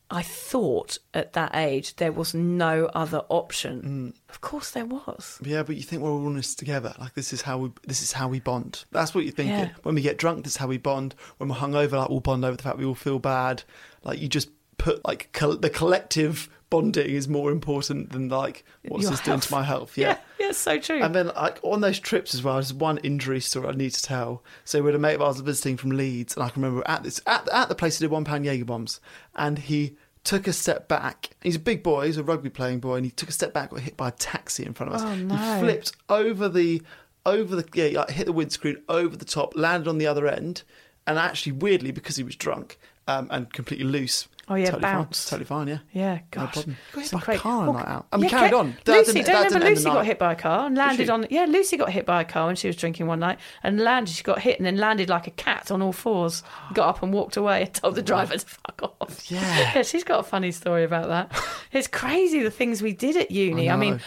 I 0.10 0.22
thought 0.22 0.98
at 1.14 1.34
that 1.34 1.52
age 1.56 1.96
there 1.96 2.12
was 2.12 2.34
no 2.34 2.86
other 2.94 3.24
option. 3.30 4.14
Of 4.30 4.42
course 4.42 4.72
there 4.72 4.86
was. 4.86 5.40
Yeah, 5.44 5.64
but 5.64 5.76
you 5.76 5.82
think 5.82 6.02
we're 6.02 6.12
all 6.12 6.28
in 6.28 6.36
this 6.36 6.54
together. 6.56 6.94
Like 7.00 7.16
this 7.16 7.34
is 7.34 7.42
how 7.42 7.58
we 7.58 7.72
this 7.88 8.02
is 8.02 8.12
how 8.14 8.28
we 8.28 8.40
bond. 8.40 8.86
That's 8.92 9.14
what 9.16 9.24
you're 9.24 9.34
thinking. 9.34 9.58
Yeah. 9.58 9.70
When 9.82 9.96
we 9.96 10.02
get 10.02 10.18
drunk, 10.18 10.44
this 10.44 10.54
is 10.54 10.58
how 10.58 10.68
we 10.68 10.78
bond. 10.78 11.16
When 11.38 11.50
we're 11.50 11.56
hungover, 11.56 11.94
like 11.94 12.10
we'll 12.10 12.20
bond 12.20 12.46
over 12.46 12.56
the 12.56 12.64
fact 12.64 12.78
we 12.78 12.86
all 12.86 12.96
feel 12.96 13.20
bad. 13.20 13.64
Like 14.04 14.20
you 14.22 14.28
just 14.28 14.50
put 14.78 15.04
like 15.06 15.30
col- 15.34 15.58
the 15.58 15.70
collective 15.70 16.48
bonding 16.74 17.12
is 17.12 17.28
more 17.28 17.52
important 17.52 18.12
than 18.12 18.30
like 18.30 18.66
what's 18.88 19.04
Your 19.04 19.12
this 19.12 19.22
doing 19.22 19.40
to 19.40 19.52
my 19.52 19.62
health. 19.62 19.96
Yeah, 19.96 20.08
Yeah. 20.08 20.18
yeah, 20.40 20.50
it's 20.50 20.58
so 20.58 20.80
true. 20.80 21.02
And 21.02 21.14
then, 21.14 21.28
like 21.28 21.60
on 21.62 21.82
those 21.82 22.00
trips 22.00 22.34
as 22.34 22.42
well, 22.42 22.56
there's 22.56 22.74
one 22.74 22.98
injury 23.00 23.40
story 23.42 23.68
I 23.68 23.74
need 23.74 23.92
to 23.92 24.02
tell. 24.02 24.44
So 24.66 24.82
we 24.82 24.88
had 24.88 24.96
a 24.96 25.00
mate 25.00 25.14
of 25.16 25.22
ours 25.22 25.40
visiting 25.40 25.78
from 25.78 25.92
Leeds, 25.92 26.36
and 26.36 26.44
I 26.44 26.50
can 26.50 26.64
remember 26.64 26.84
at 26.88 27.04
this 27.04 27.22
at, 27.28 27.48
at 27.50 27.70
the 27.70 27.76
place 27.76 28.00
he 28.00 28.04
did 28.04 28.12
one 28.12 28.26
pound 28.26 28.46
Jaeger 28.46 28.66
bombs, 28.66 29.00
and 29.36 29.60
he 29.60 29.96
took 30.24 30.48
a 30.48 30.54
step 30.54 30.88
back. 30.88 31.30
He's 31.44 31.58
a 31.58 31.60
big 31.60 31.84
boy, 31.84 32.08
he's 32.08 32.18
a 32.18 32.24
rugby 32.24 32.50
playing 32.50 32.80
boy, 32.80 32.96
and 32.96 33.06
he 33.06 33.12
took 33.12 33.30
a 33.30 33.34
step 33.34 33.54
back, 33.54 33.70
got 33.70 33.82
hit 33.82 33.96
by 33.96 34.08
a 34.08 34.12
taxi 34.12 34.66
in 34.66 34.74
front 34.74 34.94
of 34.94 35.02
us. 35.02 35.04
Oh, 35.06 35.16
no. 35.16 35.36
He 35.36 35.60
flipped 35.60 35.92
over 36.10 36.50
the 36.50 36.82
over 37.24 37.56
the 37.56 37.68
yeah, 37.76 38.00
like 38.00 38.10
hit 38.10 38.26
the 38.26 38.34
windscreen 38.34 38.78
over 38.90 39.16
the 39.16 39.26
top, 39.26 39.56
landed 39.56 39.88
on 39.88 40.00
the 40.00 40.08
other 40.08 40.28
end, 40.28 40.64
and 41.06 41.20
actually 41.20 41.52
weirdly 41.52 41.92
because 41.92 42.16
he 42.16 42.24
was 42.24 42.36
drunk 42.36 42.80
um, 43.08 43.28
and 43.30 43.54
completely 43.54 43.86
loose. 43.86 44.28
Oh, 44.50 44.56
yeah, 44.56 44.66
totally 44.66 44.82
bounced. 44.82 45.30
Fine, 45.30 45.40
totally 45.40 45.46
fine. 45.46 45.68
Yeah. 45.70 45.78
yeah, 45.94 46.14
No 46.16 46.22
gosh. 46.32 46.54
problem. 46.54 46.78
Got 46.94 47.04
hit 47.04 47.12
by 47.12 47.34
a 47.34 47.38
car 47.40 47.68
on 47.70 47.76
night 47.76 47.88
out. 47.88 48.08
And 48.12 48.22
we 48.22 48.28
yeah, 48.28 48.30
carried 48.32 48.52
ca- 48.52 48.58
on. 48.60 48.78
That 48.84 48.98
Lucy, 48.98 49.14
don't 49.14 49.28
remember 49.28 49.44
didn't 49.44 49.54
end 49.56 49.64
the 49.64 49.70
Lucy 49.70 49.84
got 49.86 50.06
hit 50.06 50.20
by 50.20 50.32
a 50.34 50.36
car 50.36 50.66
and 50.68 50.78
landed 50.78 51.10
on. 51.10 51.28
Yeah, 51.30 51.46
Lucy 51.46 51.78
got 51.78 51.90
hit 51.92 52.06
by 52.06 52.22
a 52.22 52.26
car 52.26 52.48
when 52.48 52.56
she 52.58 52.68
was 52.68 52.76
drinking 52.76 53.08
one 53.08 53.20
night 53.20 53.40
and 53.64 53.80
landed. 53.80 54.14
She 54.14 54.22
got 54.24 54.40
hit 54.40 54.58
and 54.60 54.66
then 54.66 54.76
landed 54.78 55.08
like 55.08 55.28
a 55.28 55.32
cat 55.32 55.72
on 55.72 55.82
all 55.82 55.94
fours. 55.94 56.44
Got 56.74 56.90
up 56.90 57.04
and 57.04 57.14
walked 57.14 57.38
away 57.38 57.62
and 57.64 57.74
told 57.74 57.96
the 57.96 58.02
driver 58.02 58.36
to 58.38 58.46
fuck 58.46 58.96
off. 59.00 59.32
Yeah. 59.32 59.40
yeah, 59.76 59.82
she's 59.84 60.04
got 60.04 60.20
a 60.20 60.24
funny 60.24 60.52
story 60.52 60.84
about 60.84 61.08
that. 61.08 61.32
It's 61.74 61.88
crazy 61.88 62.44
the 62.44 62.52
things 62.52 62.84
we 62.84 62.94
did 62.94 63.18
at 63.18 63.32
uni. 63.32 63.68
I 63.68 63.74
I, 63.74 63.78
mean. 63.78 64.00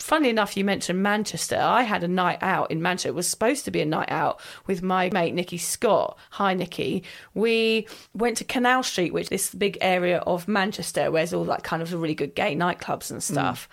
Funnily 0.00 0.30
enough, 0.30 0.56
you 0.56 0.64
mentioned 0.64 1.02
Manchester. 1.02 1.58
I 1.58 1.82
had 1.82 2.02
a 2.02 2.08
night 2.08 2.38
out 2.40 2.70
in 2.70 2.80
Manchester. 2.80 3.10
It 3.10 3.14
was 3.14 3.28
supposed 3.28 3.64
to 3.66 3.70
be 3.70 3.80
a 3.80 3.86
night 3.86 4.10
out 4.10 4.40
with 4.66 4.82
my 4.82 5.10
mate 5.10 5.34
Nikki 5.34 5.58
Scott. 5.58 6.18
Hi, 6.30 6.54
Nikki. 6.54 7.04
We 7.34 7.86
went 8.14 8.38
to 8.38 8.44
Canal 8.44 8.82
Street, 8.82 9.12
which 9.12 9.24
is 9.24 9.28
this 9.28 9.54
big 9.54 9.76
area 9.80 10.18
of 10.18 10.48
Manchester 10.48 11.10
where 11.10 11.20
there's 11.20 11.34
all 11.34 11.44
that 11.44 11.64
kind 11.64 11.82
of 11.82 11.92
really 11.92 12.14
good 12.14 12.34
gay 12.34 12.56
nightclubs 12.56 13.10
and 13.10 13.20
mm. 13.20 13.22
stuff. 13.22 13.68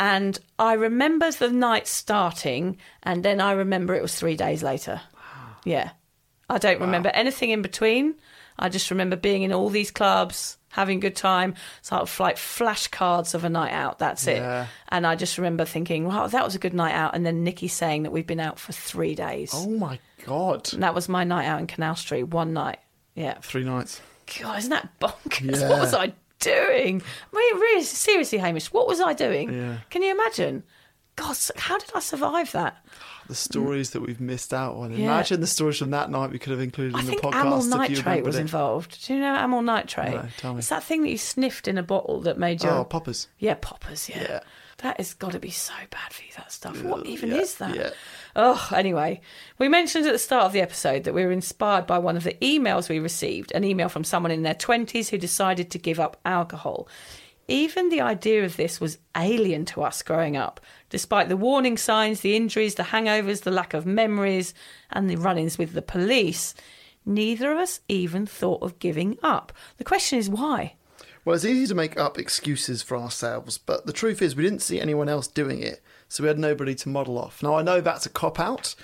And 0.00 0.38
I 0.58 0.74
remember 0.74 1.30
the 1.30 1.50
night 1.50 1.86
starting, 1.86 2.78
and 3.02 3.24
then 3.24 3.40
I 3.40 3.52
remember 3.52 3.94
it 3.94 4.02
was 4.02 4.14
three 4.14 4.36
days 4.36 4.62
later. 4.62 5.00
Yeah. 5.64 5.90
I 6.48 6.58
don't 6.58 6.80
remember 6.80 7.10
anything 7.10 7.50
in 7.50 7.60
between. 7.60 8.14
I 8.58 8.68
just 8.68 8.90
remember 8.90 9.16
being 9.16 9.42
in 9.42 9.52
all 9.52 9.68
these 9.68 9.90
clubs, 9.90 10.58
having 10.70 10.98
a 10.98 11.00
good 11.00 11.16
time, 11.16 11.54
sort 11.82 12.02
of 12.02 12.20
like 12.20 12.36
flashcards 12.36 13.34
of 13.34 13.44
a 13.44 13.48
night 13.48 13.72
out. 13.72 13.98
That's 13.98 14.26
it. 14.26 14.38
Yeah. 14.38 14.66
And 14.88 15.06
I 15.06 15.16
just 15.16 15.38
remember 15.38 15.64
thinking, 15.64 16.04
wow, 16.04 16.26
that 16.26 16.44
was 16.44 16.54
a 16.54 16.58
good 16.58 16.74
night 16.74 16.94
out. 16.94 17.14
And 17.14 17.24
then 17.24 17.44
Nikki 17.44 17.68
saying 17.68 18.02
that 18.02 18.12
we've 18.12 18.26
been 18.26 18.40
out 18.40 18.58
for 18.58 18.72
three 18.72 19.14
days. 19.14 19.52
Oh 19.54 19.68
my 19.68 19.98
god. 20.24 20.72
And 20.72 20.82
that 20.82 20.94
was 20.94 21.08
my 21.08 21.24
night 21.24 21.46
out 21.46 21.60
in 21.60 21.66
Canal 21.66 21.96
Street, 21.96 22.24
one 22.24 22.52
night. 22.52 22.78
Yeah. 23.14 23.38
Three 23.40 23.64
nights. 23.64 24.00
God, 24.40 24.58
isn't 24.58 24.70
that 24.70 24.88
bonkers? 25.00 25.60
Yeah. 25.60 25.68
What 25.70 25.80
was 25.80 25.94
I 25.94 26.12
doing? 26.40 27.02
I 27.32 27.36
mean, 27.36 27.60
really, 27.60 27.82
seriously, 27.82 28.38
Hamish, 28.38 28.72
what 28.72 28.86
was 28.86 29.00
I 29.00 29.14
doing? 29.14 29.52
Yeah. 29.52 29.78
Can 29.90 30.02
you 30.02 30.12
imagine? 30.12 30.64
God, 31.16 31.36
how 31.56 31.78
did 31.78 31.90
I 31.94 32.00
survive 32.00 32.52
that? 32.52 32.84
The 33.28 33.34
stories 33.34 33.90
that 33.90 34.00
we've 34.00 34.20
missed 34.20 34.52
out 34.54 34.74
on. 34.76 34.90
Yeah. 34.92 35.04
Imagine 35.04 35.40
the 35.40 35.46
stories 35.46 35.78
from 35.78 35.90
that 35.90 36.10
night 36.10 36.30
we 36.30 36.38
could 36.38 36.50
have 36.50 36.60
included 36.60 36.96
I 36.96 37.00
in 37.00 37.06
the 37.06 37.12
podcast. 37.16 37.34
amyl 37.34 37.62
nitrate 37.62 38.24
was 38.24 38.36
it. 38.36 38.40
involved. 38.40 39.06
Do 39.06 39.14
you 39.14 39.20
know 39.20 39.34
amyl 39.34 39.62
nitrate? 39.62 40.14
No, 40.14 40.26
tell 40.38 40.54
me. 40.54 40.58
It's 40.60 40.68
that 40.70 40.82
thing 40.82 41.02
that 41.02 41.10
you 41.10 41.18
sniffed 41.18 41.68
in 41.68 41.76
a 41.78 41.82
bottle 41.82 42.20
that 42.22 42.38
made 42.38 42.62
you. 42.62 42.70
Oh, 42.70 42.84
poppers. 42.84 43.28
yeah 43.38 43.54
poppers. 43.60 44.08
Yeah, 44.08 44.22
Yeah. 44.22 44.40
that 44.78 44.96
has 44.96 45.12
got 45.14 45.32
to 45.32 45.38
be 45.38 45.50
so 45.50 45.74
bad 45.90 46.12
for 46.12 46.22
you. 46.22 46.30
That 46.36 46.50
stuff. 46.50 46.82
What 46.82 47.04
even 47.06 47.30
yeah, 47.30 47.36
is 47.36 47.54
that? 47.56 47.74
yeah. 47.76 47.90
Oh, 48.36 48.68
anyway, 48.74 49.20
we 49.58 49.68
mentioned 49.68 50.06
at 50.06 50.12
the 50.12 50.18
start 50.18 50.44
of 50.44 50.52
the 50.52 50.60
episode 50.60 51.04
that 51.04 51.12
we 51.14 51.24
were 51.24 51.32
inspired 51.32 51.86
by 51.86 51.98
one 51.98 52.16
of 52.16 52.24
the 52.24 52.34
emails 52.40 52.88
we 52.88 52.98
received, 52.98 53.52
an 53.52 53.64
email 53.64 53.88
from 53.88 54.04
someone 54.04 54.30
in 54.30 54.42
their 54.42 54.54
20s 54.54 55.08
who 55.10 55.18
decided 55.18 55.70
to 55.72 55.78
give 55.78 55.98
up 56.00 56.18
alcohol. 56.24 56.88
Even 57.48 57.88
the 57.88 58.02
idea 58.02 58.44
of 58.44 58.56
this 58.56 58.78
was 58.78 58.98
alien 59.16 59.64
to 59.64 59.82
us 59.82 60.02
growing 60.02 60.36
up, 60.36 60.60
despite 60.90 61.30
the 61.30 61.36
warning 61.36 61.78
signs, 61.78 62.20
the 62.20 62.36
injuries, 62.36 62.74
the 62.74 62.82
hangovers, 62.84 63.42
the 63.42 63.50
lack 63.50 63.72
of 63.72 63.86
memories, 63.86 64.52
and 64.90 65.08
the 65.08 65.16
run 65.16 65.38
ins 65.38 65.56
with 65.56 65.72
the 65.72 65.80
police. 65.80 66.54
Neither 67.06 67.50
of 67.50 67.58
us 67.58 67.80
even 67.88 68.26
thought 68.26 68.62
of 68.62 68.78
giving 68.78 69.16
up. 69.22 69.52
The 69.78 69.84
question 69.84 70.18
is 70.18 70.28
why? 70.28 70.74
Well, 71.24 71.34
it's 71.34 71.44
easy 71.44 71.66
to 71.68 71.74
make 71.74 71.98
up 71.98 72.18
excuses 72.18 72.82
for 72.82 72.98
ourselves, 72.98 73.56
but 73.56 73.86
the 73.86 73.94
truth 73.94 74.20
is 74.20 74.36
we 74.36 74.42
didn't 74.42 74.62
see 74.62 74.78
anyone 74.78 75.08
else 75.08 75.26
doing 75.26 75.62
it, 75.62 75.82
so 76.06 76.22
we 76.22 76.28
had 76.28 76.38
nobody 76.38 76.74
to 76.74 76.88
model 76.90 77.18
off. 77.18 77.42
Now, 77.42 77.54
I 77.54 77.62
know 77.62 77.80
that's 77.80 78.06
a 78.06 78.10
cop 78.10 78.38
out, 78.38 78.74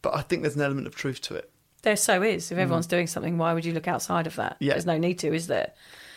but 0.00 0.14
I 0.14 0.22
think 0.22 0.42
there's 0.42 0.56
an 0.56 0.62
element 0.62 0.86
of 0.86 0.94
truth 0.94 1.20
to 1.22 1.34
it. 1.34 1.50
There 1.82 1.96
so 1.96 2.22
is. 2.22 2.50
If 2.50 2.56
everyone's 2.56 2.86
doing 2.86 3.06
something, 3.06 3.36
why 3.36 3.52
would 3.52 3.66
you 3.66 3.74
look 3.74 3.88
outside 3.88 4.26
of 4.26 4.36
that? 4.36 4.54
Mm. 4.54 4.56
Yeah. 4.60 4.72
There's 4.72 4.86
no 4.86 4.96
need 4.96 5.18
to, 5.18 5.34
is 5.34 5.46
there? 5.46 5.72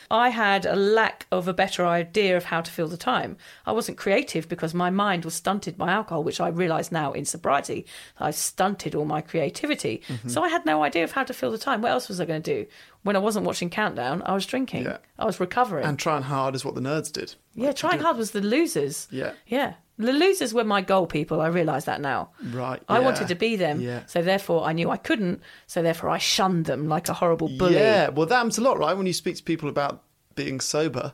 I 0.09 0.29
had 0.29 0.65
a 0.65 0.75
lack 0.75 1.27
of 1.31 1.47
a 1.47 1.53
better 1.53 1.85
idea 1.85 2.37
of 2.37 2.45
how 2.45 2.61
to 2.61 2.71
fill 2.71 2.87
the 2.87 2.97
time. 2.97 3.37
I 3.65 3.71
wasn't 3.71 3.97
creative 3.97 4.47
because 4.47 4.73
my 4.73 4.89
mind 4.89 5.25
was 5.25 5.33
stunted 5.35 5.77
by 5.77 5.91
alcohol, 5.91 6.23
which 6.23 6.39
I 6.39 6.47
realise 6.47 6.91
now 6.91 7.11
in 7.11 7.25
sobriety. 7.25 7.85
I 8.19 8.31
stunted 8.31 8.95
all 8.95 9.05
my 9.05 9.21
creativity. 9.21 10.01
Mm-hmm. 10.07 10.29
So 10.29 10.43
I 10.43 10.49
had 10.49 10.65
no 10.65 10.83
idea 10.83 11.03
of 11.03 11.11
how 11.11 11.23
to 11.23 11.33
fill 11.33 11.51
the 11.51 11.57
time. 11.57 11.81
What 11.81 11.91
else 11.91 12.07
was 12.07 12.19
I 12.21 12.25
going 12.25 12.41
to 12.41 12.63
do? 12.63 12.69
When 13.03 13.15
I 13.15 13.19
wasn't 13.19 13.45
watching 13.45 13.69
Countdown, 13.69 14.21
I 14.25 14.33
was 14.33 14.45
drinking. 14.45 14.85
Yeah. 14.85 14.97
I 15.17 15.25
was 15.25 15.39
recovering. 15.39 15.85
And 15.85 15.97
trying 15.97 16.23
hard 16.23 16.55
is 16.55 16.65
what 16.65 16.75
the 16.75 16.81
nerds 16.81 17.11
did. 17.11 17.35
yeah, 17.55 17.71
trying 17.71 17.99
hard 17.99 18.17
was 18.17 18.31
the 18.31 18.41
losers. 18.41 19.07
Yeah. 19.11 19.33
Yeah. 19.47 19.73
The 19.99 20.13
losers 20.13 20.53
were 20.53 20.63
my 20.63 20.81
goal 20.81 21.07
people. 21.07 21.41
I 21.41 21.47
realise 21.47 21.85
that 21.85 22.01
now. 22.01 22.29
Right, 22.51 22.81
I 22.87 22.99
yeah. 22.99 23.05
wanted 23.05 23.27
to 23.29 23.35
be 23.35 23.55
them. 23.55 23.81
Yeah. 23.81 24.03
So 24.05 24.21
therefore, 24.21 24.63
I 24.63 24.73
knew 24.73 24.89
I 24.89 24.97
couldn't. 24.97 25.41
So 25.65 25.81
therefore, 25.81 26.09
I 26.09 26.19
shunned 26.19 26.65
them 26.65 26.87
like 26.87 27.09
a 27.09 27.13
horrible 27.13 27.49
bully. 27.57 27.75
Yeah, 27.75 28.09
well, 28.09 28.27
that 28.27 28.35
happens 28.35 28.57
a 28.57 28.61
lot, 28.61 28.77
right? 28.77 28.95
When 28.95 29.07
you 29.07 29.13
speak 29.13 29.37
to 29.37 29.43
people 29.43 29.69
about 29.69 30.03
being 30.35 30.59
sober, 30.59 31.13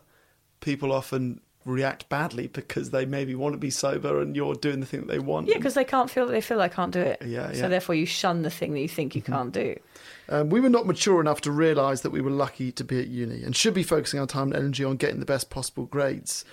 people 0.59 0.91
often 0.91 1.39
react 1.65 2.09
badly 2.09 2.47
because 2.47 2.89
they 2.89 3.05
maybe 3.05 3.35
want 3.35 3.53
to 3.53 3.57
be 3.57 3.69
sober 3.69 4.21
and 4.21 4.35
you're 4.35 4.55
doing 4.55 4.79
the 4.79 4.85
thing 4.85 5.01
that 5.01 5.07
they 5.07 5.19
want. 5.19 5.47
Yeah, 5.47 5.55
because 5.55 5.75
they 5.75 5.85
can't 5.85 6.09
feel 6.09 6.27
they 6.27 6.41
feel 6.41 6.57
they 6.59 6.69
can't 6.69 6.91
do 6.91 6.99
it. 6.99 7.21
Yeah, 7.25 7.53
So 7.53 7.69
therefore, 7.69 7.95
you 7.95 8.05
shun 8.05 8.41
the 8.41 8.49
thing 8.49 8.73
that 8.73 8.81
you 8.81 8.89
think 8.89 9.15
you 9.15 9.21
can't 9.21 9.53
do. 9.53 9.77
Um, 10.29 10.49
we 10.49 10.59
were 10.59 10.69
not 10.69 10.85
mature 10.85 11.19
enough 11.21 11.41
to 11.41 11.51
realise 11.51 12.01
that 12.01 12.11
we 12.11 12.21
were 12.21 12.31
lucky 12.31 12.71
to 12.73 12.83
be 12.83 12.99
at 12.99 13.07
uni 13.07 13.43
and 13.43 13.55
should 13.55 13.73
be 13.73 13.83
focusing 13.83 14.19
our 14.19 14.27
time 14.27 14.47
and 14.47 14.55
energy 14.55 14.83
on 14.83 14.97
getting 14.97 15.19
the 15.19 15.25
best 15.25 15.49
possible 15.49 15.85
grades. 15.85 16.45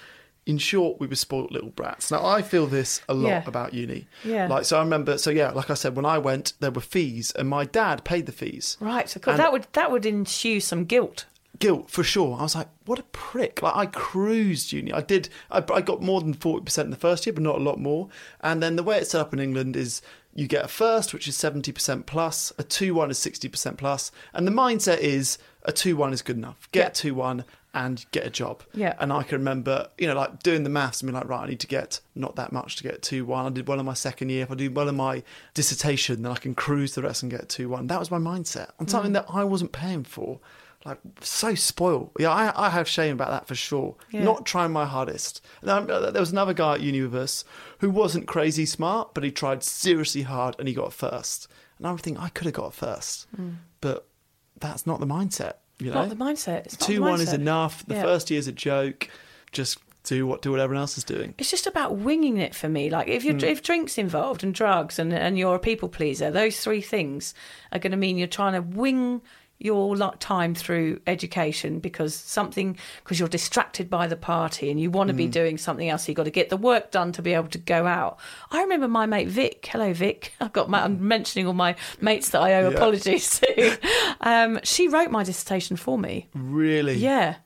In 0.47 0.59
short, 0.59 0.99
we 0.99 1.07
were 1.07 1.15
spoilt 1.17 1.53
little 1.53 1.69
brats. 1.71 2.11
Now, 2.11 2.25
I 2.25 2.43
feel 2.43 2.67
this 2.67 3.03
a 3.09 3.15
lot 3.15 3.29
Yeah. 3.29 3.43
about 3.47 3.75
uni. 3.75 4.07
Yeah. 4.25 4.49
Like, 4.49 4.65
so 4.65 4.79
I 4.79 4.81
remember, 4.81 5.19
so 5.19 5.31
yeah, 5.31 5.51
like 5.51 5.71
I 5.71 5.75
said, 5.75 5.95
when 5.95 6.07
I 6.07 6.19
went, 6.19 6.55
there 6.61 6.71
were 6.71 6.81
fees 6.81 7.31
and 7.33 7.49
my 7.49 7.65
dad 7.67 8.05
paid 8.05 8.27
the 8.27 8.33
fees. 8.33 8.77
Right. 8.81 9.09
So 9.09 9.21
cool. 9.21 9.37
That 9.37 9.53
would 9.53 9.67
that 9.75 9.91
would 9.93 10.07
ensue 10.07 10.61
some 10.61 10.85
guilt. 10.87 11.27
Guilt, 11.59 11.91
for 11.91 12.03
sure. 12.03 12.39
I 12.39 12.43
was 12.45 12.55
like, 12.55 12.69
what 12.87 12.99
a 12.99 13.03
prick. 13.13 13.61
Like, 13.61 13.77
I 13.77 13.85
cruised 13.85 14.73
uni. 14.73 14.93
I 14.95 15.03
did, 15.03 15.29
I, 15.51 15.63
I 15.75 15.83
got 15.83 16.01
more 16.01 16.23
than 16.23 16.33
40% 16.35 16.85
in 16.85 16.91
the 16.91 16.97
first 16.97 17.27
year, 17.27 17.35
but 17.35 17.43
not 17.43 17.57
a 17.57 17.63
lot 17.63 17.79
more. 17.79 18.09
And 18.41 18.63
then 18.63 18.77
the 18.77 18.83
way 18.83 18.99
it's 18.99 19.11
set 19.11 19.21
up 19.21 19.35
in 19.35 19.41
England 19.41 19.77
is 19.77 20.01
you 20.35 20.47
get 20.47 20.65
a 20.65 20.69
first, 20.69 21.13
which 21.13 21.29
is 21.29 21.37
70% 21.37 22.07
plus, 22.07 22.51
a 22.59 22.63
2 22.63 22.95
1 22.95 23.11
is 23.11 23.19
60% 23.19 23.77
plus, 23.77 24.11
and 24.33 24.47
the 24.47 24.51
mindset 24.53 25.01
is 25.01 25.37
a 25.65 25.73
2 25.73 25.97
1 25.97 26.15
is 26.15 26.23
good 26.23 26.37
enough. 26.37 26.67
Get 26.73 26.81
Yeah. 26.87 27.11
2 27.11 27.15
1 27.15 27.45
and 27.73 28.05
get 28.11 28.27
a 28.27 28.31
job. 28.31 28.63
Yeah. 28.75 28.95
And 28.99 29.13
I 29.13 29.23
can 29.23 29.39
remember, 29.39 29.89
you 29.97 30.07
know, 30.09 30.15
like 30.15 30.43
doing 30.43 30.65
the 30.65 30.71
maths 30.71 31.01
and 31.01 31.07
being 31.09 31.15
like, 31.15 31.29
right, 31.29 31.45
I 31.45 31.49
need 31.49 31.61
to 31.61 31.67
get 31.69 32.01
not 32.15 32.35
that 32.37 32.53
much 32.53 32.77
to 32.77 32.83
get 32.83 33.01
2 33.03 33.25
1. 33.25 33.47
I 33.47 33.51
did 33.51 33.69
well 33.69 33.79
in 33.79 33.87
my 33.87 33.95
second 33.95 34.31
year. 34.31 34.43
If 34.43 34.51
I 34.51 34.55
do 34.57 34.71
well 34.71 34.89
in 34.89 34.97
my 34.97 35.23
dissertation, 35.55 36.23
then 36.23 36.33
I 36.33 36.37
can 36.37 36.55
cruise 36.55 36.95
the 36.95 37.03
rest 37.03 37.23
and 37.23 37.31
get 37.31 37.49
2 37.49 37.69
1. 37.69 37.87
That 37.87 37.99
was 38.01 38.11
my 38.11 38.19
mindset 38.19 38.71
on 38.81 38.87
Mm. 38.87 38.91
something 38.91 39.13
that 39.13 39.27
I 39.29 39.45
wasn't 39.45 39.73
paying 39.73 40.05
for. 40.05 40.41
like 40.87 40.99
so 41.21 41.55
spoiled. 41.55 42.11
Yeah, 42.19 42.31
I, 42.31 42.67
I 42.67 42.71
have 42.71 42.89
shame 42.89 43.13
about 43.13 43.29
that 43.29 43.47
for 43.47 43.55
sure. 43.55 43.97
Yeah. 44.11 44.25
Not 44.25 44.47
trying 44.47 44.73
my 44.73 44.87
hardest. 44.87 45.45
And 45.61 45.71
I- 45.71 45.77
uh, 45.81 46.11
there 46.11 46.23
was 46.23 46.33
another 46.33 46.55
guy 46.55 46.73
at 46.77 46.81
uni 46.81 47.03
with 47.03 47.15
us 47.15 47.45
who 47.81 47.91
wasn't 47.91 48.27
crazy 48.27 48.65
smart, 48.65 49.13
but 49.13 49.23
he 49.23 49.31
tried 49.31 49.63
seriously 49.63 50.23
hard 50.23 50.57
and 50.59 50.67
he 50.67 50.73
got 50.73 50.95
first. 50.95 51.49
And 51.77 51.87
I'm 51.87 51.99
thinking 51.99 52.23
I 52.23 52.31
could 52.31 52.47
have 52.47 52.55
got 52.55 52.73
first, 52.73 53.27
but 53.83 54.07
that's 54.59 54.87
not 54.87 55.01
the 55.01 55.07
mindset. 55.07 55.57
You 55.81 55.91
know, 55.91 55.95
Not 56.07 56.09
the 56.11 56.17
mindset. 56.17 56.67
It's 56.67 56.77
two 56.77 57.01
one 57.03 57.21
is 57.21 57.33
enough. 57.33 57.85
The 57.87 57.95
Yeah. 57.95 58.03
first 58.03 58.31
year's 58.31 58.47
a 58.47 58.53
joke. 58.53 59.09
Just 59.53 59.79
do 60.05 60.27
what 60.27 60.41
do 60.43 60.51
what 60.51 60.61
everyone 60.61 60.81
else 60.81 60.97
is 60.99 61.05
doing. 61.05 61.35
It's 61.39 61.51
just 61.51 61.67
about 61.67 61.97
winging 61.97 62.39
it 62.39 62.55
for 62.55 62.69
me. 62.69 62.89
Like 62.91 63.09
if 63.09 63.25
you 63.25 63.33
Hmm. 63.35 63.45
if 63.45 63.63
drinks 63.63 63.99
involved 63.99 64.43
and 64.45 64.55
drugs 64.55 64.99
and 64.99 65.13
and 65.13 65.39
you're 65.39 65.55
a 65.57 65.59
people 65.59 65.89
pleaser, 65.89 66.31
those 66.31 66.61
three 66.61 66.81
things 66.81 67.35
are 67.73 67.79
going 67.79 67.91
to 67.93 67.97
mean 67.97 68.17
you're 68.19 68.27
trying 68.27 68.55
to 68.55 68.63
wing 68.63 69.21
your 69.63 69.95
time 70.19 70.55
through 70.55 70.99
education 71.07 71.79
because 71.81 72.15
something 72.15 72.79
because 73.05 73.19
you're 73.21 73.29
distracted 73.29 73.91
by 73.91 74.07
the 74.07 74.17
party 74.17 74.71
and 74.71 74.81
you 74.81 74.91
want 74.91 75.09
to 75.09 75.13
Hmm. 75.13 75.19
be 75.19 75.27
doing 75.29 75.59
something 75.59 75.89
else. 75.89 76.05
So 76.07 76.13
you 76.13 76.17
got 76.17 76.25
to 76.25 76.31
get 76.31 76.49
the 76.49 76.57
work 76.57 76.91
done 76.91 77.13
to 77.13 77.21
be 77.23 77.35
able 77.35 77.49
to 77.49 77.59
go 77.59 77.87
out. 77.87 78.19
I 78.51 78.63
remember 78.63 78.89
my 78.89 79.05
mate 79.07 79.29
Vic. 79.29 79.67
Hello, 79.71 79.93
Vic. 79.93 80.33
I've 80.41 80.53
got 80.55 80.71
my, 80.71 80.83
I'm 80.83 81.07
mentioning 81.07 81.47
all 81.47 81.53
my 81.53 81.77
mates 82.01 82.31
that 82.31 82.41
I 82.41 82.55
owe 82.55 82.71
Yeah. 82.71 82.77
apologies 82.77 83.39
to. 83.41 83.79
Um, 84.23 84.61
she 84.65 84.89
wrote 84.89 85.11
my 85.11 85.25
dissertation 85.25 85.77
for 85.77 85.97
me. 85.99 86.29
Really? 86.35 86.95
Yeah. 86.95 87.37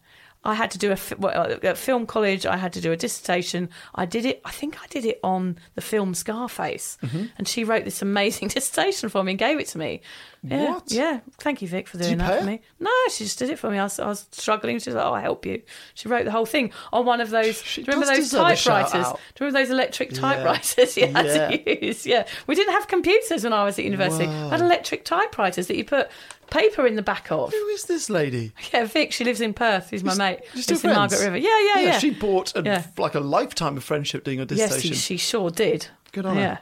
I 0.46 0.52
had 0.54 0.70
to 0.72 0.78
do 0.78 0.92
a 0.92 0.98
well, 1.18 1.56
at 1.62 1.78
film 1.78 2.04
college. 2.04 2.44
I 2.44 2.56
had 2.58 2.72
to 2.74 2.80
do 2.80 2.92
a 2.92 2.96
dissertation. 2.96 3.70
I 3.94 4.04
did 4.04 4.26
it. 4.26 4.42
I 4.44 4.50
think 4.50 4.76
I 4.82 4.86
did 4.88 5.04
it 5.06 5.18
on 5.24 5.56
the 5.74 5.80
film 5.80 6.12
Scarface, 6.14 6.98
Mm-hmm. 7.02 7.24
and 7.38 7.48
she 7.48 7.64
wrote 7.64 7.84
this 7.84 8.02
amazing 8.02 8.48
dissertation 8.54 9.08
for 9.08 9.24
me 9.24 9.32
and 9.32 9.38
gave 9.38 9.58
it 9.58 9.68
to 9.68 9.78
me. 9.78 10.02
Yeah, 10.47 10.72
What? 10.72 10.92
Yeah. 10.92 11.20
Thank 11.38 11.62
you, 11.62 11.68
Vic, 11.68 11.88
for 11.88 11.97
doing 11.97 12.18
that 12.18 12.40
for 12.40 12.45
me. 12.47 12.61
No, 12.78 12.90
she 13.11 13.24
just 13.24 13.38
did 13.38 13.49
it 13.49 13.59
for 13.59 13.70
me. 13.70 13.78
I 13.78 13.84
was, 13.84 13.99
I 13.99 14.07
was 14.07 14.26
struggling. 14.30 14.78
She 14.78 14.90
was 14.90 14.97
like, 14.97 15.05
"Oh, 15.07 15.14
I'll 15.14 15.22
help 15.22 15.47
you." 15.47 15.62
She 15.95 16.07
wrote 16.09 16.26
the 16.26 16.30
whole 16.30 16.45
thing 16.45 16.70
on 16.92 17.07
one 17.07 17.22
of 17.22 17.30
those. 17.30 17.62
She 17.62 17.82
do 17.82 17.90
you 17.90 17.95
remember 17.95 18.14
those 18.14 18.24
deserve 18.30 18.49
a 18.49 18.57
shout 18.57 18.90
typewriters? 18.90 19.12
Do 19.12 19.45
you 19.45 19.47
remember 19.49 19.59
those 19.61 19.70
electric 19.70 20.12
Yeah. 20.12 20.20
typewriters 20.20 20.97
you 20.99 21.07
had 21.07 21.24
Yeah. 21.26 21.49
to 21.49 21.86
use? 21.86 22.05
Yeah, 22.07 22.26
we 22.47 22.55
didn't 22.55 22.74
have 22.74 22.88
computers 22.88 23.42
when 23.45 23.55
I 23.55 23.64
was 23.64 23.78
at 23.78 23.84
university. 23.86 24.26
I 24.26 24.49
had 24.51 24.61
electric 24.61 25.07
typewriters 25.07 25.66
that 25.68 25.76
you 25.76 25.84
put 25.84 26.11
paper 26.51 26.86
in 26.86 26.97
the 26.97 27.03
back 27.03 27.32
of. 27.32 27.51
Who 27.51 27.66
is 27.68 27.84
this 27.84 28.11
lady? 28.11 28.53
Yeah, 28.72 28.84
Vic. 28.84 29.12
She 29.12 29.24
lives 29.24 29.40
in 29.40 29.55
Perth. 29.55 29.88
She's 29.90 30.05
my 30.05 30.14
mate. 30.14 30.40
still 30.57 30.74
Lives 30.74 30.84
in 30.84 30.90
Margaret? 30.90 31.20
River. 31.22 31.36
Yeah, 31.38 31.59
yeah, 31.74 31.80
yeah. 31.80 31.99
She 31.99 32.11
bought 32.11 32.55
a, 32.55 32.62
Yeah. 32.62 32.84
like 32.99 33.14
a 33.14 33.20
lifetime 33.20 33.78
of 33.78 33.84
friendship 33.84 34.24
doing 34.24 34.40
a 34.40 34.47
yes, 34.51 34.80
she, 34.82 34.92
she 34.95 35.16
sure 35.16 35.49
did. 35.51 35.86
Good 36.12 36.26
on 36.26 36.36
her. 36.36 36.59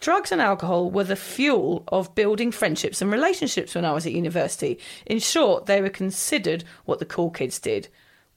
Drugs 0.00 0.32
and 0.32 0.40
alcohol 0.40 0.90
were 0.90 1.04
the 1.04 1.16
fuel 1.16 1.84
of 1.88 2.14
building 2.14 2.52
friendships 2.52 3.00
and 3.00 3.10
relationships 3.10 3.74
when 3.74 3.84
I 3.84 3.92
was 3.92 4.06
at 4.06 4.12
university. 4.12 4.78
In 5.06 5.18
short, 5.18 5.66
they 5.66 5.80
were 5.80 5.88
considered 5.90 6.64
what 6.84 6.98
the 6.98 7.04
cool 7.04 7.30
kids 7.30 7.58
did. 7.58 7.88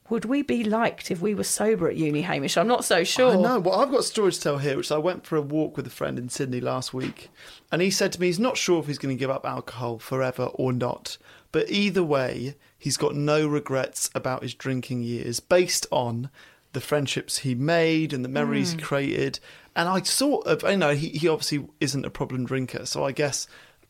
Would 0.09 0.25
we 0.25 0.41
be 0.41 0.63
liked 0.63 1.11
if 1.11 1.21
we 1.21 1.35
were 1.35 1.43
sober 1.43 1.87
at 1.87 1.95
uni, 1.95 2.23
Hamish? 2.23 2.57
I'm 2.57 2.67
not 2.67 2.83
so 2.83 3.03
sure. 3.03 3.33
I 3.33 3.35
know. 3.35 3.59
Well, 3.59 3.79
I've 3.79 3.91
got 3.91 3.99
a 3.99 4.03
story 4.03 4.31
to 4.31 4.41
tell 4.41 4.57
here, 4.57 4.75
which 4.75 4.91
I 4.91 4.97
went 4.97 5.25
for 5.25 5.35
a 5.35 5.41
walk 5.41 5.77
with 5.77 5.85
a 5.85 5.91
friend 5.91 6.17
in 6.17 6.29
Sydney 6.29 6.59
last 6.59 6.95
week, 6.95 7.29
and 7.71 7.81
he 7.81 7.91
said 7.91 8.11
to 8.13 8.21
me 8.21 8.27
he's 8.27 8.39
not 8.39 8.57
sure 8.57 8.79
if 8.79 8.87
he's 8.87 8.97
going 8.97 9.15
to 9.15 9.19
give 9.19 9.29
up 9.29 9.45
alcohol 9.45 9.99
forever 9.99 10.45
or 10.55 10.73
not, 10.73 11.19
but 11.51 11.69
either 11.69 12.03
way, 12.03 12.55
he's 12.77 12.97
got 12.97 13.15
no 13.15 13.47
regrets 13.47 14.09
about 14.15 14.41
his 14.41 14.55
drinking 14.55 15.03
years, 15.03 15.39
based 15.39 15.85
on 15.91 16.31
the 16.73 16.81
friendships 16.81 17.39
he 17.39 17.53
made 17.53 18.11
and 18.11 18.25
the 18.25 18.29
memories 18.29 18.71
he 18.71 18.77
hmm. 18.77 18.83
created. 18.83 19.39
And 19.79 19.87
I 19.87 20.01
sort 20.01 20.45
of, 20.45 20.63
you 20.69 20.75
know 20.77 20.93
he, 20.93 21.07
he 21.09 21.27
obviously 21.29 21.65
isn't 21.79 22.05
a 22.05 22.09
problem 22.09 22.45
drinker, 22.45 22.85
so 22.85 23.05
I 23.05 23.13
guess 23.13 23.47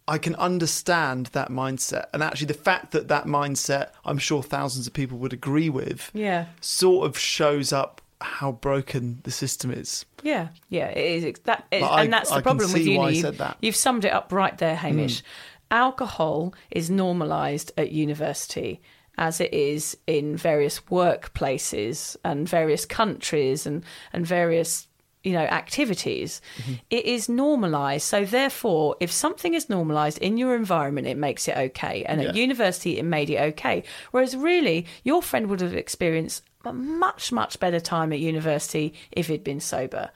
I 0.07 0.17
can 0.19 0.35
understand 0.35 1.27
that 1.27 1.49
mindset. 1.49 2.05
And 2.13 2.21
actually, 2.21 2.47
the 2.47 2.53
fact 2.53 2.91
that 2.91 3.07
that 3.07 3.25
mindset, 3.25 3.89
I'm 4.05 4.17
sure 4.19 4.43
thousands 4.43 4.85
of 4.87 4.93
people 4.93 5.17
would 5.17 5.33
agree 5.33 5.69
with, 5.69 6.11
Yeah. 6.13 6.45
sort 6.61 7.07
of 7.07 7.17
shows 7.17 7.73
up 7.73 8.01
how 8.21 8.51
broken 8.51 9.19
the 9.23 9.31
system 9.31 9.71
is. 9.71 10.05
Yeah, 10.23 10.49
yeah, 10.69 10.89
it 10.89 11.23
is. 11.23 11.39
That, 11.45 11.65
it, 11.71 11.81
Like, 11.81 11.91
I- 11.91 12.03
and 12.03 12.13
that's 12.13 12.31
I 12.31 12.35
the 12.35 12.41
can 12.43 12.57
problem 12.57 12.73
with 12.73 12.81
uni. 12.85 12.97
why 12.97 13.05
I 13.05 13.09
You've- 13.09 13.21
said 13.21 13.37
that. 13.37 13.53
Hmm. 13.55 13.65
You've 13.65 13.75
summed 13.75 14.05
it 14.05 14.13
up 14.13 14.31
right 14.31 14.57
there, 14.57 14.75
Hamish. 14.75 15.23
Alcohol 15.71 16.53
is 16.69 16.89
normalised 16.89 17.71
at 17.77 17.91
university 17.91 18.81
as 19.17 19.39
it 19.41 19.53
is 19.53 19.97
in 20.07 20.35
various 20.37 20.79
workplaces 20.89 22.15
and 22.23 22.47
various 22.47 22.85
countries 22.85 23.65
and, 23.65 23.83
and 24.13 24.25
various 24.27 24.87
you 25.23 25.33
know 25.33 25.45
activities 25.45 26.41
Mm-hmm. 26.57 26.73
It 26.89 27.05
is 27.05 27.29
normalized. 27.29 28.05
So 28.05 28.25
therefore 28.25 28.95
if 28.99 29.11
something 29.11 29.53
is 29.53 29.69
normalized 29.69 30.17
in 30.19 30.37
your 30.37 30.55
environment 30.55 31.07
it 31.07 31.17
makes 31.17 31.47
it 31.47 31.57
okay. 31.57 32.03
And 32.05 32.21
at 32.21 32.35
university 32.35 32.99
it 32.99 33.03
made 33.03 33.29
it 33.29 33.39
okay. 33.53 33.83
Whereas 34.11 34.35
really 34.35 34.85
your 35.03 35.21
friend 35.21 35.47
would 35.47 35.61
have 35.61 35.73
experienced 35.75 36.43
a 36.65 36.73
much 36.73 37.31
much 37.31 37.59
better 37.59 37.79
time 37.79 38.11
at 38.11 38.19
university 38.19 38.93
if 39.11 39.27
he'd 39.27 39.43
been 39.43 39.59
sober. 39.61 40.09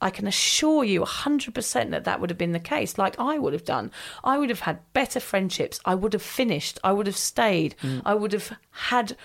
I 0.00 0.10
can 0.10 0.26
assure 0.26 0.82
you 0.84 1.02
100% 1.02 1.90
that 1.90 2.04
that 2.04 2.20
would 2.20 2.30
have 2.30 2.38
been 2.38 2.52
the 2.52 2.60
case 2.60 2.96
like 2.96 3.18
i 3.18 3.38
would 3.38 3.52
have 3.52 3.64
done. 3.64 3.90
I 4.24 4.38
would 4.38 4.48
have 4.50 4.60
had 4.60 4.78
better 4.92 5.20
friendships. 5.20 5.80
I 5.84 5.94
would 5.94 6.12
have 6.14 6.22
finished. 6.22 6.78
I 6.82 6.92
would 6.92 7.06
have 7.06 7.16
stayed. 7.16 7.74
I 8.04 8.14
would 8.14 8.32
have 8.32 8.56
had 8.70 9.16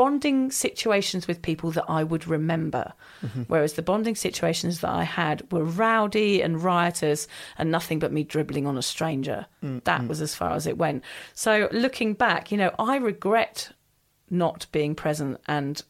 bonding 0.00 0.50
situations 0.50 1.28
with 1.28 1.42
people 1.42 1.70
that 1.72 1.84
I 1.86 2.04
would 2.04 2.26
remember. 2.26 2.94
Mm-hmm. 3.22 3.42
Whereas 3.48 3.74
the 3.74 3.82
bonding 3.82 4.14
situations 4.14 4.80
that 4.80 4.88
I 4.88 5.04
had 5.04 5.52
were 5.52 5.62
rowdy 5.62 6.40
and 6.40 6.64
riotous 6.64 7.28
and 7.58 7.70
nothing 7.70 7.98
but 7.98 8.10
me 8.10 8.24
dribbling 8.24 8.66
on 8.66 8.78
a 8.78 8.82
stranger. 8.82 9.44
Mm, 9.62 9.84
that 9.84 10.00
mm. 10.00 10.08
was 10.08 10.22
as 10.22 10.34
far 10.34 10.52
as 10.52 10.66
it 10.66 10.78
went. 10.78 11.04
So 11.34 11.68
looking 11.70 12.14
back, 12.14 12.50
you 12.50 12.56
know, 12.56 12.74
I 12.78 12.96
regret 12.96 13.72
not 14.30 14.66
being 14.72 14.94
present 14.94 15.38
and 15.46 15.82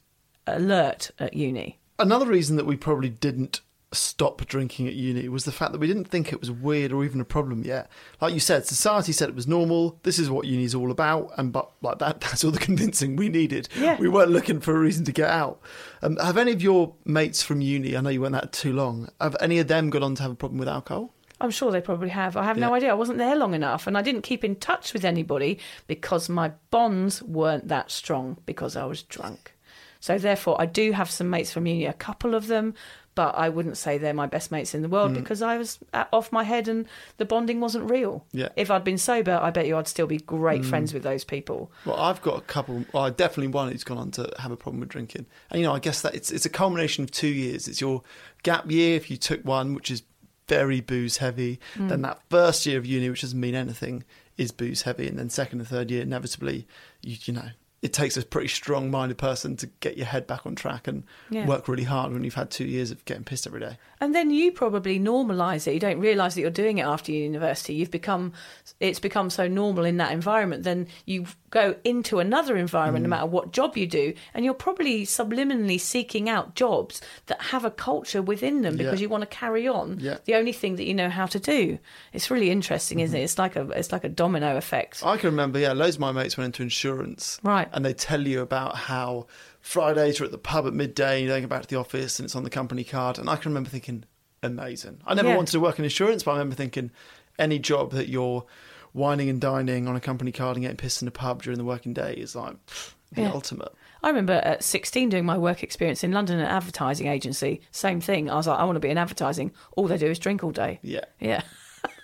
alert 0.45 1.11
at 1.17 1.33
uni. 1.33 1.79
Another 1.97 2.25
reason 2.25 2.57
that 2.57 2.65
we 2.65 2.75
probably 2.75 3.07
didn't 3.07 3.61
stop 3.93 4.45
drinking 4.45 4.87
at 4.87 4.93
uni 4.93 5.27
was 5.27 5.45
the 5.45 5.51
fact 5.51 5.71
that 5.73 5.79
we 5.79 5.87
didn't 5.87 6.05
think 6.05 6.31
it 6.31 6.39
was 6.39 6.49
weird 6.49 6.91
or 6.91 7.03
even 7.03 7.19
a 7.19 7.25
problem 7.25 7.63
yet. 7.63 7.89
Like 8.21 8.33
you 8.33 8.39
said, 8.39 8.65
society 8.65 9.11
said 9.11 9.29
it 9.29 9.35
was 9.35 9.47
normal. 9.47 9.99
This 10.03 10.17
is 10.17 10.29
what 10.29 10.47
uni's 10.47 10.73
all 10.73 10.91
about, 10.91 11.31
and 11.37 11.51
but 11.51 11.71
like 11.81 11.99
that, 11.99 12.21
that's 12.21 12.43
all 12.43 12.51
the 12.51 12.59
convincing 12.59 13.15
we 13.15 13.29
needed. 13.29 13.67
Yeah. 13.77 13.97
We 13.97 14.07
weren't 14.07 14.31
looking 14.31 14.59
for 14.59 14.75
a 14.75 14.79
reason 14.79 15.05
to 15.05 15.11
get 15.11 15.29
out. 15.29 15.61
Um, 16.01 16.17
have 16.17 16.37
any 16.37 16.51
of 16.51 16.61
your 16.61 16.93
mates 17.05 17.43
from 17.43 17.61
uni? 17.61 17.95
I 17.95 18.01
know 18.01 18.09
you 18.09 18.21
weren't 18.21 18.33
that 18.33 18.53
too 18.53 18.73
long. 18.73 19.09
Have 19.19 19.35
any 19.39 19.59
of 19.59 19.67
them 19.67 19.89
gone 19.89 20.03
on 20.03 20.15
to 20.15 20.23
have 20.23 20.31
a 20.31 20.35
problem 20.35 20.59
with 20.59 20.69
alcohol? 20.69 21.13
I'm 21.41 21.49
sure 21.49 21.71
they 21.71 21.81
probably 21.81 22.09
have. 22.09 22.37
I 22.37 22.43
have 22.43 22.57
no 22.57 22.75
idea. 22.75 22.91
I 22.91 22.93
wasn't 22.93 23.17
there 23.17 23.35
long 23.35 23.55
enough 23.55 23.87
and 23.87 23.97
I 23.97 24.03
didn't 24.03 24.21
keep 24.21 24.43
in 24.43 24.55
touch 24.57 24.93
with 24.93 25.03
anybody 25.03 25.57
because 25.87 26.29
my 26.29 26.51
bonds 26.69 27.23
weren't 27.23 27.67
that 27.67 27.89
strong 27.89 28.37
because 28.45 28.75
I 28.75 28.85
was 28.85 29.01
drunk. 29.01 29.55
So 30.01 30.17
therefore, 30.17 30.59
I 30.59 30.65
do 30.65 30.91
have 30.91 31.09
some 31.09 31.29
mates 31.29 31.53
from 31.53 31.67
uni, 31.67 31.85
a 31.85 31.93
couple 31.93 32.35
of 32.35 32.47
them, 32.47 32.73
but 33.13 33.35
I 33.37 33.49
wouldn't 33.49 33.77
say 33.77 33.97
they're 33.97 34.13
my 34.13 34.25
best 34.25 34.51
mates 34.51 34.73
in 34.73 34.81
the 34.81 34.89
world 34.89 35.11
mm. 35.11 35.15
because 35.15 35.41
I 35.41 35.57
was 35.57 35.79
off 36.11 36.31
my 36.31 36.43
head 36.43 36.67
and 36.67 36.87
the 37.17 37.25
bonding 37.25 37.59
wasn't 37.59 37.89
real. 37.89 38.25
Yeah. 38.31 38.49
If 38.55 38.71
I'd 38.71 38.83
been 38.83 38.97
sober, 38.97 39.39
I 39.41 39.51
bet 39.51 39.67
you 39.67 39.77
I'd 39.77 39.87
still 39.87 40.07
be 40.07 40.17
great 40.17 40.63
mm. 40.63 40.65
friends 40.65 40.93
with 40.93 41.03
those 41.03 41.23
people. 41.23 41.71
Well, 41.85 41.97
I've 41.97 42.21
got 42.21 42.37
a 42.37 42.41
couple. 42.41 42.85
Well, 42.93 43.11
definitely 43.11 43.49
one 43.49 43.71
who's 43.71 43.83
gone 43.83 43.99
on 43.99 44.11
to 44.11 44.33
have 44.39 44.51
a 44.51 44.57
problem 44.57 44.79
with 44.79 44.89
drinking, 44.89 45.27
and 45.51 45.61
you 45.61 45.67
know, 45.67 45.73
I 45.73 45.79
guess 45.79 46.01
that 46.01 46.15
it's 46.15 46.31
it's 46.31 46.45
a 46.45 46.49
culmination 46.49 47.03
of 47.03 47.11
two 47.11 47.27
years. 47.27 47.67
It's 47.67 47.79
your 47.79 48.01
gap 48.43 48.71
year 48.71 48.95
if 48.95 49.11
you 49.11 49.17
took 49.17 49.43
one, 49.43 49.75
which 49.75 49.91
is 49.91 50.03
very 50.47 50.81
booze 50.81 51.17
heavy. 51.17 51.59
Mm. 51.75 51.89
Then 51.89 52.01
that 52.01 52.21
first 52.29 52.65
year 52.65 52.77
of 52.77 52.85
uni, 52.85 53.09
which 53.09 53.21
doesn't 53.21 53.39
mean 53.39 53.55
anything, 53.55 54.03
is 54.37 54.51
booze 54.51 54.83
heavy, 54.83 55.07
and 55.07 55.19
then 55.19 55.29
second 55.29 55.59
and 55.59 55.67
third 55.67 55.91
year, 55.91 56.01
inevitably, 56.01 56.67
you 57.01 57.17
you 57.23 57.33
know, 57.33 57.49
it 57.81 57.93
takes 57.93 58.15
a 58.15 58.23
pretty 58.23 58.47
strong-minded 58.47 59.17
person 59.17 59.55
to 59.57 59.65
get 59.79 59.97
your 59.97 60.05
head 60.05 60.27
back 60.27 60.45
on 60.45 60.53
track 60.53 60.87
and 60.87 61.03
Yeah. 61.31 61.47
work 61.47 61.67
really 61.67 61.83
hard 61.83 62.13
when 62.13 62.23
you've 62.23 62.35
had 62.35 62.51
two 62.51 62.65
years 62.65 62.91
of 62.91 63.03
getting 63.05 63.23
pissed 63.23 63.47
every 63.47 63.59
day. 63.59 63.77
And 63.99 64.13
then 64.15 64.29
you 64.31 64.51
probably 64.51 64.99
normalise 64.99 65.67
it. 65.67 65.73
You 65.73 65.79
don't 65.79 65.99
realise 65.99 66.35
that 66.35 66.41
you're 66.41 66.49
doing 66.51 66.77
it 66.79 66.85
after 66.85 67.11
university. 67.11 67.73
You've 67.73 67.89
become, 67.91 68.33
it's 68.79 68.99
become 68.99 69.29
so 69.31 69.47
normal 69.47 69.85
in 69.85 69.97
that 69.97 70.11
environment. 70.11 70.63
Then 70.63 70.87
you 71.05 71.25
go 71.49 71.75
into 71.83 72.19
another 72.19 72.55
environment, 72.55 73.03
no 73.03 73.07
Mm. 73.07 73.09
matter 73.09 73.25
what 73.25 73.51
job 73.51 73.75
you 73.77 73.85
do, 73.87 74.13
and 74.33 74.45
you're 74.45 74.53
probably 74.53 75.05
subliminally 75.05 75.79
seeking 75.79 76.29
out 76.29 76.55
jobs 76.55 77.01
that 77.27 77.41
have 77.41 77.65
a 77.65 77.71
culture 77.71 78.21
within 78.21 78.61
them 78.61 78.77
because 78.77 78.99
Yeah. 78.99 79.03
you 79.05 79.09
want 79.09 79.21
to 79.21 79.27
carry 79.27 79.67
on 79.67 79.97
Yeah. 79.99 80.17
the 80.25 80.35
only 80.35 80.53
thing 80.53 80.75
that 80.77 80.85
you 80.85 80.93
know 80.93 81.09
how 81.09 81.25
to 81.25 81.39
do. 81.39 81.77
It's 82.13 82.29
really 82.31 82.51
interesting, 82.51 82.99
isn't 82.99 83.15
Mm-hmm. 83.15 83.21
it? 83.21 83.23
It's 83.25 83.37
like 83.39 83.55
a, 83.55 83.69
it's 83.71 83.91
like 83.91 84.03
a 84.03 84.09
domino 84.09 84.55
effect. 84.55 85.01
I 85.05 85.17
can 85.17 85.29
remember, 85.31 85.59
yeah, 85.59 85.73
loads 85.73 85.95
of 85.95 86.01
my 86.01 86.11
mates 86.11 86.37
went 86.37 86.47
into 86.47 86.63
insurance. 86.63 87.39
Right. 87.43 87.67
And 87.71 87.85
they 87.85 87.93
tell 87.93 88.25
you 88.27 88.41
about 88.41 88.75
how 88.75 89.27
Fridays 89.61 90.19
are 90.21 90.25
at 90.25 90.31
the 90.31 90.37
pub 90.37 90.67
at 90.67 90.73
midday, 90.73 91.15
and 91.19 91.23
you 91.23 91.29
don't 91.29 91.41
go 91.41 91.47
back 91.47 91.61
to 91.63 91.67
the 91.67 91.77
office, 91.77 92.19
and 92.19 92.25
it's 92.25 92.35
on 92.35 92.43
the 92.43 92.49
company 92.49 92.83
card. 92.83 93.17
And 93.17 93.29
I 93.29 93.35
can 93.35 93.51
remember 93.51 93.69
thinking, 93.69 94.03
amazing. 94.43 95.01
I 95.05 95.13
never 95.13 95.29
Yeah. 95.29 95.35
wanted 95.37 95.51
to 95.53 95.59
work 95.59 95.77
in 95.79 95.85
insurance, 95.85 96.23
but 96.23 96.31
I 96.31 96.33
remember 96.35 96.55
thinking, 96.55 96.91
any 97.39 97.59
job 97.59 97.91
that 97.93 98.09
you're 98.09 98.45
wining 98.93 99.29
and 99.29 99.39
dining 99.39 99.87
on 99.87 99.95
a 99.95 100.01
company 100.01 100.31
card 100.31 100.57
and 100.57 100.63
getting 100.63 100.77
pissed 100.77 101.01
in 101.01 101.07
a 101.07 101.11
pub 101.11 101.43
during 101.43 101.57
the 101.57 101.63
working 101.63 101.93
day 101.93 102.13
is 102.13 102.35
like 102.35 102.53
pff, 102.65 102.93
the 103.13 103.21
Yeah. 103.21 103.31
ultimate. 103.31 103.71
I 104.03 104.09
remember 104.09 104.33
at 104.33 104.63
16 104.63 105.09
doing 105.09 105.25
my 105.25 105.37
work 105.37 105.63
experience 105.63 106.03
in 106.03 106.11
London 106.11 106.39
at 106.39 106.45
an 106.45 106.51
advertising 106.51 107.07
agency. 107.07 107.61
Same 107.71 108.01
thing. 108.01 108.29
I 108.29 108.35
was 108.35 108.47
like, 108.47 108.59
I 108.59 108.63
want 108.65 108.75
to 108.75 108.79
be 108.81 108.89
in 108.89 108.97
advertising. 108.97 109.51
All 109.77 109.87
they 109.87 109.97
do 109.97 110.07
is 110.07 110.19
drink 110.19 110.43
all 110.43 110.51
day. 110.51 110.79
Yeah. 110.81 111.05
Yeah. 111.19 111.43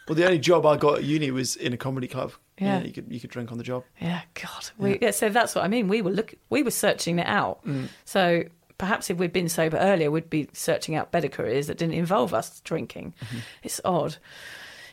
Well, 0.07 0.15
the 0.15 0.25
only 0.25 0.39
job 0.39 0.65
I 0.65 0.77
got 0.77 0.99
at 0.99 1.03
uni 1.03 1.31
was 1.31 1.55
in 1.55 1.73
a 1.73 1.77
comedy 1.77 2.07
club. 2.07 2.31
Yeah. 2.57 2.81
you 2.81 2.91
could 2.91 3.05
you 3.09 3.19
could 3.19 3.29
drink 3.29 3.51
on 3.51 3.57
the 3.57 3.63
job. 3.63 3.83
Yeah, 3.99 4.21
God. 4.33 4.69
We, 4.77 4.97
yeah. 4.99 5.11
so 5.11 5.29
that's 5.29 5.53
what 5.53 5.63
I 5.63 5.67
mean. 5.67 5.87
We 5.87 6.01
were 6.01 6.11
look, 6.11 6.33
we 6.49 6.63
were 6.63 6.71
searching 6.71 7.19
it 7.19 7.27
out. 7.27 7.63
Mm. 7.65 7.89
So 8.05 8.45
perhaps 8.77 9.09
if 9.09 9.17
we'd 9.17 9.33
been 9.33 9.49
sober 9.49 9.77
earlier, 9.77 10.11
we'd 10.11 10.29
be 10.29 10.49
searching 10.53 10.95
out 10.95 11.11
better 11.11 11.27
careers 11.27 11.67
that 11.67 11.77
didn't 11.77 11.95
involve 11.95 12.33
us 12.33 12.59
drinking. 12.61 13.13
Mm-hmm. 13.21 13.37
It's 13.63 13.81
odd. 13.85 14.17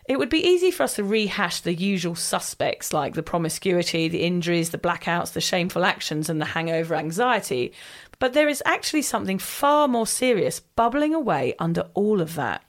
It 0.06 0.18
would 0.18 0.28
be 0.28 0.46
easy 0.46 0.70
for 0.70 0.82
us 0.82 0.96
to 0.96 1.04
rehash 1.04 1.60
the 1.60 1.72
usual 1.72 2.14
suspects 2.14 2.92
like 2.92 3.14
the 3.14 3.22
promiscuity, 3.22 4.08
the 4.08 4.22
injuries, 4.22 4.68
the 4.68 4.78
blackouts, 4.78 5.32
the 5.32 5.40
shameful 5.40 5.82
actions, 5.84 6.28
and 6.28 6.40
the 6.40 6.46
hangover 6.46 6.94
anxiety. 6.94 7.72
But 8.18 8.34
there 8.34 8.48
is 8.48 8.62
actually 8.66 9.02
something 9.02 9.38
far 9.38 9.88
more 9.88 10.06
serious 10.06 10.60
bubbling 10.60 11.14
away 11.14 11.54
under 11.58 11.88
all 11.94 12.20
of 12.20 12.34
that. 12.34 12.62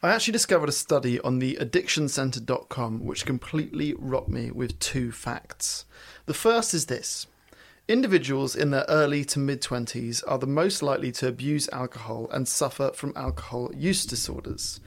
I 0.00 0.10
actually 0.10 0.32
discovered 0.32 0.68
a 0.68 0.72
study 0.72 1.18
on 1.22 1.40
the 1.40 1.56
addictioncenter.com 1.56 3.04
which 3.04 3.26
completely 3.26 3.94
rocked 3.98 4.28
me 4.28 4.52
with 4.52 4.78
two 4.78 5.10
facts. 5.10 5.86
The 6.26 6.34
first 6.34 6.72
is 6.72 6.86
this 6.86 7.26
individuals 7.88 8.54
in 8.54 8.70
their 8.70 8.84
early 8.88 9.24
to 9.24 9.40
mid 9.40 9.60
20s 9.60 10.22
are 10.28 10.38
the 10.38 10.46
most 10.46 10.84
likely 10.84 11.10
to 11.12 11.26
abuse 11.26 11.68
alcohol 11.72 12.28
and 12.30 12.46
suffer 12.46 12.92
from 12.94 13.12
alcohol 13.16 13.72
use 13.74 14.06
disorders. 14.06 14.78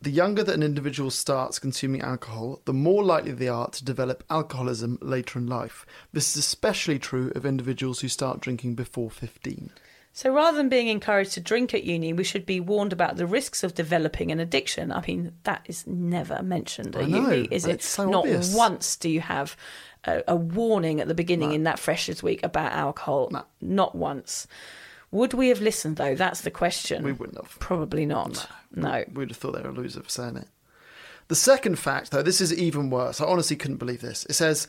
The 0.00 0.10
younger 0.10 0.42
that 0.42 0.54
an 0.54 0.62
individual 0.62 1.10
starts 1.10 1.58
consuming 1.58 2.00
alcohol, 2.00 2.62
the 2.64 2.72
more 2.72 3.04
likely 3.04 3.32
they 3.32 3.48
are 3.48 3.68
to 3.68 3.84
develop 3.84 4.24
alcoholism 4.30 4.98
later 5.02 5.38
in 5.38 5.46
life. 5.46 5.84
This 6.14 6.30
is 6.30 6.36
especially 6.38 6.98
true 6.98 7.32
of 7.34 7.44
individuals 7.44 8.00
who 8.00 8.08
start 8.08 8.40
drinking 8.40 8.76
before 8.76 9.10
15. 9.10 9.72
So 10.16 10.32
rather 10.32 10.56
than 10.56 10.68
being 10.68 10.86
encouraged 10.86 11.32
to 11.32 11.40
drink 11.40 11.74
at 11.74 11.82
uni, 11.82 12.12
we 12.12 12.22
should 12.22 12.46
be 12.46 12.60
warned 12.60 12.92
about 12.92 13.16
the 13.16 13.26
risks 13.26 13.64
of 13.64 13.74
developing 13.74 14.30
an 14.30 14.38
addiction. 14.38 14.92
I 14.92 15.04
mean, 15.04 15.32
that 15.42 15.62
is 15.66 15.88
never 15.88 16.40
mentioned 16.40 16.94
at 16.94 17.08
know, 17.08 17.30
uni, 17.30 17.48
is 17.50 17.66
it? 17.66 17.82
so 17.82 18.08
Not 18.08 18.20
obvious. 18.20 18.54
once 18.54 18.94
do 18.94 19.10
you 19.10 19.20
have 19.20 19.56
a, 20.04 20.22
a 20.28 20.36
warning 20.36 21.00
at 21.00 21.08
the 21.08 21.14
beginning 21.14 21.52
in 21.52 21.64
that 21.64 21.80
Freshers 21.80 22.22
Week 22.22 22.40
about 22.44 22.70
alcohol. 22.72 23.28
No. 23.32 23.42
Not 23.60 23.96
once. 23.96 24.46
Would 25.10 25.34
we 25.34 25.48
have 25.48 25.60
listened 25.60 25.96
though? 25.96 26.14
That's 26.14 26.42
the 26.42 26.50
question. 26.50 27.02
We 27.02 27.12
wouldn't 27.12 27.38
have. 27.38 27.58
Probably 27.58 28.06
not. 28.06 28.48
No. 28.72 29.04
We'd 29.12 29.30
have 29.30 29.36
thought 29.36 29.56
they 29.56 29.62
were 29.62 29.70
a 29.70 29.72
loser 29.72 30.00
for 30.02 30.10
saying 30.10 30.36
it. 30.36 30.48
The 31.26 31.34
second 31.34 31.78
fact, 31.78 32.10
though, 32.10 32.22
this 32.22 32.40
is 32.40 32.52
even 32.52 32.88
worse. 32.88 33.20
I 33.20 33.24
honestly 33.24 33.56
couldn't 33.56 33.78
believe 33.78 34.00
this. 34.00 34.26
It 34.26 34.34
says 34.34 34.68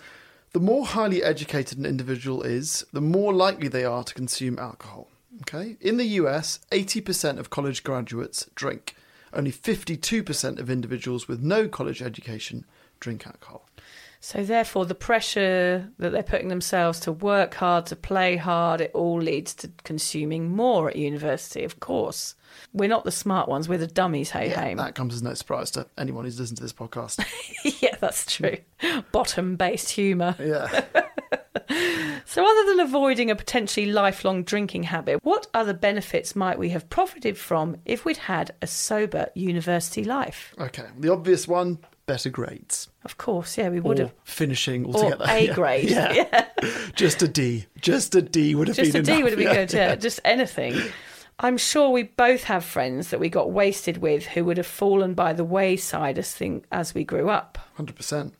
the 0.54 0.60
more 0.60 0.86
highly 0.86 1.22
educated 1.22 1.78
an 1.78 1.86
individual 1.86 2.42
is, 2.42 2.86
the 2.94 3.02
more 3.02 3.34
likely 3.34 3.68
they 3.68 3.84
are 3.84 4.04
to 4.04 4.14
consume 4.14 4.58
alcohol. 4.58 5.10
Okay? 5.42 5.78
In 5.82 5.98
the 5.98 6.06
US, 6.22 6.60
80% 6.72 7.38
of 7.40 7.50
college 7.50 7.84
graduates 7.84 8.50
drink. 8.56 8.96
Only 9.34 9.52
52% 9.52 10.60
of 10.60 10.70
individuals 10.70 11.28
with 11.28 11.42
no 11.42 11.68
college 11.68 12.02
education 12.02 12.66
drink 13.00 13.28
alcohol. 13.28 13.68
So 14.26 14.44
therefore, 14.44 14.88
the 14.88 14.96
pressure 14.96 15.88
that 16.00 16.12
they're 16.12 16.24
putting 16.24 16.48
themselves 16.48 17.00
to 17.02 17.12
work 17.12 17.54
hard, 17.54 17.86
to 17.86 17.96
play 17.96 18.38
hard, 18.38 18.82
it 18.82 18.90
all 18.96 19.22
leads 19.22 19.54
to 19.54 19.70
consuming 19.84 20.50
more 20.50 20.90
at 20.90 20.96
university. 20.96 21.64
Of 21.64 21.80
course, 21.80 22.34
we're 22.74 22.90
not 22.90 23.04
the 23.04 23.12
smart 23.12 23.48
ones; 23.48 23.70
we're 23.70 23.78
the 23.78 23.86
dummies. 23.86 24.32
Hey, 24.32 24.50
hey. 24.50 24.74
That 24.74 24.96
comes 24.96 25.14
as 25.14 25.22
no 25.22 25.36
surprise 25.36 25.70
to 25.72 25.86
anyone 25.96 26.26
who's 26.26 26.40
listened 26.40 26.58
to 26.58 26.64
this 26.64 26.74
podcast. 26.74 27.24
yeah, 27.84 27.98
that's 28.00 28.26
true. 28.26 28.58
Bottom-based 29.12 29.92
humour. 29.92 30.36
yeah. 30.40 30.86
So, 32.28 32.44
other 32.44 32.70
than 32.70 32.80
avoiding 32.82 33.30
a 33.32 33.36
potentially 33.36 33.86
lifelong 33.86 34.44
drinking 34.44 34.84
habit, 34.84 35.20
what 35.24 35.48
other 35.54 35.74
benefits 35.74 36.36
might 36.36 36.58
we 36.58 36.70
have 36.70 36.90
profited 36.90 37.38
from 37.38 37.78
if 37.86 38.04
we'd 38.04 38.18
had 38.18 38.52
a 38.62 38.68
sober 38.68 39.28
university 39.36 40.04
life? 40.04 40.54
Okay. 40.60 40.88
The 40.98 41.12
obvious 41.12 41.48
one 41.48 41.80
better 42.06 42.30
grades. 42.30 42.90
Of 43.04 43.18
course, 43.18 43.58
yeah, 43.58 43.70
we 43.70 43.80
would 43.80 44.00
have. 44.00 44.14
finishing 44.24 44.86
Or. 44.86 45.14
A 45.20 45.40
Yeah. 45.46 45.54
grade. 45.54 45.90
Yeah. 45.90 46.14
yeah. 46.14 46.46
Just 46.96 47.22
a 47.22 47.28
D. 47.28 47.66
Just 47.82 48.16
a 48.16 48.22
D 48.22 48.56
would 48.56 48.68
have 48.68 48.78
Just 48.78 48.92
a 48.92 48.94
been 49.00 49.04
D 49.04 49.12
enough. 49.14 49.24
would 49.24 49.32
have 49.34 49.40
been 49.40 49.48
Yeah. 49.48 49.54
good, 49.66 49.74
yeah. 49.74 49.96
Just 49.96 50.20
anything. 50.24 50.76
I'm 51.40 51.58
sure 51.58 51.90
we 51.90 52.04
both 52.04 52.44
have 52.46 52.64
friends 52.64 53.10
that 53.10 53.20
we 53.20 53.30
got 53.30 53.52
wasted 53.52 53.98
with 53.98 54.26
who 54.28 54.46
would 54.46 54.58
have 54.58 54.68
fallen 54.68 55.14
by 55.14 55.34
the 55.34 55.44
wayside 55.44 56.18
as, 56.18 56.34
thing, 56.34 56.64
as 56.72 56.94
we 56.94 57.04
grew 57.04 57.30
up. 57.30 57.58
100%. 57.78 58.32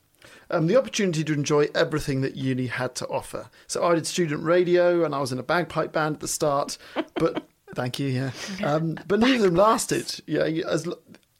Um, 0.48 0.66
the 0.68 0.76
opportunity 0.78 1.24
to 1.24 1.32
enjoy 1.32 1.68
everything 1.74 2.20
that 2.22 2.36
uni 2.36 2.68
had 2.68 2.94
to 2.96 3.06
offer. 3.08 3.50
So 3.66 3.84
I 3.84 3.96
did 3.96 4.06
student 4.06 4.44
radio 4.44 5.04
and 5.04 5.14
I 5.14 5.18
was 5.18 5.32
in 5.32 5.38
a 5.38 5.42
bagpipe 5.42 5.92
band 5.92 6.14
at 6.16 6.20
the 6.20 6.28
start, 6.28 6.78
but 7.16 7.46
thank 7.74 7.98
you, 7.98 8.06
yeah. 8.08 8.30
Um, 8.64 8.96
but 9.08 9.18
neither 9.20 9.34
of 9.34 9.42
them 9.42 9.56
lasted. 9.56 10.20
Yeah, 10.26 10.44
as 10.66 10.86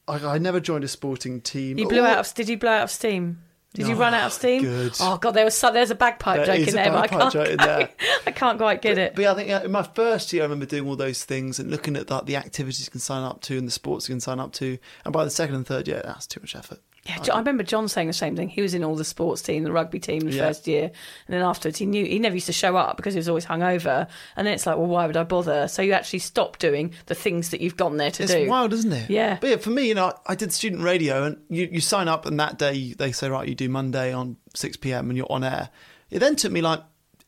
I, 0.07 0.35
I 0.35 0.37
never 0.37 0.59
joined 0.59 0.83
a 0.83 0.87
sporting 0.87 1.41
team. 1.41 1.77
You 1.77 1.87
blew 1.87 2.05
out 2.05 2.19
of, 2.19 2.33
did 2.33 2.49
you 2.49 2.57
blow 2.57 2.71
out 2.71 2.83
of 2.83 2.91
steam? 2.91 3.43
Did 3.73 3.87
you 3.87 3.95
run 3.95 4.13
out 4.13 4.27
of 4.27 4.33
steam? 4.33 4.63
good. 4.63 4.93
Oh 4.99 5.17
god, 5.17 5.31
there 5.31 5.45
was 5.45 5.53
so, 5.53 5.71
there's 5.71 5.91
a 5.91 5.95
bagpipe 5.95 6.37
There 6.37 6.45
joke 6.47 6.67
is 6.67 6.73
in 6.73 6.79
a 6.79 6.83
there, 6.83 6.91
but 6.91 6.97
I 6.97 7.01
bagpipe 7.01 7.19
can't, 7.19 7.33
joke 7.33 7.47
in 7.49 7.57
there. 7.57 7.89
I 8.25 8.31
can't 8.31 8.57
quite 8.57 8.81
get 8.81 8.97
it. 8.97 9.13
But 9.13 9.21
yeah, 9.21 9.31
I 9.31 9.35
think 9.35 9.49
yeah, 9.49 9.63
in 9.63 9.71
my 9.71 9.83
first 9.83 10.33
year, 10.33 10.41
I 10.41 10.45
remember 10.45 10.65
doing 10.65 10.87
all 10.87 10.95
those 10.95 11.23
things 11.23 11.59
and 11.59 11.69
looking 11.69 11.95
at 11.95 12.09
like, 12.09 12.25
the 12.25 12.37
activities 12.37 12.85
you 12.85 12.91
can 12.91 12.99
sign 12.99 13.23
up 13.23 13.41
to 13.41 13.57
and 13.57 13.67
the 13.67 13.71
sports 13.71 14.09
you 14.09 14.13
can 14.13 14.19
sign 14.19 14.39
up 14.39 14.53
to. 14.53 14.79
And 15.05 15.13
by 15.13 15.23
the 15.25 15.29
second 15.29 15.55
and 15.55 15.67
third 15.67 15.87
year, 15.87 16.01
that's 16.03 16.25
too 16.25 16.39
much 16.39 16.55
effort. 16.55 16.79
Yeah, 17.07 17.33
I 17.33 17.37
remember 17.39 17.63
John 17.63 17.87
saying 17.87 18.07
the 18.07 18.13
same 18.13 18.35
thing. 18.35 18.49
He 18.49 18.61
was 18.61 18.73
in 18.73 18.83
all 18.83 18.95
the 18.95 19.05
sports 19.05 19.41
team, 19.41 19.63
the 19.63 19.71
rugby 19.71 19.99
team, 19.99 20.19
the 20.21 20.31
Yeah. 20.33 20.47
first 20.47 20.67
year, 20.67 20.83
and 20.83 21.33
then 21.33 21.41
afterwards 21.41 21.77
he 21.77 21.85
knew 21.85 22.05
he 22.05 22.19
never 22.19 22.35
used 22.35 22.47
to 22.47 22.53
show 22.53 22.75
up 22.75 22.97
because 22.97 23.13
he 23.13 23.17
was 23.19 23.29
always 23.29 23.45
hungover. 23.45 24.07
And 24.35 24.45
then 24.45 24.53
it's 24.53 24.65
like, 24.65 24.75
well, 24.77 24.87
why 24.87 25.07
would 25.07 25.15
I 25.15 25.23
bother? 25.23 25.67
So 25.69 25.81
you 25.81 25.93
actually 25.93 26.19
stop 26.19 26.57
doing 26.59 26.93
the 27.05 27.15
things 27.15 27.49
that 27.51 27.61
you've 27.61 27.77
gone 27.77 27.95
there 27.97 28.11
to 28.11 28.23
It's 28.23 28.31
do. 28.33 28.39
It's 28.39 28.49
wild, 28.49 28.73
isn't 28.73 28.91
it? 28.91 29.09
Yeah. 29.09 29.37
But 29.39 29.49
yeah, 29.49 29.55
for 29.55 29.69
me, 29.69 29.87
you 29.87 29.95
know, 29.95 30.13
I 30.25 30.35
did 30.35 30.51
student 30.51 30.83
radio, 30.83 31.23
and 31.23 31.37
you, 31.49 31.69
you 31.71 31.79
sign 31.81 32.07
up, 32.09 32.25
and 32.25 32.37
that 32.39 32.57
day 32.59 32.93
they 32.97 33.11
say, 33.13 33.29
right, 33.29 33.47
you 33.47 33.55
do 33.55 33.69
Monday 33.69 34.11
on 34.11 34.35
six 34.53 34.75
pm, 34.75 35.09
and 35.09 35.15
you're 35.17 35.31
on 35.31 35.43
air. 35.45 35.69
It 36.09 36.19
then 36.19 36.35
took 36.35 36.51
me 36.51 36.61
like 36.61 36.81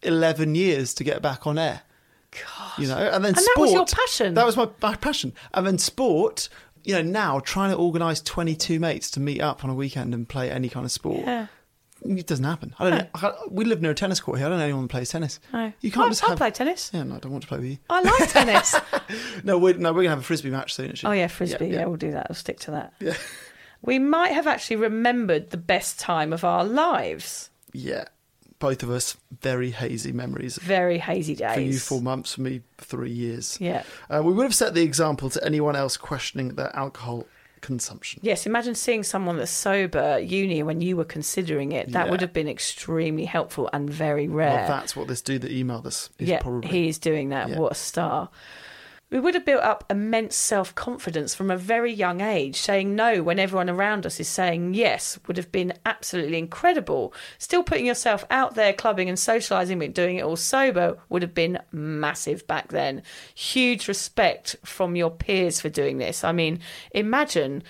eleven 0.03 0.55
years 0.55 0.93
to 0.95 1.03
get 1.03 1.21
back 1.21 1.45
on 1.47 1.57
air. 1.57 1.81
God. 2.31 2.71
You 2.77 2.87
know, 2.87 2.97
and 2.97 3.23
then 3.25 3.29
And 3.29 3.35
that 3.37 3.43
sport. 3.43 3.59
was 3.59 3.71
your 3.73 3.85
passion. 3.85 4.33
That 4.35 4.45
was 4.45 4.55
my, 4.55 4.69
my 4.81 4.95
passion. 4.95 5.33
And 5.53 5.65
then 5.65 5.77
sport. 5.79 6.47
You 6.83 6.95
know, 6.95 7.01
now 7.01 7.39
trying 7.39 7.71
to 7.71 7.77
organise 7.77 8.21
twenty 8.21 8.55
two 8.55 8.79
mates 8.79 9.11
to 9.11 9.19
meet 9.19 9.41
up 9.41 9.63
on 9.63 9.69
a 9.69 9.75
weekend 9.75 10.13
and 10.13 10.27
play 10.27 10.49
any 10.51 10.69
kind 10.69 10.85
of 10.85 10.91
sport. 10.91 11.21
Yeah. 11.21 11.47
It 12.01 12.27
doesn't 12.27 12.45
happen. 12.45 12.73
I 12.79 12.89
don't. 12.89 12.99
know. 12.99 13.07
I 13.15 13.33
we 13.49 13.65
live 13.65 13.81
near 13.81 13.91
a 13.91 13.95
tennis 13.95 14.21
court 14.21 14.37
here. 14.37 14.47
I 14.47 14.49
don't 14.49 14.59
know 14.59 14.63
anyone 14.63 14.83
who 14.83 14.87
plays 14.87 15.09
tennis. 15.09 15.39
No. 15.51 15.73
You 15.81 15.91
can't 15.91 16.05
I, 16.05 16.09
just 16.09 16.23
I 16.23 16.29
have. 16.29 16.37
play 16.37 16.49
tennis. 16.51 16.91
Yeah, 16.93 17.03
no, 17.03 17.15
I 17.15 17.19
don't 17.19 17.31
want 17.33 17.43
to 17.43 17.47
play 17.49 17.57
with 17.57 17.67
you. 17.71 17.77
I 17.89 18.01
like 18.01 18.29
tennis. 18.31 18.75
No, 19.43 19.57
we're, 19.57 19.73
no, 19.73 19.91
we're 19.91 20.03
gonna 20.03 20.11
have 20.11 20.19
a 20.19 20.23
frisbee 20.23 20.49
match 20.51 20.73
soon. 20.73 20.91
Actually. 20.91 21.09
oh 21.09 21.13
yeah, 21.19 21.27
frisbee. 21.27 21.67
Yeah, 21.67 21.85
we'll 21.85 21.97
do 21.97 22.11
that. 22.11 22.27
We'll 22.29 22.35
stick 22.35 22.59
to 22.61 22.71
that. 22.71 22.93
Yeah. 22.99 23.15
We 23.81 23.97
might 23.97 24.33
have 24.33 24.45
actually 24.47 24.75
remembered 24.77 25.49
the 25.49 25.57
best 25.57 25.99
time 25.99 26.31
of 26.31 26.43
our 26.43 26.63
lives. 26.63 27.49
Yeah, 27.73 28.05
both 28.59 28.83
of 28.83 28.89
us 28.89 29.17
very 29.41 29.71
hazy 29.71 30.11
memories. 30.11 30.57
Very 30.57 30.97
hazy 30.97 31.35
days. 31.35 31.53
For 31.55 31.61
you, 31.61 31.79
four 31.79 32.01
months. 32.01 32.35
For 32.35 32.41
me, 32.41 32.61
three 32.77 33.11
years. 33.11 33.57
Yeah. 33.59 33.83
Uh, 34.09 34.21
we 34.23 34.33
would 34.33 34.43
have 34.43 34.55
set 34.55 34.73
the 34.73 34.83
example 34.83 35.29
to 35.31 35.43
anyone 35.43 35.75
else 35.75 35.97
questioning 35.97 36.49
their 36.55 36.75
alcohol 36.75 37.25
consumption. 37.61 38.21
Yes, 38.23 38.45
imagine 38.45 38.73
seeing 38.75 39.03
someone 39.03 39.37
that's 39.37 39.51
sober 39.51 39.99
at 39.99 40.27
uni 40.29 40.63
when 40.63 40.79
you 40.81 40.95
were 40.95 41.03
considering 41.05 41.71
it. 41.73 41.91
That 41.91 42.05
Yeah. 42.05 42.11
would 42.11 42.21
have 42.21 42.31
been 42.33 42.47
extremely 42.47 43.25
helpful 43.25 43.69
and 43.73 43.89
very 43.89 44.27
rare. 44.27 44.53
Well, 44.53 44.67
that's 44.67 44.95
what 44.95 45.07
this 45.07 45.21
dude 45.21 45.41
that 45.41 45.51
emailed 45.51 45.85
us 45.85 46.09
is 46.19 46.29
yeah, 46.29 46.39
probably. 46.39 46.69
he 46.69 46.87
is 46.89 46.97
doing 46.97 47.29
that. 47.29 47.49
Yeah. 47.49 47.59
What 47.59 47.73
a 47.73 47.75
star. 47.75 48.29
We 49.11 49.19
would 49.19 49.33
have 49.33 49.45
built 49.45 49.63
up 49.63 49.85
immense 49.89 50.35
self 50.35 50.75
confidence 50.75 51.33
from 51.33 51.49
a 51.49 51.57
very 51.57 51.91
young 51.91 52.21
age. 52.21 52.57
Saying 52.57 52.95
no 52.95 53.23
when 53.23 53.39
everyone 53.39 53.69
around 53.69 54.05
us 54.05 54.19
is 54.19 54.27
saying 54.27 54.75
yes 54.75 55.17
would 55.25 55.37
have 55.37 55.51
been 55.51 55.73
absolutely 55.85 56.37
incredible. 56.37 57.13
Still 57.39 57.63
putting 57.63 57.87
yourself 57.87 58.23
out 58.29 58.53
there, 58.53 58.71
clubbing 58.71 59.09
and 59.09 59.17
socialising, 59.17 59.79
but 59.79 59.93
doing 59.93 60.17
it 60.17 60.23
all 60.23 60.35
sober 60.35 60.99
would 61.09 61.23
have 61.23 61.33
been 61.33 61.59
massive 61.71 62.45
back 62.45 62.69
then. 62.69 63.01
Huge 63.33 63.87
respect 63.87 64.55
from 64.63 64.95
your 64.95 65.09
peers 65.09 65.59
for 65.59 65.69
doing 65.69 65.97
this. 65.97 66.23
I 66.23 66.31
mean, 66.31 66.59
imagine. 66.91 67.63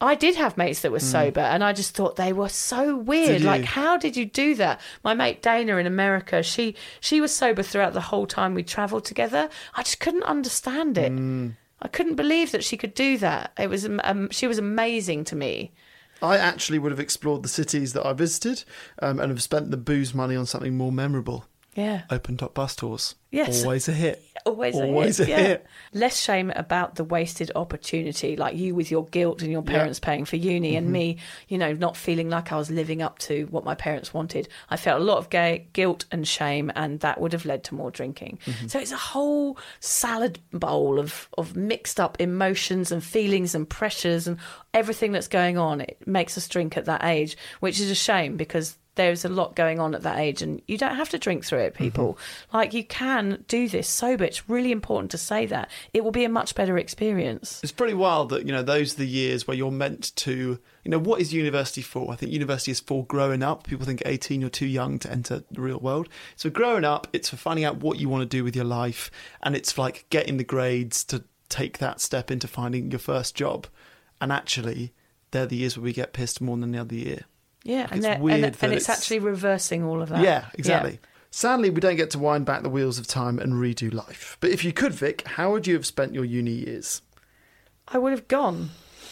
I 0.00 0.14
did 0.14 0.36
have 0.36 0.56
mates 0.56 0.82
that 0.82 0.92
were 0.92 1.00
sober, 1.00 1.40
and 1.40 1.64
I 1.64 1.72
just 1.72 1.94
thought 1.94 2.14
they 2.14 2.32
were 2.32 2.48
so 2.48 2.96
weird. 2.96 3.40
Hmm. 3.40 3.46
Like, 3.46 3.64
how 3.64 3.96
did 3.96 4.16
you 4.16 4.26
do 4.26 4.54
that? 4.54 4.80
My 5.02 5.12
mate 5.12 5.42
Dana 5.42 5.76
in 5.76 5.86
America, 5.86 6.42
she 6.42 6.76
she 7.00 7.20
was 7.20 7.34
sober 7.34 7.64
throughout 7.64 7.94
the 7.94 8.00
whole 8.02 8.26
time 8.26 8.54
we 8.54 8.62
travelled 8.62 9.04
together. 9.04 9.48
I 9.74 9.82
just 9.82 9.98
couldn't 9.98 10.22
understand 10.22 10.98
it. 10.98 11.10
Hmm. 11.10 11.50
I 11.82 11.88
couldn't 11.88 12.14
believe 12.14 12.52
that 12.52 12.64
she 12.64 12.76
could 12.76 12.94
do 12.94 13.18
that. 13.18 13.52
It 13.58 13.68
was 13.68 13.84
um, 13.84 14.00
um, 14.04 14.30
she 14.30 14.46
was 14.46 14.58
amazing 14.58 15.24
to 15.24 15.36
me. 15.36 15.72
I 16.22 16.36
actually 16.36 16.78
would 16.78 16.92
have 16.92 17.00
explored 17.00 17.42
the 17.42 17.48
cities 17.48 17.92
that 17.92 18.06
I 18.06 18.12
visited 18.12 18.64
um, 19.00 19.20
and 19.20 19.30
have 19.30 19.42
spent 19.42 19.70
the 19.70 19.76
booze 19.76 20.14
money 20.14 20.34
on 20.34 20.46
something 20.46 20.76
more 20.76 20.90
memorable. 20.92 21.44
Yeah. 21.78 22.02
Open 22.10 22.36
top 22.36 22.54
bus 22.54 22.74
tours. 22.74 23.14
Yes. 23.30 23.62
Always 23.62 23.88
a 23.88 23.92
hit. 23.92 24.20
Always, 24.44 24.74
Always 24.74 25.20
a 25.20 25.22
a 25.22 25.26
hit. 25.26 25.32
yeah. 25.32 25.46
hit. 25.46 25.66
Less 25.92 26.20
shame 26.20 26.50
about 26.56 26.96
the 26.96 27.04
wasted 27.04 27.52
opportunity, 27.54 28.34
like 28.34 28.56
you 28.56 28.74
with 28.74 28.90
your 28.90 29.04
guilt 29.06 29.42
and 29.42 29.52
your 29.52 29.62
parents 29.62 30.00
paying 30.00 30.24
for 30.24 30.34
uni, 30.34 30.74
and 30.74 30.86
mm-hmm. 30.86 30.92
me, 30.92 31.16
you 31.46 31.56
know, 31.56 31.72
not 31.72 31.96
feeling 31.96 32.30
like 32.30 32.50
I 32.50 32.56
was 32.56 32.68
living 32.68 33.00
up 33.00 33.20
to 33.20 33.46
what 33.50 33.64
my 33.64 33.76
parents 33.76 34.12
wanted. 34.12 34.48
I 34.70 34.76
felt 34.76 35.00
a 35.00 35.04
lot 35.04 35.18
of 35.18 35.30
gay, 35.30 35.68
guilt 35.72 36.04
and 36.10 36.26
shame, 36.26 36.72
and 36.74 36.98
that 37.00 37.20
would 37.20 37.32
have 37.32 37.44
led 37.44 37.62
to 37.64 37.76
more 37.76 37.92
drinking. 37.92 38.40
Mm-hmm. 38.44 38.66
So 38.66 38.80
it's 38.80 38.92
a 38.92 38.96
whole 38.96 39.56
salad 39.78 40.40
bowl 40.52 40.98
of 40.98 41.28
of 41.38 41.54
mixed 41.54 42.00
up 42.00 42.20
emotions 42.20 42.90
and 42.90 43.04
feelings 43.04 43.54
and 43.54 43.68
pressures 43.68 44.26
and 44.26 44.38
everything 44.74 45.12
that's 45.12 45.28
going 45.28 45.58
on. 45.58 45.80
It 45.80 45.98
makes 46.06 46.36
us 46.36 46.48
drink 46.48 46.76
at 46.76 46.86
that 46.86 47.04
age, 47.04 47.36
which 47.60 47.78
is 47.78 47.88
a 47.88 47.94
shame 47.94 48.36
because 48.36 48.76
there's 48.98 49.24
a 49.24 49.28
lot 49.28 49.56
going 49.56 49.80
on 49.80 49.94
at 49.94 50.02
that 50.02 50.18
age 50.18 50.42
and 50.42 50.60
you 50.66 50.76
don't 50.76 50.96
have 50.96 51.08
to 51.08 51.18
drink 51.18 51.44
through 51.44 51.60
it 51.60 51.74
people 51.74 52.14
mm-hmm. 52.14 52.56
like 52.56 52.74
you 52.74 52.84
can 52.84 53.42
do 53.48 53.68
this 53.68 53.88
sober 53.88 54.24
it's 54.24 54.50
really 54.50 54.70
important 54.70 55.10
to 55.10 55.18
say 55.18 55.46
that 55.46 55.70
it 55.94 56.04
will 56.04 56.10
be 56.10 56.24
a 56.24 56.28
much 56.28 56.54
better 56.54 56.76
experience 56.76 57.38
It's 57.62 57.72
pretty 57.72 57.94
wild 57.94 58.30
that, 58.30 58.46
you 58.46 58.52
know, 58.52 58.62
those 58.62 58.94
are 58.94 58.98
the 58.98 59.06
years 59.06 59.46
where 59.46 59.56
you're 59.56 59.70
meant 59.70 60.14
to, 60.16 60.58
you 60.84 60.90
know, 60.90 60.98
what 60.98 61.20
is 61.20 61.32
university 61.32 61.82
for? 61.82 62.10
I 62.12 62.16
think 62.16 62.32
university 62.32 62.70
is 62.70 62.80
for 62.80 63.04
growing 63.06 63.42
up. 63.42 63.66
People 63.66 63.86
think 63.86 64.02
18, 64.04 64.40
you're 64.40 64.50
too 64.50 64.66
young 64.66 64.98
to 65.00 65.10
enter 65.10 65.42
the 65.50 65.60
real 65.60 65.78
world. 65.78 66.08
So 66.36 66.50
growing 66.50 66.84
up, 66.84 67.06
it's 67.12 67.28
for 67.28 67.36
finding 67.36 67.64
out 67.64 67.78
what 67.78 67.98
you 67.98 68.08
want 68.08 68.22
to 68.22 68.36
do 68.36 68.44
with 68.44 68.56
your 68.56 68.64
life. 68.64 69.10
And 69.42 69.54
it's 69.54 69.78
like 69.78 70.06
getting 70.10 70.36
the 70.36 70.44
grades 70.44 71.04
to 71.04 71.24
take 71.48 71.78
that 71.78 72.00
step 72.00 72.30
into 72.30 72.48
finding 72.48 72.90
your 72.90 72.98
first 72.98 73.34
job. 73.34 73.66
And 74.20 74.32
actually, 74.32 74.92
they're 75.30 75.46
the 75.46 75.56
years 75.56 75.76
where 75.76 75.84
we 75.84 75.92
get 75.92 76.12
pissed 76.12 76.40
more 76.40 76.56
than 76.56 76.72
the 76.72 76.78
other 76.78 76.94
year. 76.94 77.24
Yeah 77.64 77.88
It's 77.92 78.04
and, 78.04 78.22
weird 78.22 78.36
and, 78.36 78.44
and 78.44 78.72
it's, 78.72 78.84
it's- 78.84 78.88
actually 78.88 79.18
reversing 79.20 79.84
all 79.84 80.02
of 80.02 80.08
that 80.10 80.22
Yeah, 80.22 80.46
exactly. 80.54 81.00
Sadly, 81.30 81.68
we 81.68 81.80
don't 81.80 81.96
get 81.96 82.10
to 82.12 82.18
wind 82.18 82.46
back 82.46 82.62
the 82.62 82.70
wheels 82.70 82.98
of 82.98 83.06
time 83.06 83.38
and 83.38 83.52
redo 83.52 83.92
life. 83.92 84.38
But 84.40 84.50
if 84.50 84.64
you 84.64 84.72
could, 84.72 84.94
Vic, 84.94 85.26
how 85.26 85.52
would 85.52 85.66
you 85.66 85.74
have 85.74 85.84
spent 85.84 86.14
your 86.14 86.24
uni 86.24 86.52
years? 86.52 87.02
i 87.88 87.98
would 87.98 88.12
have 88.12 88.28
gone 88.28 88.70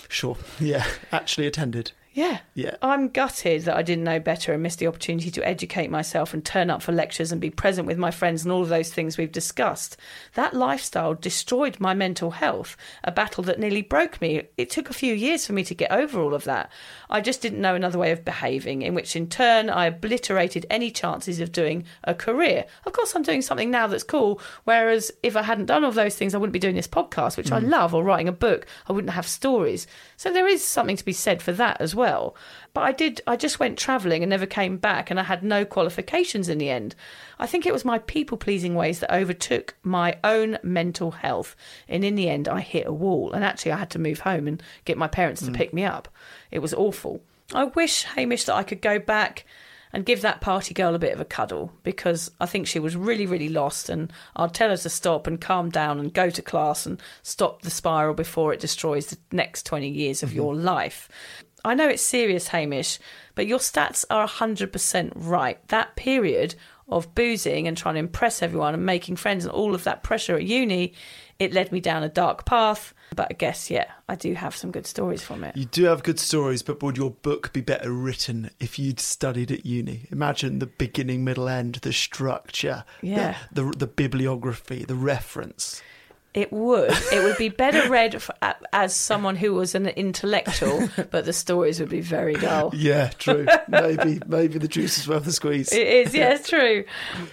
Sure. 0.08 0.36
Yeah, 0.60 0.86
actually 1.12 1.46
attended. 1.46 1.92
Yeah. 2.16 2.38
Yeah. 2.54 2.76
I'm 2.80 3.10
gutted 3.10 3.66
that 3.66 3.76
I 3.76 3.82
didn't 3.82 4.04
know 4.04 4.18
better 4.18 4.54
and 4.54 4.62
missed 4.62 4.78
the 4.78 4.86
opportunity 4.86 5.30
to 5.32 5.46
educate 5.46 5.90
myself 5.90 6.32
and 6.32 6.42
turn 6.42 6.70
up 6.70 6.80
for 6.80 6.92
lectures 6.92 7.30
and 7.30 7.42
be 7.42 7.50
present 7.50 7.86
with 7.86 7.98
my 7.98 8.10
friends 8.10 8.42
and 8.42 8.50
all 8.50 8.62
of 8.62 8.70
those 8.70 8.90
things 8.90 9.18
we've 9.18 9.30
discussed. 9.30 9.98
That 10.32 10.54
lifestyle 10.54 11.12
destroyed 11.12 11.78
my 11.78 11.92
mental 11.92 12.30
health, 12.30 12.74
a 13.04 13.12
battle 13.12 13.44
that 13.44 13.58
nearly 13.58 13.82
broke 13.82 14.18
me. 14.22 14.44
It 14.56 14.70
took 14.70 14.88
a 14.88 14.94
few 14.94 15.12
years 15.12 15.46
for 15.46 15.52
me 15.52 15.62
to 15.64 15.74
get 15.74 15.92
over 15.92 16.18
all 16.18 16.32
of 16.32 16.44
that. 16.44 16.72
I 17.10 17.20
just 17.20 17.42
didn't 17.42 17.60
know 17.60 17.74
another 17.74 17.98
way 17.98 18.12
of 18.12 18.24
behaving, 18.24 18.80
in 18.80 18.94
which 18.94 19.14
in 19.14 19.28
turn 19.28 19.68
I 19.68 19.84
obliterated 19.84 20.64
any 20.70 20.90
chances 20.90 21.38
of 21.38 21.52
doing 21.52 21.84
a 22.02 22.14
career. 22.14 22.64
Of 22.86 22.94
course, 22.94 23.14
I'm 23.14 23.24
doing 23.24 23.42
something 23.42 23.70
now 23.70 23.88
that's 23.88 24.02
cool, 24.02 24.40
whereas 24.64 25.12
if 25.22 25.36
I 25.36 25.42
hadn't 25.42 25.66
done 25.66 25.84
all 25.84 25.92
those 25.92 26.16
things, 26.16 26.34
I 26.34 26.38
wouldn't 26.38 26.54
be 26.54 26.58
doing 26.58 26.76
this 26.76 26.88
podcast, 26.88 27.36
which 27.36 27.52
I 27.52 27.60
mm. 27.60 27.68
love, 27.68 27.92
or 27.92 28.02
writing 28.02 28.28
a 28.28 28.32
book. 28.32 28.66
I 28.88 28.94
wouldn't 28.94 29.12
have 29.12 29.26
stories. 29.26 29.86
So 30.16 30.32
there 30.32 30.48
is 30.48 30.64
something 30.64 30.96
to 30.96 31.04
be 31.04 31.12
said 31.12 31.42
for 31.42 31.52
that 31.52 31.78
as 31.78 31.94
well. 31.94 32.05
But 32.72 32.80
I 32.82 32.92
did, 32.92 33.20
I 33.26 33.36
just 33.36 33.58
went 33.58 33.78
travelling 33.78 34.22
and 34.22 34.30
never 34.30 34.46
came 34.46 34.76
back, 34.76 35.10
and 35.10 35.18
I 35.18 35.24
had 35.24 35.42
no 35.42 35.64
qualifications 35.64 36.48
in 36.48 36.58
the 36.58 36.70
end. 36.70 36.94
I 37.38 37.46
think 37.46 37.66
it 37.66 37.72
was 37.72 37.84
my 37.84 37.98
people 37.98 38.38
pleasing 38.38 38.74
ways 38.74 39.00
that 39.00 39.14
overtook 39.14 39.74
my 39.82 40.16
own 40.22 40.58
mental 40.62 41.10
health. 41.12 41.56
And 41.88 42.04
in 42.04 42.14
the 42.14 42.28
end, 42.28 42.48
I 42.48 42.60
hit 42.60 42.86
a 42.86 42.92
wall, 42.92 43.32
and 43.32 43.44
actually, 43.44 43.72
I 43.72 43.78
had 43.78 43.90
to 43.90 43.98
move 43.98 44.20
home 44.20 44.46
and 44.46 44.62
get 44.84 44.98
my 44.98 45.08
parents 45.08 45.40
to 45.42 45.48
hmm. 45.48 45.54
pick 45.54 45.72
me 45.72 45.84
up. 45.84 46.08
It 46.50 46.60
was 46.60 46.74
awful. 46.74 47.22
I 47.52 47.64
wish, 47.64 48.04
Hamish, 48.04 48.44
that 48.44 48.56
I 48.56 48.62
could 48.62 48.82
go 48.82 48.98
back 48.98 49.44
and 49.92 50.04
give 50.04 50.20
that 50.20 50.40
party 50.40 50.74
girl 50.74 50.94
a 50.94 50.98
bit 50.98 51.14
of 51.14 51.20
a 51.20 51.24
cuddle 51.24 51.72
because 51.82 52.30
I 52.40 52.46
think 52.46 52.66
she 52.66 52.78
was 52.78 52.96
really, 52.96 53.24
really 53.24 53.48
lost. 53.48 53.88
And 53.88 54.12
I'd 54.34 54.52
tell 54.52 54.68
her 54.68 54.76
to 54.76 54.90
stop 54.90 55.26
and 55.26 55.40
calm 55.40 55.70
down 55.70 55.98
and 55.98 56.12
go 56.12 56.28
to 56.28 56.42
class 56.42 56.86
and 56.86 57.00
stop 57.22 57.62
the 57.62 57.70
spiral 57.70 58.12
before 58.14 58.52
it 58.52 58.60
destroys 58.60 59.06
the 59.06 59.18
next 59.32 59.64
20 59.64 59.88
years 59.88 60.22
of 60.22 60.30
mm-hmm. 60.30 60.36
your 60.36 60.54
life. 60.54 61.08
I 61.66 61.74
know 61.74 61.88
it's 61.88 62.02
serious, 62.02 62.48
Hamish, 62.48 62.98
but 63.34 63.46
your 63.46 63.58
stats 63.58 64.04
are 64.08 64.26
100% 64.26 65.12
right. 65.14 65.66
That 65.68 65.96
period 65.96 66.54
of 66.88 67.14
boozing 67.16 67.66
and 67.66 67.76
trying 67.76 67.94
to 67.94 67.98
impress 68.00 68.42
everyone 68.42 68.72
and 68.74 68.86
making 68.86 69.16
friends 69.16 69.44
and 69.44 69.52
all 69.52 69.74
of 69.74 69.82
that 69.84 70.04
pressure 70.04 70.36
at 70.36 70.44
uni, 70.44 70.94
it 71.40 71.52
led 71.52 71.72
me 71.72 71.80
down 71.80 72.04
a 72.04 72.08
dark 72.08 72.44
path. 72.46 72.94
But 73.14 73.28
I 73.30 73.34
guess, 73.34 73.70
yeah, 73.70 73.86
I 74.08 74.14
do 74.14 74.34
have 74.34 74.54
some 74.54 74.70
good 74.70 74.86
stories 74.86 75.22
from 75.22 75.42
it. 75.44 75.56
You 75.56 75.64
do 75.64 75.84
have 75.84 76.02
good 76.04 76.20
stories, 76.20 76.62
but 76.62 76.82
would 76.82 76.96
your 76.96 77.10
book 77.10 77.52
be 77.52 77.60
better 77.60 77.90
written 77.92 78.50
if 78.60 78.78
you'd 78.78 79.00
studied 79.00 79.50
at 79.50 79.66
uni? 79.66 80.06
Imagine 80.12 80.60
the 80.60 80.66
beginning, 80.66 81.24
middle, 81.24 81.48
end, 81.48 81.76
the 81.76 81.92
structure, 81.92 82.84
the- 83.00 83.08
Yeah. 83.08 83.36
the, 83.52 83.64
the, 83.76 83.86
bibliography, 83.86 84.84
the 84.84 84.94
reference. 84.94 85.82
It 86.36 86.52
would. 86.52 86.92
It 87.10 87.24
would 87.24 87.38
be 87.38 87.48
better 87.48 87.88
read 87.88 88.20
for, 88.20 88.34
as 88.70 88.94
someone 88.94 89.36
who 89.36 89.54
was 89.54 89.74
an 89.74 89.86
intellectual, 89.86 90.86
but 91.10 91.24
the 91.24 91.32
stories 91.32 91.80
would 91.80 91.88
be 91.88 92.02
very 92.02 92.34
dull. 92.34 92.72
Yeah, 92.74 93.08
true. 93.18 93.46
maybe 93.68 94.20
maybe 94.26 94.58
the 94.58 94.68
juice 94.68 94.98
is 94.98 95.08
worth 95.08 95.24
the 95.24 95.32
squeeze. 95.32 95.72
It 95.72 95.86
is, 95.86 96.14
yeah, 96.14 96.34
it's 96.34 96.46
true. 96.50 96.84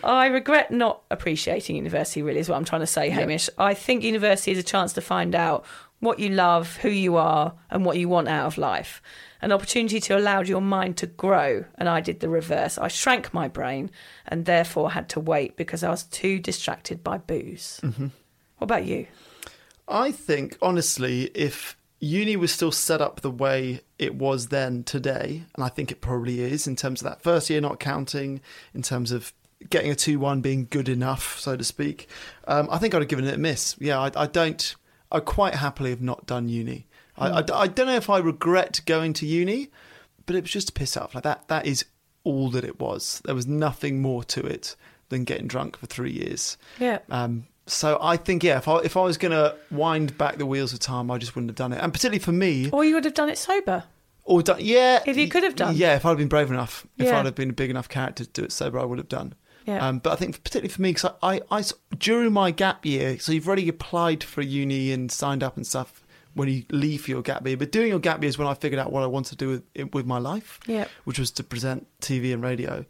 I 0.05 0.27
regret 0.27 0.71
not 0.71 1.01
appreciating 1.11 1.75
university, 1.75 2.21
really, 2.21 2.39
is 2.39 2.47
what 2.47 2.55
I'm 2.55 2.63
trying 2.63 2.79
to 2.79 2.87
say, 2.87 3.09
Hamish. 3.09 3.49
I 3.57 3.73
think 3.73 4.03
university 4.05 4.53
is 4.53 4.57
a 4.57 4.63
chance 4.63 4.93
to 4.93 5.01
find 5.01 5.35
out 5.35 5.65
what 5.99 6.19
you 6.19 6.29
love, 6.29 6.77
who 6.77 6.89
you 6.89 7.17
are, 7.17 7.55
and 7.69 7.85
what 7.85 7.97
you 7.97 8.07
want 8.07 8.29
out 8.29 8.45
of 8.45 8.57
life. 8.57 9.01
An 9.41 9.51
opportunity 9.51 9.99
to 9.99 10.17
allow 10.17 10.39
your 10.39 10.61
mind 10.61 10.95
to 10.97 11.07
grow, 11.07 11.65
and 11.75 11.89
I 11.89 11.99
did 11.99 12.21
the 12.21 12.29
reverse. 12.29 12.77
I 12.77 12.87
shrank 12.87 13.33
my 13.33 13.49
brain 13.49 13.91
and 14.25 14.45
therefore 14.45 14.91
had 14.91 15.09
to 15.09 15.19
wait 15.19 15.57
because 15.57 15.83
I 15.83 15.89
was 15.89 16.03
too 16.03 16.39
distracted 16.39 17.03
by 17.03 17.17
booze. 17.17 17.81
Mm-hmm. 17.83 18.07
What 18.63 18.77
about 18.77 18.85
you? 18.85 19.07
I 19.89 20.13
think, 20.13 20.57
honestly, 20.61 21.23
if 21.35 21.75
uni 21.99 22.37
was 22.37 22.49
still 22.49 22.71
set 22.71 23.01
up 23.01 23.19
the 23.19 23.29
way 23.29 23.81
it 23.99 24.15
was 24.15 24.47
then 24.47 24.85
today, 24.85 25.43
and 25.53 25.65
I 25.65 25.67
think 25.67 25.91
it 25.91 25.99
probably 25.99 26.39
is 26.39 26.65
in 26.65 26.77
terms 26.77 27.01
of 27.01 27.09
that 27.09 27.21
first 27.21 27.49
year 27.49 27.59
not 27.59 27.81
counting, 27.81 28.39
in 28.73 28.81
terms 28.81 29.11
of 29.11 29.33
getting 29.69 29.91
a 29.91 29.95
2 29.95 30.17
1 30.17 30.39
being 30.39 30.67
good 30.69 30.87
enough, 30.87 31.37
so 31.39 31.57
to 31.57 31.63
speak, 31.65 32.07
um, 32.47 32.69
I 32.71 32.77
think 32.77 32.95
I'd 32.95 33.01
have 33.01 33.09
given 33.09 33.25
it 33.25 33.33
a 33.33 33.37
miss. 33.37 33.75
Yeah, 33.81 33.99
I, 33.99 34.11
I 34.15 34.27
don't, 34.27 34.77
I 35.11 35.19
quite 35.19 35.55
happily 35.55 35.89
have 35.89 36.01
not 36.01 36.25
done 36.25 36.47
uni. 36.47 36.87
I, 37.17 37.41
I, 37.41 37.43
I 37.53 37.67
don't 37.67 37.87
know 37.87 37.97
if 37.97 38.09
I 38.09 38.19
regret 38.19 38.79
going 38.85 39.11
to 39.11 39.25
uni, 39.25 39.71
but 40.25 40.37
it 40.37 40.43
was 40.43 40.51
just 40.51 40.69
a 40.69 40.71
piss 40.71 40.95
off. 40.95 41.13
Like 41.13 41.25
that, 41.25 41.49
that 41.49 41.65
is 41.65 41.83
all 42.23 42.49
that 42.51 42.63
it 42.63 42.79
was. 42.79 43.21
There 43.25 43.35
was 43.35 43.45
nothing 43.45 44.01
more 44.01 44.23
to 44.23 44.39
it 44.39 44.77
than 45.09 45.25
getting 45.25 45.47
drunk 45.47 45.75
for 45.75 45.85
three 45.85 46.13
years. 46.13 46.57
Yeah. 46.79 46.99
Um, 47.11 47.47
so 47.65 47.97
I 48.01 48.17
think 48.17 48.43
yeah, 48.43 48.57
if 48.57 48.67
I 48.67 48.77
if 48.79 48.97
I 48.97 49.01
was 49.01 49.17
gonna 49.17 49.55
wind 49.71 50.17
back 50.17 50.37
the 50.37 50.45
wheels 50.45 50.73
of 50.73 50.79
time, 50.79 51.09
I 51.11 51.17
just 51.17 51.35
wouldn't 51.35 51.49
have 51.49 51.55
done 51.55 51.73
it. 51.73 51.81
And 51.81 51.91
particularly 51.93 52.19
for 52.19 52.31
me, 52.33 52.69
Or 52.71 52.83
you 52.83 52.95
would 52.95 53.05
have 53.05 53.13
done 53.13 53.29
it 53.29 53.37
sober. 53.37 53.85
or 54.25 54.41
done 54.43 54.57
yeah, 54.61 55.01
If 55.05 55.17
you 55.17 55.27
could 55.29 55.43
have 55.43 55.55
done. 55.55 55.75
yeah, 55.75 55.95
if 55.95 56.05
I'd 56.05 56.17
been 56.17 56.27
brave 56.27 56.49
enough, 56.51 56.85
if 56.97 57.07
Yeah. 57.07 57.19
I'd 57.19 57.25
have 57.25 57.35
been 57.35 57.49
a 57.51 57.53
big 57.53 57.69
enough 57.69 57.87
character 57.89 58.25
to 58.25 58.29
do 58.31 58.43
it 58.43 58.51
sober, 58.51 58.79
I 58.79 58.83
would 58.85 58.97
have 58.97 59.09
done. 59.09 59.33
Yeah. 59.65 59.85
Um, 59.87 59.99
but 59.99 60.11
I 60.11 60.15
think 60.17 60.43
particularly 60.43 60.69
for 60.69 60.81
me, 60.81 60.89
because 60.91 61.11
I, 61.23 61.37
I, 61.49 61.59
I 61.59 61.63
during 61.97 62.33
my 62.33 62.51
gap 62.51 62.85
year, 62.85 63.17
so 63.19 63.31
you've 63.31 63.47
already 63.47 63.69
applied 63.69 64.21
for 64.23 64.41
uni 64.41 64.91
and 64.91 65.09
signed 65.09 65.41
up 65.41 65.55
and 65.55 65.65
stuff 65.65 66.03
when 66.33 66.49
you 66.49 66.63
leave 66.69 67.03
for 67.03 67.11
your 67.11 67.21
gap 67.21 67.47
year. 67.47 67.55
But 67.55 67.71
doing 67.71 67.87
your 67.87 67.99
gap 67.99 68.21
year 68.21 68.27
is 68.27 68.37
when 68.37 68.47
I 68.47 68.55
figured 68.55 68.79
out 68.79 68.91
what 68.91 69.03
I 69.03 69.05
wanted 69.07 69.37
to 69.39 69.45
do 69.45 69.49
with 69.77 69.93
with 69.93 70.05
my 70.05 70.17
life 70.17 70.59
Yeah. 70.67 70.87
which 71.05 71.17
was 71.17 71.31
to 71.31 71.43
present 71.45 71.87
TV 72.01 72.33
and 72.33 72.43
radio. 72.43 72.85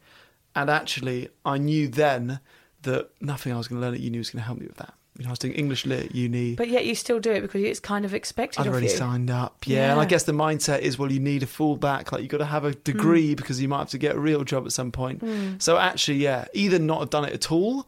And 0.55 0.69
actually, 0.69 1.29
I 1.45 1.57
knew 1.59 1.87
then 1.87 2.39
that 2.83 3.09
nothing 3.19 3.51
I 3.51 3.57
was 3.57 3.67
going 3.67 3.81
to 3.81 3.85
learn 3.85 3.95
at 3.95 3.99
uni 3.99 4.17
was 4.17 4.29
going 4.29 4.41
to 4.41 4.45
help 4.45 4.59
me 4.59 4.67
with 4.67 4.77
that. 4.77 4.93
You 5.17 5.25
know, 5.25 5.29
I 5.29 5.33
was 5.33 5.39
doing 5.39 5.53
English 5.53 5.85
lit 5.85 6.05
at 6.05 6.15
uni. 6.15 6.55
But 6.55 6.69
yet 6.69 6.85
you 6.85 6.95
still 6.95 7.19
do 7.19 7.31
it 7.31 7.41
because 7.41 7.61
it's 7.61 7.79
kind 7.79 8.03
of 8.03 8.15
expected 8.15 8.61
I'd 8.61 8.67
already 8.67 8.87
you. 8.87 8.93
signed 8.93 9.29
up, 9.29 9.67
yeah. 9.67 9.91
And 9.91 9.99
I 9.99 10.05
guess 10.05 10.23
the 10.23 10.31
mindset 10.31 10.79
is, 10.79 10.97
well, 10.97 11.11
you 11.11 11.19
need 11.19 11.43
a 11.43 11.45
fallback. 11.45 12.11
Like 12.11 12.21
you've 12.21 12.31
got 12.31 12.39
to 12.39 12.45
have 12.45 12.65
a 12.65 12.73
degree 12.73 13.35
because 13.35 13.61
you 13.61 13.67
might 13.67 13.77
have 13.77 13.89
to 13.89 13.99
get 13.99 14.15
a 14.15 14.19
real 14.19 14.43
job 14.43 14.65
at 14.65 14.71
some 14.71 14.91
point. 14.91 15.23
So 15.61 15.77
actually, 15.77 16.17
yeah, 16.17 16.45
either 16.53 16.79
not 16.79 16.99
have 16.99 17.11
done 17.11 17.25
it 17.25 17.33
at 17.33 17.51
all, 17.51 17.87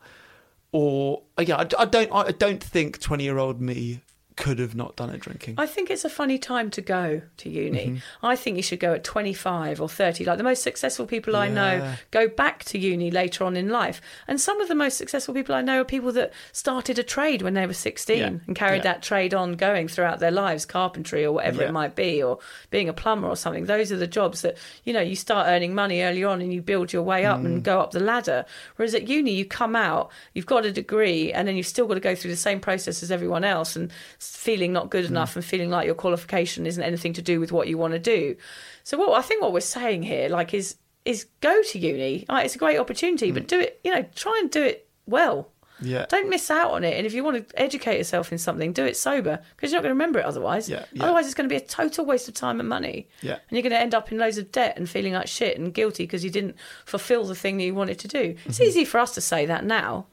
or 0.72 1.24
uh, 1.40 1.42
yeah, 1.48 1.56
I, 1.56 1.68
I 1.82 1.86
don't, 1.86 2.12
I 2.14 2.32
don't 2.32 2.64
think 2.64 3.02
twenty-year-old 3.02 3.60
me 3.60 4.02
could 4.36 4.60
have 4.60 4.76
not 4.76 4.96
done 4.98 5.10
it 5.12 5.20
drinking. 5.22 5.56
I 5.58 5.66
think 5.66 5.90
it's 5.90 6.04
a 6.04 6.10
funny 6.10 6.38
time 6.38 6.70
to 6.72 6.82
go 6.82 7.22
to 7.38 7.50
uni. 7.50 7.86
Mm-hmm. 7.86 8.26
I 8.26 8.36
think 8.36 8.58
you 8.58 8.64
should 8.64 8.80
go 8.82 8.94
at 8.94 9.04
25 9.04 9.80
or 9.80 9.88
30. 9.88 10.26
Like 10.26 10.38
the 10.38 10.44
most 10.44 10.62
successful 10.62 11.06
people 11.06 11.36
I 11.38 11.48
know 11.48 11.96
go 12.12 12.28
back 12.28 12.64
to 12.66 12.78
uni 12.78 13.12
later 13.12 13.46
on 13.46 13.56
in 13.56 13.70
life. 13.70 14.02
And 14.28 14.40
some 14.42 14.60
of 14.60 14.68
the 14.68 14.76
most 14.76 14.98
successful 14.98 15.34
people 15.34 15.56
I 15.56 15.62
know 15.62 15.82
are 15.82 15.86
people 15.86 16.12
that 16.14 16.34
started 16.52 17.00
a 17.00 17.04
trade 17.04 17.42
when 17.44 17.54
they 17.54 17.66
were 17.66 17.74
16 17.74 18.18
Yeah. 18.18 18.26
and 18.46 18.56
carried 18.56 18.78
Yeah. 18.84 18.94
that 18.94 19.04
trade 19.04 19.34
on 19.34 19.54
going 19.54 19.88
throughout 19.88 20.20
their 20.20 20.32
lives, 20.32 20.66
carpentry 20.66 21.24
or 21.24 21.32
whatever 21.32 21.62
Yeah. 21.62 21.70
it 21.70 21.72
might 21.72 21.96
be, 21.96 22.22
or 22.22 22.40
being 22.72 22.90
a 22.90 22.94
plumber 22.94 23.28
or 23.30 23.38
something. 23.38 23.66
Those 23.66 23.92
are 23.92 23.98
the 23.98 24.06
jobs 24.08 24.42
that, 24.42 24.58
you 24.84 24.92
know, 24.94 25.02
you 25.02 25.16
start 25.16 25.48
earning 25.48 25.74
money 25.74 26.02
early 26.02 26.24
on 26.26 26.42
and 26.42 26.52
you 26.54 26.62
build 26.62 26.92
your 26.92 27.04
way 27.04 27.26
up 27.26 27.40
Mm. 27.40 27.46
and 27.46 27.64
go 27.64 27.80
up 27.80 27.92
the 27.92 28.00
ladder. 28.02 28.46
Whereas 28.76 28.94
at 28.94 29.08
uni, 29.08 29.32
you 29.32 29.46
come 29.46 29.76
out, 29.78 30.12
you've 30.34 30.46
got 30.46 30.66
a 30.66 30.72
degree, 30.72 31.32
and 31.32 31.48
then 31.48 31.56
you've 31.56 31.68
still 31.68 31.88
got 31.88 31.94
to 31.94 32.00
go 32.02 32.16
through 32.16 32.32
the 32.32 32.38
same 32.38 32.60
process 32.60 33.02
as 33.02 33.12
everyone 33.12 33.44
else 33.46 33.76
and 33.78 33.92
feeling 34.34 34.72
not 34.74 34.90
good 34.90 35.06
Mm. 35.06 35.10
enough 35.10 35.36
and 35.36 35.44
feeling 35.44 35.70
like 35.70 35.86
your 35.86 35.96
qualification 35.96 36.66
isn't 36.66 36.82
anything 36.84 37.14
to 37.14 37.22
do 37.22 37.40
with 37.40 37.52
what 37.52 37.68
you 37.68 37.78
want 37.78 37.94
to 37.94 38.00
do. 38.00 38.36
So 38.84 38.98
what 38.98 39.18
I 39.18 39.22
think 39.22 39.42
what 39.42 39.52
we're 39.54 39.60
saying 39.62 40.04
here, 40.04 40.30
like, 40.30 40.54
is 40.54 40.76
is 41.04 41.26
go 41.42 41.62
to 41.62 41.78
uni. 41.78 42.26
Like, 42.28 42.46
it's 42.46 42.56
a 42.56 42.58
great 42.58 42.80
opportunity, 42.80 43.32
but 43.32 43.48
do 43.48 43.60
it. 43.60 43.80
You 43.84 43.94
know, 43.94 44.06
try 44.16 44.40
and 44.42 44.50
do 44.50 44.64
it 44.64 44.88
well. 45.06 45.52
Yeah. 45.82 46.06
Don't 46.10 46.30
miss 46.30 46.50
out 46.50 46.72
on 46.72 46.84
it. 46.84 46.96
And 46.98 47.06
if 47.06 47.14
you 47.14 47.24
want 47.24 47.48
to 47.50 47.62
educate 47.62 47.98
yourself 47.98 48.32
in 48.32 48.38
something, 48.40 48.72
do 48.74 48.86
it 48.86 48.96
sober 48.98 49.40
because 49.56 49.72
you're 49.72 49.78
not 49.80 49.84
going 49.84 49.92
to 49.92 50.00
remember 50.00 50.20
it 50.20 50.26
otherwise. 50.26 50.68
Yeah, 50.70 50.86
yeah. 50.94 51.04
Otherwise, 51.04 51.26
it's 51.26 51.36
going 51.36 51.48
to 51.50 51.54
be 51.54 51.62
a 51.62 51.68
total 51.68 52.06
waste 52.06 52.28
of 52.30 52.34
time 52.34 52.60
and 52.62 52.68
money. 52.70 53.08
Yeah. 53.22 53.34
And 53.34 53.52
you're 53.52 53.62
going 53.62 53.72
to 53.72 53.80
end 53.80 53.94
up 53.94 54.12
in 54.12 54.18
loads 54.18 54.38
of 54.40 54.52
debt 54.52 54.78
and 54.78 54.90
feeling 54.90 55.14
like 55.14 55.28
shit 55.28 55.60
and 55.60 55.74
guilty 55.74 56.04
because 56.06 56.24
you 56.24 56.32
didn't 56.32 56.56
fulfill 56.86 57.26
the 57.26 57.36
thing 57.36 57.58
that 57.58 57.66
you 57.66 57.76
wanted 57.76 58.00
to 58.00 58.08
do. 58.08 58.36
It's 58.46 58.56
Mm-hmm. 58.58 58.64
easy 58.64 58.86
for 58.86 59.00
us 59.00 59.14
to 59.16 59.22
say 59.22 59.46
that 59.46 59.64
now. 59.66 60.08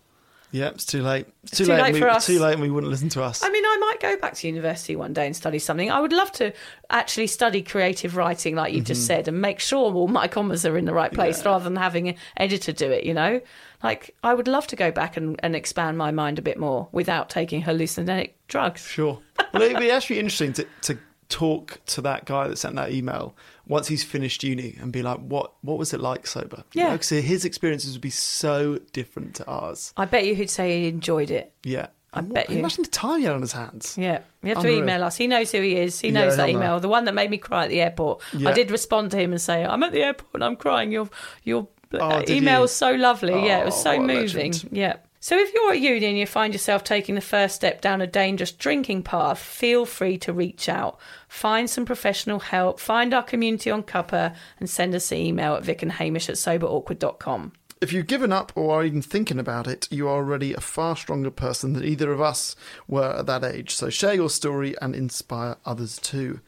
Yeah, 0.53 0.68
it's 0.68 0.84
too 0.84 1.03
late. 1.03 1.26
It's 1.44 1.57
too, 1.57 1.64
too 1.64 1.72
late. 1.72 1.82
late 1.82 1.94
we, 1.94 2.00
for 2.00 2.11
us. 2.11 2.26
Too 2.26 2.38
late, 2.38 2.53
and 2.53 2.61
we 2.62 2.70
wouldn't 2.70 2.90
listen 2.90 3.09
to 3.11 3.22
us. 3.22 3.42
I 3.42 3.48
mean, 3.48 3.64
I 3.64 3.76
might 3.80 4.00
go 4.00 4.16
back 4.18 4.34
to 4.34 4.46
university 4.46 4.94
one 4.94 5.14
day 5.14 5.26
and 5.26 5.34
study 5.34 5.59
something. 5.59 5.90
I 5.90 5.98
would 5.98 6.12
love 6.12 6.30
to 6.32 6.53
actually 6.90 7.26
study 7.26 7.62
creative 7.62 8.16
writing, 8.16 8.55
like 8.55 8.72
you 8.72 8.80
Mm-hmm. 8.80 8.86
just 8.86 9.07
said, 9.07 9.28
and 9.28 9.40
make 9.40 9.61
sure 9.61 9.92
all 9.92 10.09
my 10.09 10.28
commas 10.28 10.66
are 10.66 10.76
in 10.76 10.84
the 10.84 10.92
right 10.92 11.12
place 11.12 11.44
rather 11.44 11.64
than 11.64 11.76
having 11.76 12.09
an 12.09 12.16
editor 12.36 12.72
do 12.72 12.90
it, 12.90 13.05
you 13.05 13.14
know? 13.14 13.40
Like, 13.82 14.14
I 14.22 14.34
would 14.34 14.46
love 14.46 14.66
to 14.68 14.76
go 14.76 14.92
back 14.92 15.16
and, 15.16 15.40
and 15.42 15.57
expand 15.57 15.96
my 15.98 16.11
mind 16.11 16.38
a 16.38 16.42
bit 16.42 16.59
more 16.59 16.88
without 16.92 17.30
taking 17.30 17.62
hallucinogenic 17.62 18.32
drugs. 18.46 18.82
Sure. 18.86 19.18
Well, 19.53 19.62
it'd 19.62 19.78
be 19.78 19.90
actually 19.90 20.18
interesting 20.18 20.53
to, 20.53 20.66
to 20.82 20.98
talk 21.33 21.80
to 21.87 22.01
that 22.03 22.24
guy 22.26 22.49
that 22.49 22.57
sent 22.59 22.76
that 22.76 22.93
email 22.93 23.35
once 23.66 23.89
he's 23.89 24.05
finished 24.05 24.43
uni 24.45 24.76
and 24.80 24.93
be 24.93 25.03
like, 25.03 25.18
what 25.18 25.53
what 25.62 25.78
was 25.78 25.93
it 25.95 26.01
like 26.01 26.26
sober? 26.26 26.64
Yeah. 26.74 26.93
Because 26.93 27.09
his 27.09 27.45
experiences 27.45 27.93
would 27.95 28.01
be 28.03 28.11
so 28.11 28.78
different 28.93 29.35
to 29.37 29.47
ours. 29.47 29.93
I 29.97 30.05
bet 30.05 30.26
you 30.26 30.35
he'd 30.35 30.51
say 30.51 30.83
he 30.83 30.89
enjoyed 30.89 31.30
it. 31.30 31.53
Yeah. 31.64 31.87
I 32.14 32.18
And 32.18 32.35
bet 32.35 32.49
what- 32.49 32.55
you. 32.55 32.59
Imagine 32.61 32.83
the 32.85 32.91
time 32.91 33.20
he 33.20 33.24
had 33.24 33.35
on 33.35 33.41
his 33.41 33.53
hands. 33.53 33.97
Yeah, 33.97 34.18
you 34.43 34.51
have 34.51 34.59
to 34.62 34.68
Unreal. 34.68 34.78
email 34.83 35.03
us. 35.05 35.16
He 35.16 35.26
knows 35.26 35.51
who 35.51 35.62
he 35.62 35.76
is. 35.76 35.99
He 35.99 36.09
Yeah, 36.09 36.14
knows 36.20 36.37
that 36.37 36.49
he'll 36.49 36.59
know. 36.59 36.64
email. 36.66 36.80
The 36.80 36.89
one 36.89 37.07
that 37.07 37.14
made 37.14 37.30
me 37.30 37.39
cry 37.39 37.64
at 37.64 37.70
the 37.70 37.80
airport. 37.80 38.20
Yeah. 38.35 38.51
I 38.51 38.53
did 38.53 38.70
respond 38.70 39.11
to 39.12 39.16
him 39.16 39.33
and 39.33 39.41
say, 39.41 39.64
"I'm 39.64 39.83
at 39.83 39.93
the 39.93 40.03
airport 40.03 40.35
and 40.35 40.45
I'm 40.45 40.57
crying. 40.57 40.93
Your 40.93 41.09
your 41.45 41.68
Oh, 41.95 41.99
uh, 41.99 42.22
email 42.28 42.57
you? 42.57 42.61
was 42.62 42.72
so 42.72 42.91
lovely. 42.93 43.33
yeah, 43.47 43.61
it 43.62 43.64
was 43.64 43.74
Oh, 43.76 43.83
so 43.97 44.01
moving. 44.03 44.53
Yeah." 44.70 44.97
So 45.24 45.38
if 45.38 45.54
you're 45.54 45.70
at 45.70 45.78
uni 45.80 46.04
and 46.04 46.18
you 46.18 46.26
find 46.26 46.52
yourself 46.52 46.82
taking 46.82 47.14
the 47.14 47.20
first 47.20 47.54
step 47.54 47.80
down 47.80 48.00
a 48.00 48.08
dangerous 48.08 48.50
drinking 48.50 49.04
path, 49.04 49.38
feel 49.38 49.86
free 49.86 50.18
to 50.18 50.32
reach 50.32 50.68
out. 50.68 50.98
Find 51.28 51.70
some 51.70 51.86
professional 51.86 52.40
help. 52.40 52.80
Find 52.80 53.14
our 53.14 53.22
community 53.22 53.70
on 53.70 53.84
Cuppa 53.84 54.34
and 54.58 54.68
send 54.68 54.96
us 54.96 55.12
an 55.12 55.18
email 55.18 55.54
at 55.54 55.62
vicandhamish 55.62 56.28
at 56.28 56.34
soberawkward.com. 56.34 57.52
If 57.80 57.92
you've 57.92 58.08
given 58.08 58.32
up 58.32 58.50
or 58.56 58.80
are 58.80 58.84
even 58.84 59.00
thinking 59.00 59.38
about 59.38 59.68
it, 59.68 59.86
you 59.92 60.08
are 60.08 60.16
already 60.16 60.54
a 60.54 60.60
far 60.60 60.96
stronger 60.96 61.30
person 61.30 61.74
than 61.74 61.84
either 61.84 62.10
of 62.10 62.20
us 62.20 62.56
were 62.88 63.12
at 63.18 63.26
that 63.26 63.44
age. 63.44 63.76
So 63.76 63.90
share 63.90 64.14
your 64.14 64.28
story 64.28 64.74
and 64.82 64.92
inspire 64.92 65.56
others 65.64 66.00
too. 66.00 66.40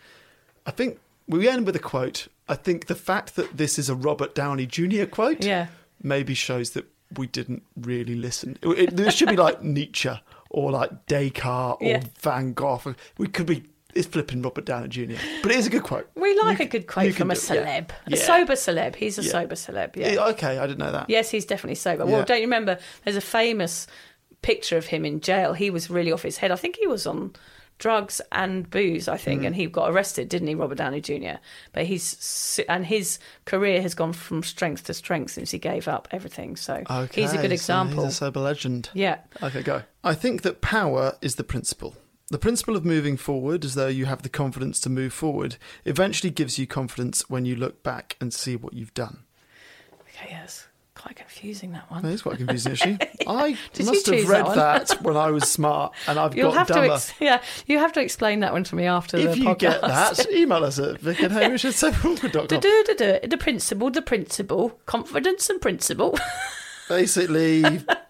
I 0.66 0.72
think 0.72 0.98
we 1.28 1.48
end 1.48 1.64
with 1.64 1.76
a 1.76 1.80
quote. 1.80 2.26
I 2.48 2.56
think 2.56 2.86
the 2.86 2.96
fact 2.96 3.36
that 3.36 3.56
this 3.56 3.78
is 3.78 3.88
a 3.88 3.94
Robert 3.94 4.34
Downey 4.34 4.66
Jr. 4.66 5.04
quote 5.06 5.44
Yeah. 5.44 5.68
maybe 6.02 6.34
shows 6.34 6.70
that 6.70 6.86
we 7.18 7.26
didn't 7.26 7.62
really 7.76 8.14
listen. 8.14 8.58
It, 8.62 8.98
it, 8.98 9.12
should 9.14 9.28
be 9.28 9.36
like 9.36 9.62
Nietzsche 9.62 10.10
or 10.50 10.70
like 10.70 11.06
Descartes 11.06 11.76
or 11.80 11.86
Yeah. 11.86 12.02
Van 12.20 12.52
Gogh. 12.52 12.94
We 13.18 13.28
could 13.28 13.46
be. 13.46 13.64
It's 13.94 14.08
flipping 14.08 14.42
Robert 14.42 14.64
Downey 14.64 14.88
Jr. 14.88 15.14
But 15.40 15.52
it 15.52 15.58
is 15.58 15.68
a 15.68 15.70
good 15.70 15.84
quote. 15.84 16.10
We 16.16 16.36
like 16.40 16.58
You 16.58 16.64
a 16.64 16.68
good 16.68 16.88
quote 16.88 17.14
from 17.14 17.30
a 17.30 17.34
celeb. 17.34 17.90
Yeah. 18.08 18.14
A 18.14 18.16
sober 18.16 18.54
celeb. 18.54 18.96
He's 18.96 19.18
a 19.18 19.22
Yeah. 19.22 19.30
sober 19.30 19.54
celeb. 19.54 19.94
Yeah. 19.94 20.26
Okay, 20.30 20.58
I 20.58 20.66
didn't 20.66 20.80
know 20.80 20.90
that. 20.90 21.08
Yes, 21.08 21.30
he's 21.30 21.46
definitely 21.46 21.76
sober. 21.76 22.04
Well, 22.04 22.24
don't 22.24 22.38
you 22.40 22.46
remember? 22.46 22.78
There's 23.04 23.16
a 23.16 23.20
famous 23.20 23.86
picture 24.42 24.76
of 24.76 24.86
him 24.86 25.04
in 25.04 25.20
jail. 25.20 25.52
He 25.52 25.70
was 25.70 25.90
really 25.90 26.10
off 26.10 26.22
his 26.22 26.38
head. 26.38 26.50
I 26.50 26.56
think 26.56 26.76
he 26.76 26.88
was 26.88 27.06
on 27.06 27.34
drugs 27.78 28.20
and 28.32 28.70
booze. 28.70 29.08
I 29.08 29.16
Mm. 29.16 29.20
think, 29.20 29.44
and 29.44 29.56
he 29.56 29.66
got 29.66 29.90
arrested, 29.90 30.28
didn't 30.28 30.48
he, 30.48 30.54
Robert 30.54 30.78
Downey 30.78 31.00
Jr. 31.00 31.38
But 31.72 31.86
he's 31.86 32.60
and 32.68 32.86
his 32.86 33.18
career 33.44 33.82
has 33.82 33.94
gone 33.94 34.12
from 34.12 34.42
strength 34.42 34.84
to 34.84 34.94
strength 34.94 35.32
since 35.32 35.50
he 35.50 35.58
gave 35.58 35.88
up 35.88 36.08
everything. 36.10 36.56
So 36.56 36.82
Okay, 36.88 37.22
he's 37.22 37.32
a 37.32 37.36
good 37.36 37.50
so 37.50 37.54
example. 37.54 38.04
he's 38.04 38.12
a 38.12 38.16
sober 38.16 38.40
legend. 38.40 38.90
yeah. 38.94 39.18
Okay, 39.42 39.62
go. 39.62 39.82
I 40.02 40.14
think 40.14 40.42
that 40.42 40.60
power 40.60 41.16
is 41.20 41.34
the 41.34 41.44
principle. 41.44 41.96
The 42.30 42.38
principle 42.38 42.74
of 42.74 42.84
moving 42.86 43.16
forward, 43.18 43.64
as 43.66 43.74
though 43.74 43.88
you 43.88 44.06
have 44.06 44.22
the 44.22 44.30
confidence 44.30 44.80
to 44.80 44.88
move 44.90 45.12
forward, 45.12 45.56
eventually 45.84 46.30
gives 46.30 46.58
you 46.58 46.66
confidence 46.66 47.28
when 47.28 47.44
you 47.44 47.54
look 47.54 47.82
back 47.82 48.16
and 48.20 48.32
see 48.32 48.56
what 48.56 48.72
you've 48.72 48.94
done. 48.94 49.24
Okay. 50.08 50.28
Yes. 50.30 50.66
Quite 51.04 51.16
confusing 51.16 51.72
that 51.72 51.90
one. 51.90 52.02
That 52.02 52.12
is 52.12 52.22
quite 52.22 52.38
confusing, 52.38 52.72
actually. 52.72 52.98
I 53.26 53.58
must 53.78 54.06
have 54.06 54.26
read 54.26 54.46
that 54.46 54.88
that, 54.88 55.02
when 55.02 55.18
I 55.18 55.30
was 55.30 55.50
smart, 55.50 55.92
and 56.08 56.18
I've 56.18 56.34
You'll 56.34 56.50
got 56.50 56.56
have 56.60 56.68
dumber. 56.68 56.86
to, 56.86 56.94
ex- 56.94 57.12
yeah. 57.20 57.42
You 57.66 57.76
have 57.78 57.92
to 57.92 58.00
explain 58.00 58.40
that 58.40 58.54
one 58.54 58.64
to 58.64 58.74
me 58.74 58.86
after 58.86 59.18
if 59.18 59.32
the 59.32 59.36
you 59.36 59.54
get 59.54 59.82
that, 59.82 60.26
email 60.32 60.64
us 60.64 60.78
at 60.78 60.98
vic 61.00 61.20
and 61.20 61.30
hamish 61.30 61.66
at 61.66 61.74
The 61.74 63.36
principle, 63.38 63.90
the 63.90 64.00
principle, 64.00 64.80
confidence 64.86 65.50
and 65.50 65.60
principle. 65.60 66.18
Basically, 66.88 67.64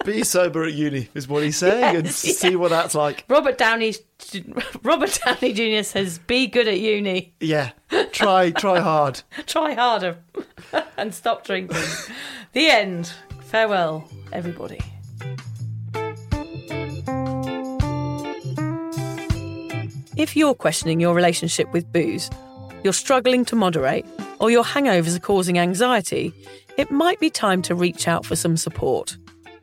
be 0.04 0.24
sober 0.24 0.64
at 0.64 0.72
uni 0.72 1.08
is 1.14 1.28
what 1.28 1.42
he's 1.44 1.56
saying, 1.56 1.96
and 1.96 2.04
Yes, 2.06 2.16
see 2.16 2.56
what 2.56 2.70
that's 2.70 2.94
like. 2.94 3.24
Robert 3.28 3.56
Downey, 3.56 3.94
Robert 4.82 5.18
Downey 5.24 5.52
Jr. 5.52 5.84
says, 5.84 6.18
"Be 6.18 6.46
good 6.48 6.66
at 6.66 6.80
uni, 6.80 7.34
Yeah, 7.40 7.70
try 8.12 8.50
try 8.50 8.80
hard. 8.80 9.22
try 9.46 9.74
harder, 9.74 10.18
and 10.96 11.14
stop 11.14 11.44
drinking." 11.44 11.76
the 12.52 12.68
end. 12.68 13.12
Farewell, 13.42 14.08
everybody. 14.32 14.80
If 20.16 20.36
you're 20.36 20.54
questioning 20.54 21.00
your 21.00 21.14
relationship 21.14 21.72
with 21.72 21.92
booze, 21.92 22.30
you're 22.84 22.92
struggling 22.92 23.44
to 23.46 23.56
moderate, 23.56 24.06
or 24.40 24.50
your 24.50 24.62
hangovers 24.64 25.16
are 25.16 25.20
causing 25.20 25.58
anxiety, 25.58 26.32
it 26.76 26.90
might 26.90 27.20
be 27.20 27.30
time 27.30 27.62
to 27.62 27.74
reach 27.74 28.06
out 28.08 28.26
for 28.26 28.36
some 28.36 28.56
support. 28.56 29.16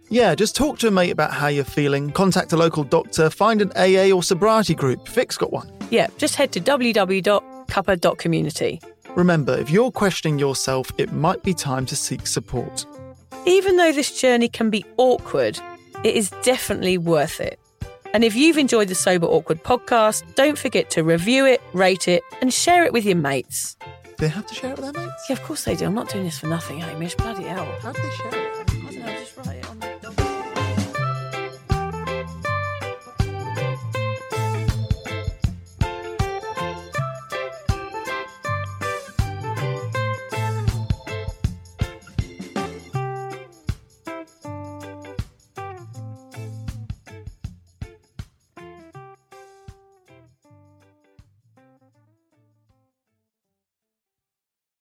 Yeah, 0.10 0.36
just 0.36 0.58
talk 0.58 0.78
to 0.80 0.88
a 0.88 0.92
mate 0.92 1.12
about 1.12 1.32
how 1.32 1.48
you're 1.48 1.64
feeling, 1.64 2.12
contact 2.12 2.52
a 2.52 2.58
local 2.58 2.84
doctor, 2.84 3.30
find 3.30 3.62
an 3.62 3.72
AA 3.78 4.14
or 4.14 4.22
sobriety 4.22 4.76
group. 4.76 5.08
Vic's 5.08 5.38
got 5.38 5.54
one. 5.54 5.72
Yeah, 5.90 6.08
just 6.18 6.36
head 6.36 6.52
to 6.52 6.60
www.cuppa.community. 6.60 8.82
Remember, 9.16 9.58
if 9.58 9.70
you're 9.70 9.92
questioning 9.92 10.38
yourself, 10.38 10.92
it 10.98 11.14
might 11.14 11.44
be 11.44 11.54
time 11.54 11.86
to 11.86 11.96
seek 11.96 12.28
support. 12.28 12.86
Even 13.46 13.78
though 13.78 13.94
this 13.94 14.20
journey 14.20 14.50
can 14.50 14.70
be 14.70 14.84
awkward, 14.98 15.58
it 16.04 16.16
is 16.16 16.30
definitely 16.44 16.98
worth 16.98 17.40
it. 17.40 17.58
And 18.14 18.26
if 18.26 18.36
you've 18.36 18.58
enjoyed 18.58 18.90
the 18.90 18.96
Sober 18.96 19.28
Awkward 19.28 19.64
podcast, 19.64 20.24
don't 20.36 20.58
forget 20.58 20.90
to 20.92 21.04
review 21.04 21.46
it, 21.46 21.62
rate 21.74 22.10
it, 22.10 22.24
and 22.42 22.54
share 22.54 22.84
it 22.84 22.92
with 22.92 23.06
your 23.06 23.16
mates. 23.16 23.78
They 24.22 24.28
have 24.28 24.46
to 24.46 24.54
share 24.54 24.74
it 24.74 24.78
with 24.78 24.94
their 24.94 25.04
mates? 25.04 25.30
Yeah, 25.30 25.36
of 25.36 25.42
course 25.42 25.64
they 25.64 25.76
do. 25.76 25.86
I'm 25.86 25.96
not 25.96 26.08
doing 26.10 26.26
this 26.26 26.38
for 26.38 26.46
nothing, 26.46 26.78
Hamish. 26.78 27.16
Bloody 27.16 27.42
hell. 27.42 27.66
How 27.82 27.92
do 27.92 28.00
they 28.04 28.10
share 28.12 28.28
it? 28.28 28.36
I 28.36 28.74
don't 28.74 29.00
know, 29.00 29.14
just 29.14 29.36
write 29.36 29.56
it 29.56 29.68
on 29.68 29.81